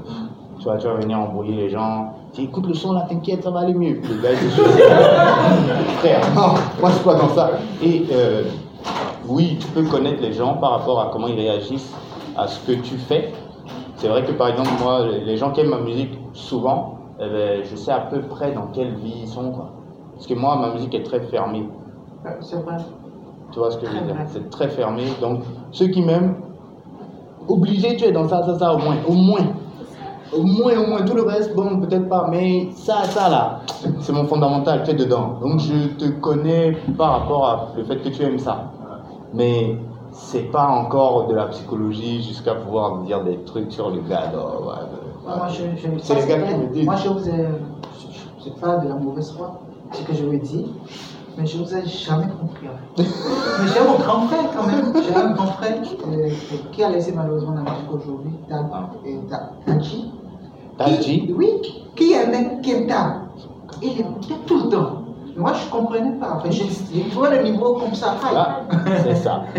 Tu 0.65 0.71
vois, 0.71 0.79
tu 0.79 0.87
vas 0.87 0.95
venir 0.95 1.19
embrouiller 1.19 1.55
les 1.57 1.69
gens. 1.69 2.13
Tu 2.33 2.41
dis, 2.41 2.47
écoute 2.47 2.65
le 2.65 2.73
son 2.73 2.93
là, 2.93 3.05
t'inquiète, 3.07 3.43
ça 3.43 3.51
va 3.51 3.59
aller 3.59 3.75
mieux. 3.75 3.99
Puis 4.01 4.15
le 4.15 4.19
gars, 4.19 4.29
il 4.31 4.49
dit, 4.49 4.55
frère, 5.99 6.21
non, 6.33 6.55
moi 6.81 6.89
je 6.89 6.95
suis 6.95 7.03
pas 7.03 7.13
dans 7.13 7.29
ça. 7.29 7.51
Et 7.83 8.03
euh, 8.11 8.41
oui, 9.27 9.59
tu 9.59 9.67
peux 9.67 9.83
connaître 9.83 10.23
les 10.23 10.33
gens 10.33 10.55
par 10.55 10.71
rapport 10.71 10.99
à 10.99 11.11
comment 11.13 11.27
ils 11.27 11.35
réagissent 11.35 11.93
à 12.35 12.47
ce 12.47 12.59
que 12.65 12.71
tu 12.81 12.97
fais. 12.97 13.31
C'est 13.97 14.07
vrai 14.07 14.25
que 14.25 14.31
par 14.31 14.47
exemple, 14.47 14.71
moi, 14.81 15.05
les 15.05 15.37
gens 15.37 15.51
qui 15.51 15.61
aiment 15.61 15.69
ma 15.69 15.81
musique, 15.81 16.17
souvent, 16.33 16.97
eh 17.19 17.29
ben, 17.29 17.63
je 17.63 17.75
sais 17.75 17.91
à 17.91 17.99
peu 17.99 18.21
près 18.21 18.51
dans 18.51 18.65
quelle 18.73 18.95
vie 18.95 19.19
ils 19.21 19.27
sont. 19.27 19.51
Quoi. 19.51 19.69
Parce 20.15 20.25
que 20.25 20.33
moi, 20.33 20.55
ma 20.55 20.73
musique 20.73 20.95
est 20.95 21.03
très 21.03 21.19
fermée. 21.19 21.69
C'est 22.41 22.55
vrai. 22.63 22.77
Tu 23.51 23.59
vois 23.59 23.69
ce 23.69 23.77
que 23.77 23.85
je 23.85 23.91
veux 23.91 24.01
dire? 24.03 24.15
C'est 24.25 24.49
très 24.49 24.69
fermé. 24.69 25.03
Donc, 25.21 25.41
ceux 25.69 25.89
qui 25.89 26.01
m'aiment, 26.01 26.37
obligé, 27.47 27.95
tu 27.97 28.05
es 28.05 28.11
dans 28.11 28.27
ça, 28.27 28.41
ça, 28.41 28.57
ça, 28.57 28.73
au 28.73 28.79
moins. 28.79 28.95
Au 29.07 29.13
moins. 29.13 29.45
Au 30.33 30.41
moins, 30.41 30.77
au 30.77 30.87
moins. 30.87 31.03
Tout 31.03 31.15
le 31.15 31.23
reste, 31.23 31.55
bon, 31.55 31.79
peut-être 31.79 32.09
pas. 32.09 32.27
Mais 32.29 32.69
ça, 32.75 33.03
ça, 33.05 33.29
là, 33.29 33.59
c'est 33.99 34.13
mon 34.13 34.25
fondamental. 34.25 34.83
Tu 34.83 34.91
es 34.91 34.93
dedans. 34.95 35.37
Donc, 35.41 35.59
je 35.59 35.87
te 35.95 36.05
connais 36.19 36.77
par 36.97 37.19
rapport 37.19 37.45
à 37.47 37.67
le 37.77 37.83
fait 37.83 37.97
que 37.97 38.09
tu 38.09 38.23
aimes 38.23 38.39
ça. 38.39 38.71
Mais 39.33 39.77
c'est 40.11 40.51
pas 40.51 40.67
encore 40.67 41.27
de 41.27 41.35
la 41.35 41.45
psychologie 41.47 42.23
jusqu'à 42.23 42.55
pouvoir 42.55 42.99
dire 42.99 43.23
des 43.23 43.37
trucs 43.43 43.71
sur 43.71 43.89
le 43.89 44.01
gars. 44.01 44.31
non, 44.33 44.65
ouais, 44.65 44.73
ouais. 44.73 45.35
Moi, 45.37 45.47
je, 45.49 45.63
je, 45.81 45.87
C'est 46.01 46.15
les 46.15 46.27
gars 46.27 46.41
qui 46.41 46.55
me 46.55 46.67
disent. 46.67 46.85
Moi, 46.85 46.95
je 46.95 47.09
vous 47.09 47.29
ai. 47.29 47.45
Je 48.43 48.49
ne 48.51 48.55
pas 48.55 48.77
de 48.77 48.87
la 48.87 48.95
mauvaise 48.95 49.31
foi, 49.35 49.59
ce 49.91 50.03
que 50.03 50.13
je 50.13 50.23
vous 50.23 50.37
dis, 50.37 50.67
mais 51.37 51.45
je 51.45 51.57
vous 51.57 51.75
ai 51.75 51.85
jamais 51.85 52.27
compris. 52.39 52.67
mais 52.97 53.03
j'ai 53.73 53.79
mon 53.87 53.97
grand 53.97 54.27
frère 54.27 54.49
quand 54.55 54.67
même. 54.67 54.93
J'ai 54.95 55.15
un 55.15 55.31
grand 55.31 55.47
frère 55.47 55.77
euh, 56.07 56.29
qui 56.71 56.83
a 56.83 56.89
laissé 56.89 57.11
malheureusement 57.13 57.53
la 57.55 57.61
musique 57.61 57.91
aujourd'hui, 57.91 58.31
Daji. 59.67 60.11
Daji 60.77 61.21
Qui- 61.27 61.33
Oui, 61.33 61.49
qui 61.95 62.13
aimait 62.13 62.59
Kenta. 62.61 63.21
Il 63.81 63.99
écoutait 63.99 64.35
tout 64.45 64.63
le 64.65 64.69
temps. 64.69 65.01
Moi, 65.37 65.51
je 65.53 65.65
ne 65.65 65.69
comprenais 65.71 66.17
pas. 66.17 66.35
Enfin, 66.37 66.49
je, 66.49 66.63
il 66.93 67.09
trouvait 67.09 67.37
le 67.37 67.43
niveau 67.49 67.73
comme 67.73 67.93
ça. 67.93 68.15
Ah, 68.23 68.61
c'est 69.03 69.15
ça. 69.15 69.43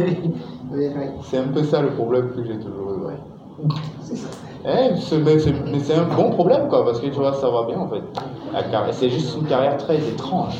C'est 1.23 1.39
un 1.39 1.49
peu 1.49 1.63
ça 1.63 1.81
le 1.81 1.91
problème 1.91 2.31
que 2.35 2.45
j'ai 2.45 2.59
toujours 2.59 2.93
eu. 2.93 3.07
ouais. 3.07 3.69
C'est 4.03 4.17
ça. 4.17 4.29
Eh, 4.69 4.97
c'est- 5.01 5.19
mais 5.19 5.39
c'est 5.39 5.53
mais 5.71 5.79
c'est 5.79 5.95
un 5.95 6.03
bon 6.17 6.31
problème 6.31 6.67
quoi, 6.69 6.85
parce 6.85 6.99
que 7.01 7.07
tu 7.07 7.19
vois, 7.19 7.33
ça 7.35 7.49
va 7.49 7.65
bien 7.69 7.79
en 7.79 7.89
fait. 7.89 8.03
C'est 8.93 9.11
juste 9.11 9.37
une 9.37 9.47
carrière 9.47 9.77
très 9.77 9.97
étrange. 9.97 10.55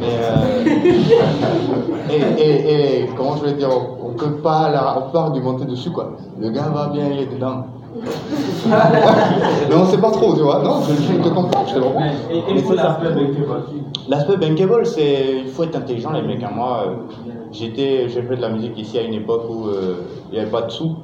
Mais 0.00 0.18
euh, 0.20 0.64
et, 2.10 2.42
et, 2.42 3.02
et 3.04 3.08
comment 3.16 3.36
je 3.36 3.44
vais 3.44 3.52
dire, 3.52 3.68
on, 4.02 4.12
peut 4.14 4.36
pas 4.42 4.68
la, 4.70 4.98
on 4.98 5.10
peut 5.12 5.18
argumenter 5.18 5.64
dessus 5.66 5.90
quoi. 5.90 6.12
Le 6.40 6.50
gars 6.50 6.68
va 6.74 6.88
bien, 6.88 7.04
il 7.12 7.20
est 7.20 7.26
dedans. 7.26 7.66
mais 8.66 9.74
on 9.74 9.86
sait 9.86 9.98
pas 9.98 10.10
trop, 10.10 10.34
tu 10.34 10.40
vois. 10.40 10.62
Non, 10.62 10.80
je, 10.82 10.94
je 10.94 11.22
te 11.22 11.28
comprends, 11.28 11.66
je 11.66 11.74
te 11.74 11.78
comprends. 11.78 12.02
Et, 12.30 12.58
c'est 12.58 12.74
l'aspect 12.74 13.10
bankable, 13.10 13.62
L'aspect 14.08 14.36
bankable, 14.38 14.86
c'est 14.86 15.38
il 15.44 15.48
faut 15.48 15.62
être 15.64 15.76
intelligent 15.76 16.10
les 16.12 16.22
mecs. 16.22 16.42
hein. 16.42 16.50
Moi, 16.54 16.84
euh, 16.86 16.90
j'étais, 17.52 18.08
j'ai 18.08 18.22
fait 18.22 18.36
de 18.36 18.42
la 18.42 18.48
musique 18.48 18.76
ici 18.76 18.98
à 18.98 19.02
une 19.02 19.14
époque 19.14 19.44
où 19.48 19.68
euh, 19.68 20.02
il 20.30 20.34
n'y 20.34 20.40
avait 20.40 20.50
pas 20.50 20.62
de 20.62 20.70
sous. 20.70 20.96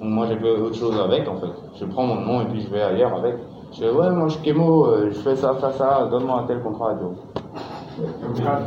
Moi, 0.00 0.26
j'ai 0.28 0.36
fait 0.36 0.50
autre 0.50 0.74
chose 0.76 0.94
avec 1.02 1.28
en 1.28 1.36
fait. 1.36 1.46
Je 1.80 1.84
prends 1.86 2.04
mon 2.04 2.16
nom 2.16 2.42
et 2.42 2.44
puis 2.46 2.60
je 2.60 2.68
vais 2.68 2.82
ailleurs 2.82 3.14
avec. 3.14 3.36
Je 3.72 3.78
fais 3.80 3.90
ouais, 3.90 4.10
moi 4.10 4.28
je 4.28 4.34
suis 4.34 4.42
Kemo, 4.42 4.86
euh, 4.86 5.10
je 5.12 5.18
fais 5.18 5.36
ça, 5.36 5.54
ça, 5.60 5.72
ça, 5.72 6.08
donne-moi 6.10 6.40
un 6.40 6.46
tel 6.46 6.60
contrat. 6.62 6.94
tout. 6.94 7.16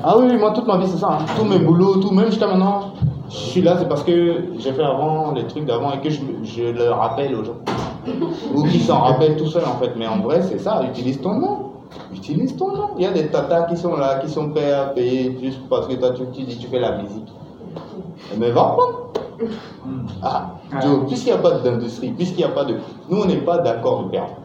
Ah 0.03 0.17
oui, 0.17 0.36
moi 0.38 0.51
toute 0.51 0.67
ma 0.67 0.77
vie 0.77 0.88
c'est 0.88 0.97
ça. 0.97 1.19
hein. 1.21 1.25
Tous 1.38 1.45
mes 1.45 1.59
boulots, 1.59 1.97
tout, 1.97 2.11
même 2.11 2.25
jusqu'à 2.27 2.47
maintenant, 2.47 2.93
je 3.30 3.36
suis 3.36 3.61
là, 3.61 3.77
c'est 3.77 3.88
parce 3.88 4.03
que 4.03 4.43
j'ai 4.57 4.73
fait 4.73 4.84
avant 4.84 5.32
les 5.34 5.45
trucs 5.47 5.65
d'avant 5.65 5.91
et 5.93 5.99
que 6.01 6.09
je, 6.09 6.19
je 6.43 6.63
le 6.63 6.89
rappelle 6.91 7.36
aux 7.36 7.43
gens. 7.43 7.57
Ou 8.55 8.63
qu'ils 8.63 8.82
s'en 8.82 8.99
rappellent 8.99 9.38
tout 9.38 9.45
seuls 9.47 9.63
en 9.65 9.77
fait. 9.80 9.91
Mais 9.97 10.07
en 10.07 10.19
vrai, 10.19 10.41
c'est 10.41 10.59
ça, 10.59 10.82
utilise 10.84 11.21
ton 11.21 11.36
nom. 11.36 11.57
Utilise 12.13 12.55
ton 12.57 12.67
nom. 12.75 12.89
Il 12.97 13.03
y 13.03 13.07
a 13.07 13.11
des 13.11 13.27
tatas 13.27 13.63
qui 13.63 13.77
sont 13.77 13.95
là, 13.95 14.19
qui 14.19 14.30
sont 14.30 14.49
prêts 14.49 14.71
à 14.73 14.86
payer 14.88 15.38
juste 15.41 15.61
parce 15.69 15.88
que 15.88 15.93
toi 15.93 16.09
tu, 16.11 16.23
tu 16.34 16.43
dis 16.43 16.57
tu 16.57 16.67
fais 16.67 16.80
la 16.80 16.97
musique. 16.97 17.27
Mais 18.38 18.51
va 18.51 18.63
prendre. 18.63 19.09
Ah, 20.22 20.56
donc, 20.82 21.08
puisqu'il 21.08 21.34
n'y 21.34 21.40
a 21.40 21.42
pas 21.42 21.60
d'industrie, 21.60 22.12
puisqu'il 22.12 22.40
n'y 22.40 22.44
a 22.44 22.50
pas 22.50 22.66
de. 22.66 22.76
Nous, 23.10 23.22
on 23.22 23.26
n'est 23.26 23.42
pas 23.42 23.60
d'accord 23.60 24.04
de 24.04 24.10
perdre. 24.10 24.36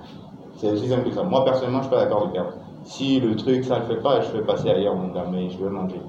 C'est 0.57 0.71
aussi 0.71 0.89
simple 0.89 1.09
que 1.09 1.15
ça. 1.15 1.23
Moi, 1.23 1.45
personnellement, 1.45 1.83
je 1.83 1.87
ne 1.87 1.91
suis 1.91 1.97
pas 1.97 2.05
d'accord 2.05 2.27
de 2.29 2.33
perdre. 2.33 2.53
Si 2.85 3.21
le 3.21 3.35
truc, 3.35 3.65
ça 3.65 3.77
ne 3.77 3.81
le 3.81 3.87
fait 3.87 4.03
pas, 4.03 4.21
je 4.21 4.29
fais 4.29 4.43
passer 4.43 4.71
ailleurs, 4.71 4.95
mon 4.95 5.09
gars, 5.09 5.25
mais 5.31 5.51
je 5.51 5.63
vais 5.63 5.71
manger. 5.71 6.01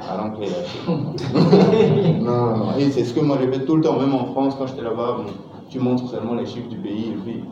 À 0.00 0.16
l'entrée, 0.16 0.46
là. 0.46 0.56
non, 2.20 2.32
non, 2.32 2.56
non. 2.56 2.66
Et 2.78 2.90
c'est 2.90 3.04
ce 3.04 3.14
que 3.14 3.20
moi, 3.20 3.38
j'ai 3.40 3.50
fait 3.50 3.64
tout 3.64 3.76
le 3.76 3.82
temps, 3.82 3.98
même 3.98 4.14
en 4.14 4.26
France, 4.26 4.54
quand 4.58 4.66
j'étais 4.66 4.82
là-bas, 4.82 5.16
bon, 5.18 5.32
tu 5.68 5.78
montres 5.78 6.08
seulement 6.08 6.34
les 6.34 6.46
chiffres 6.46 6.68
du 6.68 6.78
pays, 6.78 7.10
et 7.10 7.16
puis. 7.24 7.44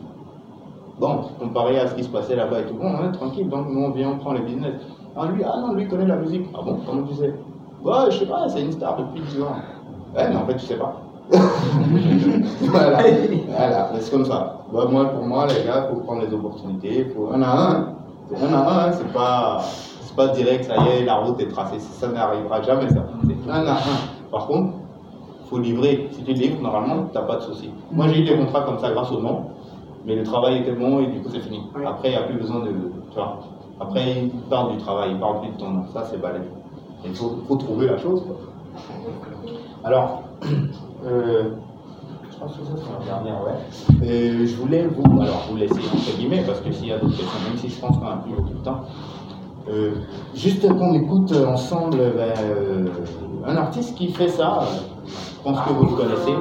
Bon, 0.99 1.21
comparé 1.39 1.79
à 1.79 1.87
ce 1.87 1.95
qui 1.95 2.03
se 2.03 2.09
passait 2.09 2.35
là-bas 2.35 2.59
et 2.59 2.65
tout, 2.65 2.75
bon, 2.75 2.91
on 3.01 3.09
est 3.09 3.11
tranquille, 3.13 3.49
donc 3.49 3.67
nous, 3.69 3.81
on 3.81 3.89
vient, 3.89 4.11
on 4.11 4.17
prend 4.17 4.33
les 4.33 4.41
business. 4.41 4.73
Ah, 5.15 5.25
lui, 5.27 5.43
ah 5.43 5.59
non, 5.59 5.73
lui 5.73 5.87
connaît 5.87 6.05
la 6.05 6.17
musique. 6.17 6.45
Ah 6.53 6.61
bon, 6.63 6.79
comment 6.85 7.03
tu 7.03 7.15
sais? 7.15 7.33
Ouais, 7.83 8.11
je 8.11 8.19
sais 8.19 8.25
pas, 8.27 8.47
c'est 8.47 8.61
une 8.61 8.71
star 8.71 8.97
depuis 8.97 9.21
10 9.21 9.41
ans. 9.41 9.55
Ouais, 10.15 10.29
mais 10.29 10.35
en 10.35 10.45
fait, 10.45 10.55
tu 10.55 10.65
sais 10.65 10.75
pas. 10.75 11.01
voilà, 11.31 13.03
voilà, 13.47 13.89
c'est 13.99 14.11
comme 14.11 14.25
ça. 14.25 14.61
Bah, 14.73 14.85
moi, 14.89 15.05
pour 15.05 15.23
moi, 15.23 15.47
les 15.47 15.65
gars, 15.65 15.87
il 15.87 15.95
faut 15.95 16.01
prendre 16.01 16.23
les 16.23 16.33
opportunités. 16.33 17.05
Faut... 17.15 17.29
On 17.33 17.41
a 17.41 17.47
un, 17.47 17.93
c'est 18.29 18.43
un 18.43 18.53
à 18.53 18.57
un, 18.57 18.87
hein, 18.87 18.91
c'est 18.91 19.11
pas, 19.13 19.61
c'est 20.01 20.15
pas 20.15 20.27
direct, 20.29 20.65
ça 20.65 20.75
y 20.77 20.87
est, 20.89 21.05
la 21.05 21.15
route 21.15 21.39
est 21.39 21.47
tracée. 21.47 21.79
Ça 21.79 22.07
n'arrivera 22.09 22.61
jamais, 22.61 22.89
ça. 22.89 23.05
C'est 23.23 23.51
un 23.51 23.65
à 23.65 23.73
un. 23.73 24.29
Par 24.31 24.47
contre, 24.47 24.73
il 25.43 25.49
faut 25.49 25.57
livrer. 25.59 26.09
Si 26.11 26.23
tu 26.23 26.33
livres, 26.33 26.61
normalement, 26.61 27.07
tu 27.11 27.17
n'as 27.17 27.23
pas 27.23 27.37
de 27.37 27.41
souci. 27.41 27.69
Moi, 27.91 28.07
j'ai 28.09 28.21
eu 28.21 28.23
des 28.25 28.35
contrats 28.35 28.61
comme 28.61 28.79
ça 28.79 28.91
grâce 28.91 29.11
au 29.11 29.21
nom, 29.21 29.45
mais 30.05 30.15
le 30.15 30.23
travail 30.23 30.59
était 30.59 30.73
bon 30.73 30.99
et 30.99 31.07
du 31.07 31.21
coup, 31.21 31.29
c'est 31.31 31.41
fini. 31.41 31.61
Après, 31.85 32.09
il 32.09 32.11
n'y 32.11 32.17
a 32.17 32.23
plus 32.23 32.37
besoin 32.37 32.59
de. 32.59 32.71
Tu 33.11 33.15
vois. 33.15 33.39
Après, 33.79 34.23
il 34.23 34.29
parle 34.49 34.73
du 34.73 34.77
travail, 34.77 35.11
il 35.11 35.19
parle 35.19 35.41
plus 35.41 35.49
de 35.49 35.57
ton 35.57 35.69
nom. 35.69 35.85
Ça, 35.93 36.05
c'est 36.09 36.21
balai. 36.21 36.41
Il 37.05 37.15
faut, 37.15 37.37
faut 37.47 37.55
trouver 37.55 37.87
la 37.87 37.97
chose. 37.97 38.23
Quoi. 38.25 38.35
Alors, 39.83 40.23
euh, 41.05 41.43
je 42.31 42.37
pense 42.37 42.55
que 42.57 42.63
ça 42.63 42.71
c'est 42.75 42.91
la 42.99 43.05
dernière, 43.05 43.41
ouais. 43.43 43.57
Je 44.45 44.55
voulais 44.55 44.87
vous, 44.87 45.21
alors 45.21 45.45
vous 45.49 45.57
laisser 45.57 45.73
entre 45.73 46.15
guillemets, 46.17 46.43
parce 46.45 46.59
que 46.61 46.71
s'il 46.71 46.87
y 46.87 46.91
a 46.91 46.97
d'autres 46.99 47.17
questions, 47.17 47.39
même 47.47 47.57
si 47.57 47.69
je 47.69 47.79
pense 47.79 47.97
qu'on 47.97 48.05
n'a 48.05 48.17
plus 48.17 48.33
beaucoup 48.33 48.49
de 48.53 48.63
temps, 48.63 48.81
euh, 49.69 49.93
juste 50.35 50.67
qu'on 50.67 50.93
écoute 50.93 51.33
ensemble 51.47 51.97
ben, 51.97 52.33
euh, 52.43 52.87
un 53.45 53.55
artiste 53.57 53.95
qui 53.95 54.11
fait 54.11 54.27
ça, 54.27 54.59
euh, 54.61 54.65
je 55.05 55.41
pense 55.43 55.59
que 55.61 55.69
vous 55.73 55.85
le 55.85 55.91
connaissez. 55.95 56.33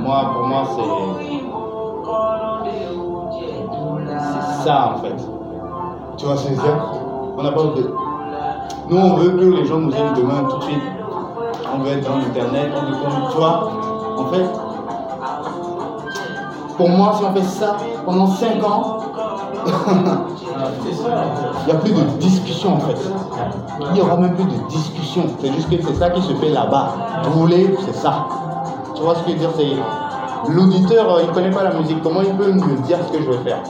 Moi, 0.00 0.30
pour 0.32 0.46
moi, 0.46 0.62
c'est 0.76 0.82
ça 4.64 4.94
en 4.94 4.98
fait. 4.98 5.33
Tu 6.16 6.26
vois 6.26 6.36
ce 6.36 6.44
que 6.44 6.50
je 6.50 6.54
veux 6.54 6.62
dire 6.62 6.92
On 7.36 7.42
n'a 7.42 7.52
pas 7.52 7.62
de. 7.62 7.94
Nous, 8.88 8.96
on 8.96 9.14
veut 9.16 9.30
que 9.30 9.44
les 9.44 9.66
gens 9.66 9.78
nous 9.78 9.92
aiment 9.92 10.14
demain 10.14 10.44
tout 10.48 10.58
de 10.58 10.64
suite. 10.64 10.82
On 11.74 11.78
veut 11.78 11.92
être 11.92 12.08
dans 12.08 12.16
l'internet, 12.16 12.72
on 12.76 12.80
veut 12.90 13.30
tu 13.30 13.36
vois. 13.36 13.70
En 14.18 14.26
fait, 14.26 14.44
pour 16.76 16.88
moi, 16.88 17.14
si 17.18 17.24
on 17.24 17.32
fait 17.34 17.42
ça 17.42 17.76
pendant 18.04 18.26
5 18.28 18.64
ans, 18.64 18.98
il 19.88 21.66
n'y 21.66 21.72
a 21.72 21.74
plus 21.76 21.92
de 21.92 22.02
discussion 22.18 22.74
en 22.74 22.80
fait. 22.80 23.10
Il 23.80 23.92
n'y 23.92 24.00
aura 24.00 24.16
même 24.16 24.34
plus 24.34 24.44
de 24.44 24.68
discussion. 24.68 25.24
C'est 25.40 25.52
juste 25.52 25.70
que 25.70 25.82
c'est 25.82 25.94
ça 25.94 26.10
qui 26.10 26.22
se 26.22 26.34
fait 26.34 26.50
là-bas. 26.50 26.94
Voulez, 27.32 27.74
c'est 27.84 27.94
ça. 27.94 28.26
Tu 28.94 29.02
vois 29.02 29.14
ce 29.16 29.22
que 29.22 29.30
je 29.32 29.36
veux 29.36 29.40
dire 29.40 29.50
l'auditeur, 30.48 31.10
euh, 31.10 31.22
il 31.22 31.28
ne 31.28 31.34
connaît 31.34 31.50
pas 31.50 31.64
la 31.64 31.74
musique. 31.74 32.02
Comment 32.02 32.22
il 32.22 32.34
peut 32.34 32.52
me 32.52 32.82
dire 32.82 32.98
ce 33.06 33.16
que 33.16 33.22
je 33.22 33.30
veux 33.30 33.38
faire? 33.38 33.62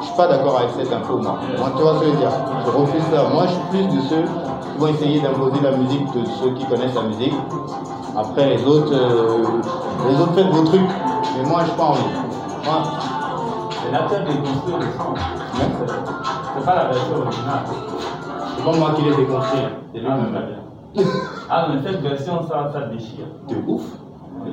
Je 0.00 0.06
suis 0.06 0.16
pas 0.16 0.28
d'accord 0.28 0.58
avec 0.58 0.70
cette 0.70 0.92
info, 0.92 1.18
moi. 1.18 1.38
Moi, 1.58 1.68
tu 1.76 1.82
vois 1.82 1.94
ce 1.94 1.98
que 2.00 2.06
je 2.06 2.10
veux 2.12 2.16
dire 2.16 2.30
Je 2.66 2.70
refuse 2.70 3.02
ça. 3.12 3.28
Moi, 3.32 3.44
je 3.46 3.52
suis 3.52 3.62
plus 3.70 3.96
de 3.96 4.00
ceux 4.02 4.22
qui 4.72 4.78
vont 4.78 4.86
essayer 4.88 5.20
d'imposer 5.20 5.60
la 5.62 5.72
musique 5.72 6.10
que 6.12 6.18
de 6.20 6.24
ceux 6.26 6.50
qui 6.54 6.64
connaissent 6.64 6.94
la 6.94 7.02
musique. 7.02 7.34
Après, 8.16 8.48
les 8.56 8.64
autres, 8.66 8.92
euh, 8.94 9.44
les 10.08 10.20
autres 10.20 10.32
faites 10.34 10.48
vos 10.50 10.64
trucs. 10.64 10.80
Mais 11.36 11.48
moi, 11.48 11.60
je 11.64 11.70
n'ai 11.70 11.76
pas 11.76 11.84
envie. 11.84 12.00
Moi, 12.64 12.82
C'est 13.82 13.92
la 13.92 14.02
tête 14.02 14.24
de 14.24 14.32
construire 14.46 14.78
le 14.78 14.84
son. 14.84 15.14
C'est- 15.54 16.64
pas 16.66 16.74
la 16.76 16.84
version 16.84 17.16
originale. 17.16 17.64
c'est 18.56 18.64
pas 18.64 18.76
moi 18.76 18.90
qui 18.94 19.02
l'ai 19.02 19.16
déconstruit. 19.16 19.60
hein. 19.60 19.70
C'est 19.92 20.00
lui-même. 20.00 20.56
Ah, 21.52 21.66
mais 21.72 21.80
cette 21.82 22.00
version, 22.02 22.42
ça, 22.48 22.70
ça 22.72 22.80
déchire. 22.82 23.26
De 23.48 23.56
ouf. 23.66 23.82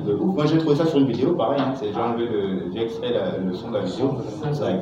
De 0.04 0.14
ouf. 0.14 0.34
Moi 0.34 0.46
j'ai 0.46 0.58
trouvé 0.58 0.74
ça 0.76 0.86
sur 0.86 0.98
une 0.98 1.06
vidéo, 1.06 1.34
pareil. 1.34 1.60
Hein. 1.60 1.72
C'est 1.76 1.92
j'ai 1.92 2.00
enlevé 2.00 2.26
le, 2.26 2.72
j'ai 2.72 2.82
extrait 2.84 3.12
la- 3.12 3.38
le 3.44 3.54
son 3.54 3.68
de 3.70 3.74
la 3.78 3.84
vidéo. 3.84 4.14
C'est 4.52 4.60
vrai. 4.60 4.80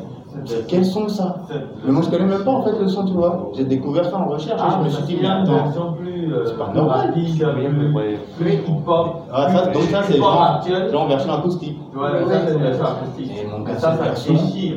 Quel 0.68 0.84
son 0.84 1.08
ça 1.08 1.36
Mais 1.84 1.92
moi 1.92 2.02
je 2.02 2.10
connais 2.10 2.26
même 2.26 2.44
pas 2.44 2.50
en 2.50 2.62
fait 2.62 2.78
le 2.78 2.88
son, 2.88 3.04
tu 3.06 3.12
vois. 3.12 3.50
J'ai 3.56 3.64
découvert 3.64 4.04
ça 4.04 4.18
en 4.18 4.28
recherche 4.28 4.60
et 4.60 4.80
je 4.80 4.84
me 4.84 4.90
suis 4.90 5.16
dit, 5.16 5.26
attends. 5.26 5.92
plus, 5.92 6.32
euh, 6.32 6.44
C'est 6.46 6.58
pas 6.58 6.72
normal. 6.72 7.12
plus, 7.12 8.52
hip-hop. 8.52 9.06
Ah, 9.32 9.48
ça, 9.50 9.66
donc 9.66 9.82
ça 9.84 10.02
c'est 10.02 10.16
genre, 10.18 10.60
genre 10.90 11.08
version 11.08 11.32
acoustique. 11.32 11.78
Ouais, 11.94 12.08
ça, 12.28 12.46
c'est 12.46 12.54
une 12.54 12.60
version 12.62 12.84
acoustique. 12.84 13.32
Et 13.42 13.46
mon 13.46 13.64
gars, 13.64 13.78
ça, 13.78 13.96
déchire. 14.14 14.76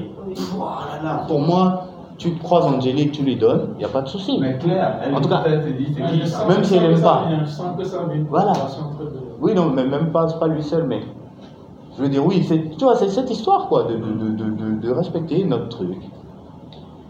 Pour 1.27 1.39
moi, 1.39 1.85
tu 2.17 2.35
croises 2.35 2.65
Angélique, 2.65 3.13
tu 3.13 3.23
lui 3.23 3.37
donnes, 3.37 3.69
il 3.75 3.79
n'y 3.79 3.85
a 3.85 3.89
pas 3.89 4.01
de 4.01 4.07
souci. 4.07 4.37
Mais 4.39 4.57
Claire, 4.57 4.99
elle 5.05 5.15
En 5.15 5.21
tout 5.21 5.29
cas, 5.29 5.43
dit, 5.47 5.95
Même 5.97 6.63
si 6.63 6.75
elle 6.75 6.81
peut 6.81 6.91
aime 6.91 7.01
pas. 7.01 7.21
servir, 7.21 7.39
Je 7.45 7.49
sens 7.49 7.77
que 7.77 7.83
ça 7.85 7.97
a 8.09 8.13
une 8.13 8.25
Voilà. 8.25 8.53
Oui, 9.41 9.53
non, 9.53 9.71
mais 9.73 9.85
même 9.85 10.11
pas, 10.11 10.27
c'est 10.27 10.37
pas 10.39 10.47
lui 10.47 10.61
seul, 10.61 10.83
mais 10.87 11.01
je 11.99 12.03
veux 12.05 12.09
dire, 12.09 12.25
oui, 12.25 12.45
c'est, 12.47 12.77
tu 12.77 12.85
vois, 12.85 12.95
c'est 12.95 13.09
cette 13.09 13.29
histoire, 13.29 13.67
quoi, 13.67 13.83
de, 13.83 13.95
de, 13.97 14.29
de, 14.29 14.79
de, 14.79 14.89
respecter 14.93 15.43
notre 15.43 15.67
truc. 15.67 15.97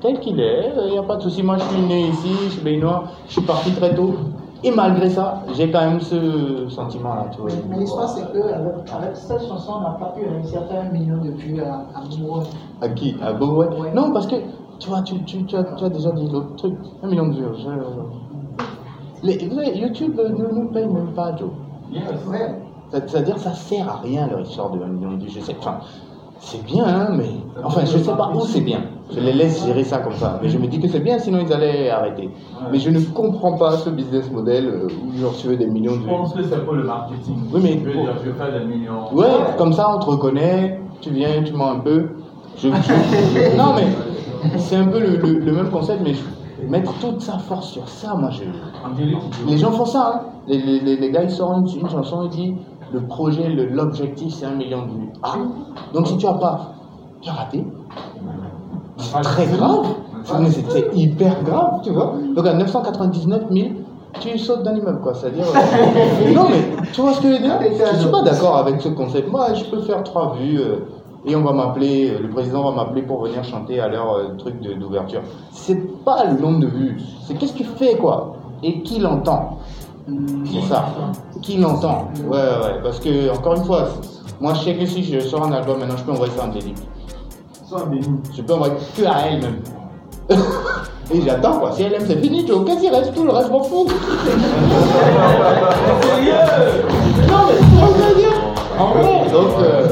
Tel 0.01 0.19
qu'il 0.19 0.39
est, 0.39 0.73
il 0.87 0.91
n'y 0.93 0.97
a 0.97 1.03
pas 1.03 1.17
de 1.17 1.21
souci. 1.21 1.43
Moi, 1.43 1.57
je 1.57 1.63
suis 1.63 1.81
né 1.83 2.07
ici, 2.07 2.29
je 2.45 2.49
suis 2.53 2.61
béninois, 2.61 3.03
je 3.27 3.33
suis 3.33 3.41
parti 3.43 3.71
très 3.73 3.93
tôt. 3.93 4.15
Et 4.63 4.71
malgré 4.71 5.07
ça, 5.11 5.43
j'ai 5.55 5.69
quand 5.69 5.81
même 5.81 5.99
ce 6.01 6.67
sentiment-là, 6.69 7.27
tu 7.31 7.39
vois. 7.39 7.51
Mais, 7.69 7.77
l'histoire, 7.77 8.09
c'est 8.09 8.23
qu'avec 8.33 8.73
avec 8.91 9.15
cette 9.15 9.47
chanson, 9.47 9.73
on 9.77 9.81
n'a 9.81 9.91
pas 9.91 10.13
pu 10.17 10.27
réussir 10.27 10.61
à 10.63 10.65
faire 10.65 10.81
un 10.81 10.91
million 10.91 11.17
de 11.17 11.29
vues 11.29 11.61
à, 11.61 11.85
à 11.95 12.01
Bourgogne. 12.09 12.47
À 12.81 12.89
qui? 12.89 13.15
À 13.21 13.33
Bobo 13.33 13.57
ouais. 13.57 13.67
Ouais. 13.79 13.93
Non, 13.93 14.11
parce 14.11 14.25
que, 14.25 14.35
tu 14.79 14.89
vois, 14.89 15.03
tu, 15.03 15.23
tu, 15.23 15.45
tu, 15.45 15.55
as, 15.55 15.63
tu 15.65 15.83
as 15.83 15.89
déjà 15.89 16.11
dit 16.13 16.27
l'autre 16.31 16.55
truc. 16.55 16.73
Un 17.03 17.07
million 17.07 17.27
de 17.27 17.35
vues. 17.35 17.43
je- 17.59 19.27
Les, 19.27 19.37
les- 19.37 19.77
YouTube 19.77 20.17
ne 20.17 20.47
nous 20.59 20.69
paye 20.71 20.87
même 20.87 21.13
pas, 21.13 21.35
Joe. 21.37 21.49
Yes. 21.91 22.03
Ouais. 22.27 22.55
C'est-à-dire 22.91 23.37
ça 23.37 23.53
sert 23.53 23.87
à 23.89 23.97
rien 24.03 24.27
leur 24.27 24.41
histoire 24.41 24.69
de 24.71 24.81
1 24.83 24.87
million 24.87 25.11
de 25.17 25.23
vues. 25.23 25.29
Je 25.29 25.39
sais, 25.39 25.55
enfin, 25.59 25.77
c'est 26.39 26.63
bien, 26.65 26.85
hein, 26.85 27.09
mais 27.17 27.29
enfin, 27.63 27.81
je 27.85 27.97
sais 27.97 28.11
pas 28.15 28.31
où 28.33 28.41
c'est 28.41 28.61
bien. 28.61 28.81
Je 29.11 29.19
les 29.19 29.33
laisse 29.33 29.65
gérer 29.65 29.83
ça 29.83 29.97
comme 29.99 30.13
ça. 30.13 30.39
Mais 30.41 30.49
je 30.49 30.57
me 30.57 30.67
dis 30.67 30.79
que 30.79 30.87
c'est 30.87 30.99
bien, 30.99 31.17
sinon 31.19 31.39
ils 31.45 31.51
allaient 31.51 31.89
arrêter. 31.89 32.29
Mais 32.71 32.79
je 32.79 32.89
ne 32.89 32.99
comprends 33.01 33.57
pas 33.57 33.77
ce 33.77 33.89
business 33.89 34.31
model 34.31 34.67
euh, 34.67 34.87
où 34.87 35.31
tu 35.39 35.47
veux 35.47 35.57
des 35.57 35.67
millions 35.67 35.97
de 35.97 36.01
Je 36.01 36.07
pense 36.07 36.33
que 36.33 36.43
c'est 36.43 36.63
pour 36.63 36.73
le 36.73 36.83
marketing. 36.83 37.35
Oui, 37.53 37.59
mais 37.63 37.79
Je 37.79 37.85
veux 37.85 37.93
dire, 37.93 38.13
je 38.23 38.59
des 38.59 38.65
millions. 38.65 39.13
Ouais, 39.13 39.25
comme 39.57 39.73
ça 39.73 39.89
on 39.95 39.99
te 39.99 40.05
reconnaît, 40.05 40.79
tu 41.01 41.09
viens, 41.11 41.43
tu 41.43 41.53
mens 41.53 41.71
un 41.71 41.79
peu. 41.79 42.09
Je, 42.57 42.67
non 43.57 43.73
mais 43.75 43.87
c'est 44.57 44.75
un 44.75 44.87
peu 44.87 44.99
le, 44.99 45.17
le- 45.17 45.39
le 45.39 45.51
même 45.51 45.69
concept, 45.69 46.01
mais 46.03 46.13
je- 46.13 46.67
mettre 46.67 46.93
toute 46.99 47.21
sa 47.21 47.37
force 47.39 47.69
sur 47.69 47.87
ça, 47.89 48.13
moi 48.15 48.29
je. 48.31 48.43
Les 49.49 49.57
gens 49.57 49.71
font 49.71 49.85
ça, 49.85 50.13
hein. 50.25 50.29
les, 50.47 50.57
les, 50.79 50.95
les, 50.97 51.11
gars 51.11 51.23
ils 51.23 51.29
sortent 51.31 51.73
une, 51.73 51.81
une 51.81 51.89
chanson 51.89 52.25
et 52.25 52.29
disent 52.29 52.53
le 52.93 53.01
projet, 53.01 53.49
l'objectif 53.49 54.33
c'est 54.33 54.45
un 54.45 54.55
million 54.55 54.85
de 54.85 54.91
vues. 54.91 55.09
Ah, 55.23 55.35
donc 55.93 56.07
si 56.07 56.17
tu 56.17 56.25
as 56.27 56.33
pas, 56.33 56.73
tu 57.21 57.29
as 57.29 57.33
raté. 57.33 57.65
C'est 58.97 59.21
très 59.21 59.45
grave. 59.47 59.85
C'est 60.25 60.95
hyper 60.95 61.43
grave, 61.43 61.81
tu 61.83 61.91
vois. 61.91 62.13
Donc 62.35 62.45
à 62.45 62.53
999 62.53 63.43
000, 63.51 63.67
tu 64.19 64.37
sautes 64.37 64.63
d'un 64.63 64.75
immeuble, 64.75 64.99
quoi. 65.01 65.13
C'est-à-dire. 65.13 65.45
euh, 65.45 66.33
non, 66.33 66.47
mais 66.49 66.83
tu 66.91 67.01
vois 67.01 67.13
ce 67.13 67.21
que 67.21 67.27
je 67.29 67.33
veux 67.33 67.39
dire? 67.39 67.59
Je 67.93 67.99
suis 67.99 68.09
pas 68.11 68.21
d'accord 68.21 68.57
avec 68.57 68.81
ce 68.81 68.89
concept. 68.89 69.31
Moi, 69.31 69.53
je 69.53 69.63
peux 69.65 69.81
faire 69.81 70.03
trois 70.03 70.35
vues 70.39 70.59
euh, 70.59 70.79
et 71.25 71.35
on 71.35 71.43
va 71.43 71.53
m'appeler, 71.53 72.11
euh, 72.11 72.19
le 72.21 72.29
président 72.29 72.63
va 72.63 72.71
m'appeler 72.83 73.01
pour 73.03 73.21
venir 73.23 73.43
chanter 73.43 73.79
à 73.79 73.87
leur 73.87 74.11
euh, 74.13 74.35
truc 74.37 74.55
d'ouverture. 74.61 75.21
C'est 75.51 76.03
pas 76.03 76.25
le 76.25 76.39
nombre 76.39 76.59
de 76.59 76.67
vues, 76.67 76.99
c'est 77.25 77.35
qu'est-ce 77.35 77.53
que 77.53 77.59
tu 77.59 77.63
fais, 77.65 77.95
quoi? 77.95 78.35
Et 78.61 78.81
qui 78.81 78.99
l'entend? 78.99 79.57
C'est 80.45 80.67
ça. 80.67 80.85
Qui 81.41 81.57
l'entend 81.57 82.09
Ouais, 82.27 82.37
ouais, 82.37 82.37
ouais. 82.37 82.81
Parce 82.83 82.99
que, 82.99 83.35
encore 83.35 83.55
une 83.55 83.63
fois, 83.65 83.89
moi, 84.39 84.53
je 84.53 84.63
sais 84.63 84.75
que 84.75 84.85
si 84.85 85.03
je 85.03 85.19
sors 85.19 85.45
un 85.45 85.51
album, 85.51 85.79
maintenant, 85.79 85.97
je 85.97 86.03
peux 86.03 86.11
envoyer 86.11 86.33
ça 86.35 86.47
des 86.47 86.65
nous. 86.65 86.75
Je 88.35 88.41
peux 88.41 88.53
envoyer 88.53 88.73
que 88.97 89.03
à 89.05 89.27
elle 89.27 89.41
même. 89.41 89.59
Et 91.11 91.21
j'attends 91.21 91.59
quoi. 91.59 91.71
Si 91.71 91.83
elle 91.83 91.93
aime, 91.93 92.03
c'est 92.05 92.21
fini, 92.21 92.45
tu 92.45 92.51
vois. 92.51 92.63
Qu'est-ce 92.65 92.81
qu'il 92.81 92.93
reste 92.93 93.13
Tout 93.15 93.23
le 93.23 93.31
reste, 93.31 93.47
je 93.47 93.51
m'en 93.51 93.63
fous. 93.63 93.87
Non, 97.29 97.37
mais 97.47 97.53
c'est. 97.59 98.79
En 98.79 98.87
vrai. 98.91 99.29
Donc, 99.31 99.49
euh, 99.59 99.87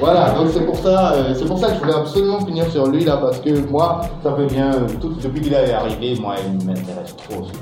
voilà. 0.00 0.30
Donc, 0.30 0.48
c'est 0.52 0.64
pour 0.64 0.76
ça, 0.76 1.12
euh, 1.12 1.34
c'est 1.34 1.46
pour 1.46 1.58
ça 1.58 1.68
que 1.68 1.74
je 1.74 1.80
voulais 1.80 1.94
absolument 1.94 2.40
finir 2.40 2.70
sur 2.70 2.86
lui 2.86 3.04
là, 3.04 3.16
parce 3.18 3.40
que 3.40 3.68
moi, 3.70 4.02
ça 4.22 4.34
fait 4.34 4.46
bien, 4.46 4.72
euh, 4.72 4.86
tout, 5.00 5.14
depuis 5.22 5.40
qu'il 5.40 5.52
est 5.52 5.72
arrivé, 5.72 6.16
moi, 6.20 6.36
il 6.46 6.66
m'intéresse 6.66 7.14
trop. 7.16 7.42
Je 7.44 7.58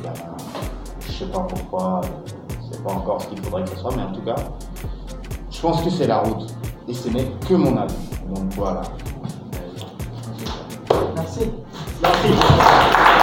sais 1.18 1.26
pas 1.26 1.40
pourquoi. 1.40 2.00
euh, 2.04 2.08
C'est 2.70 2.82
pas 2.82 2.92
encore 2.92 3.22
ce 3.22 3.28
qu'il 3.28 3.40
faudrait 3.42 3.62
que 3.64 3.70
ce 3.70 3.76
soit, 3.76 3.94
mais 3.96 4.02
en 4.02 4.12
tout 4.12 4.22
cas, 4.22 4.34
je 5.50 5.60
pense 5.60 5.82
que 5.82 5.90
c'est 5.90 6.06
la 6.06 6.18
route. 6.18 6.52
Et 6.88 6.94
ce 6.94 7.08
n'est 7.08 7.24
que 7.48 7.54
mon 7.54 7.76
avis. 7.76 7.94
Donc 8.34 8.52
voilà. 8.54 8.82
Merci. 11.16 11.50
Merci. 12.02 13.13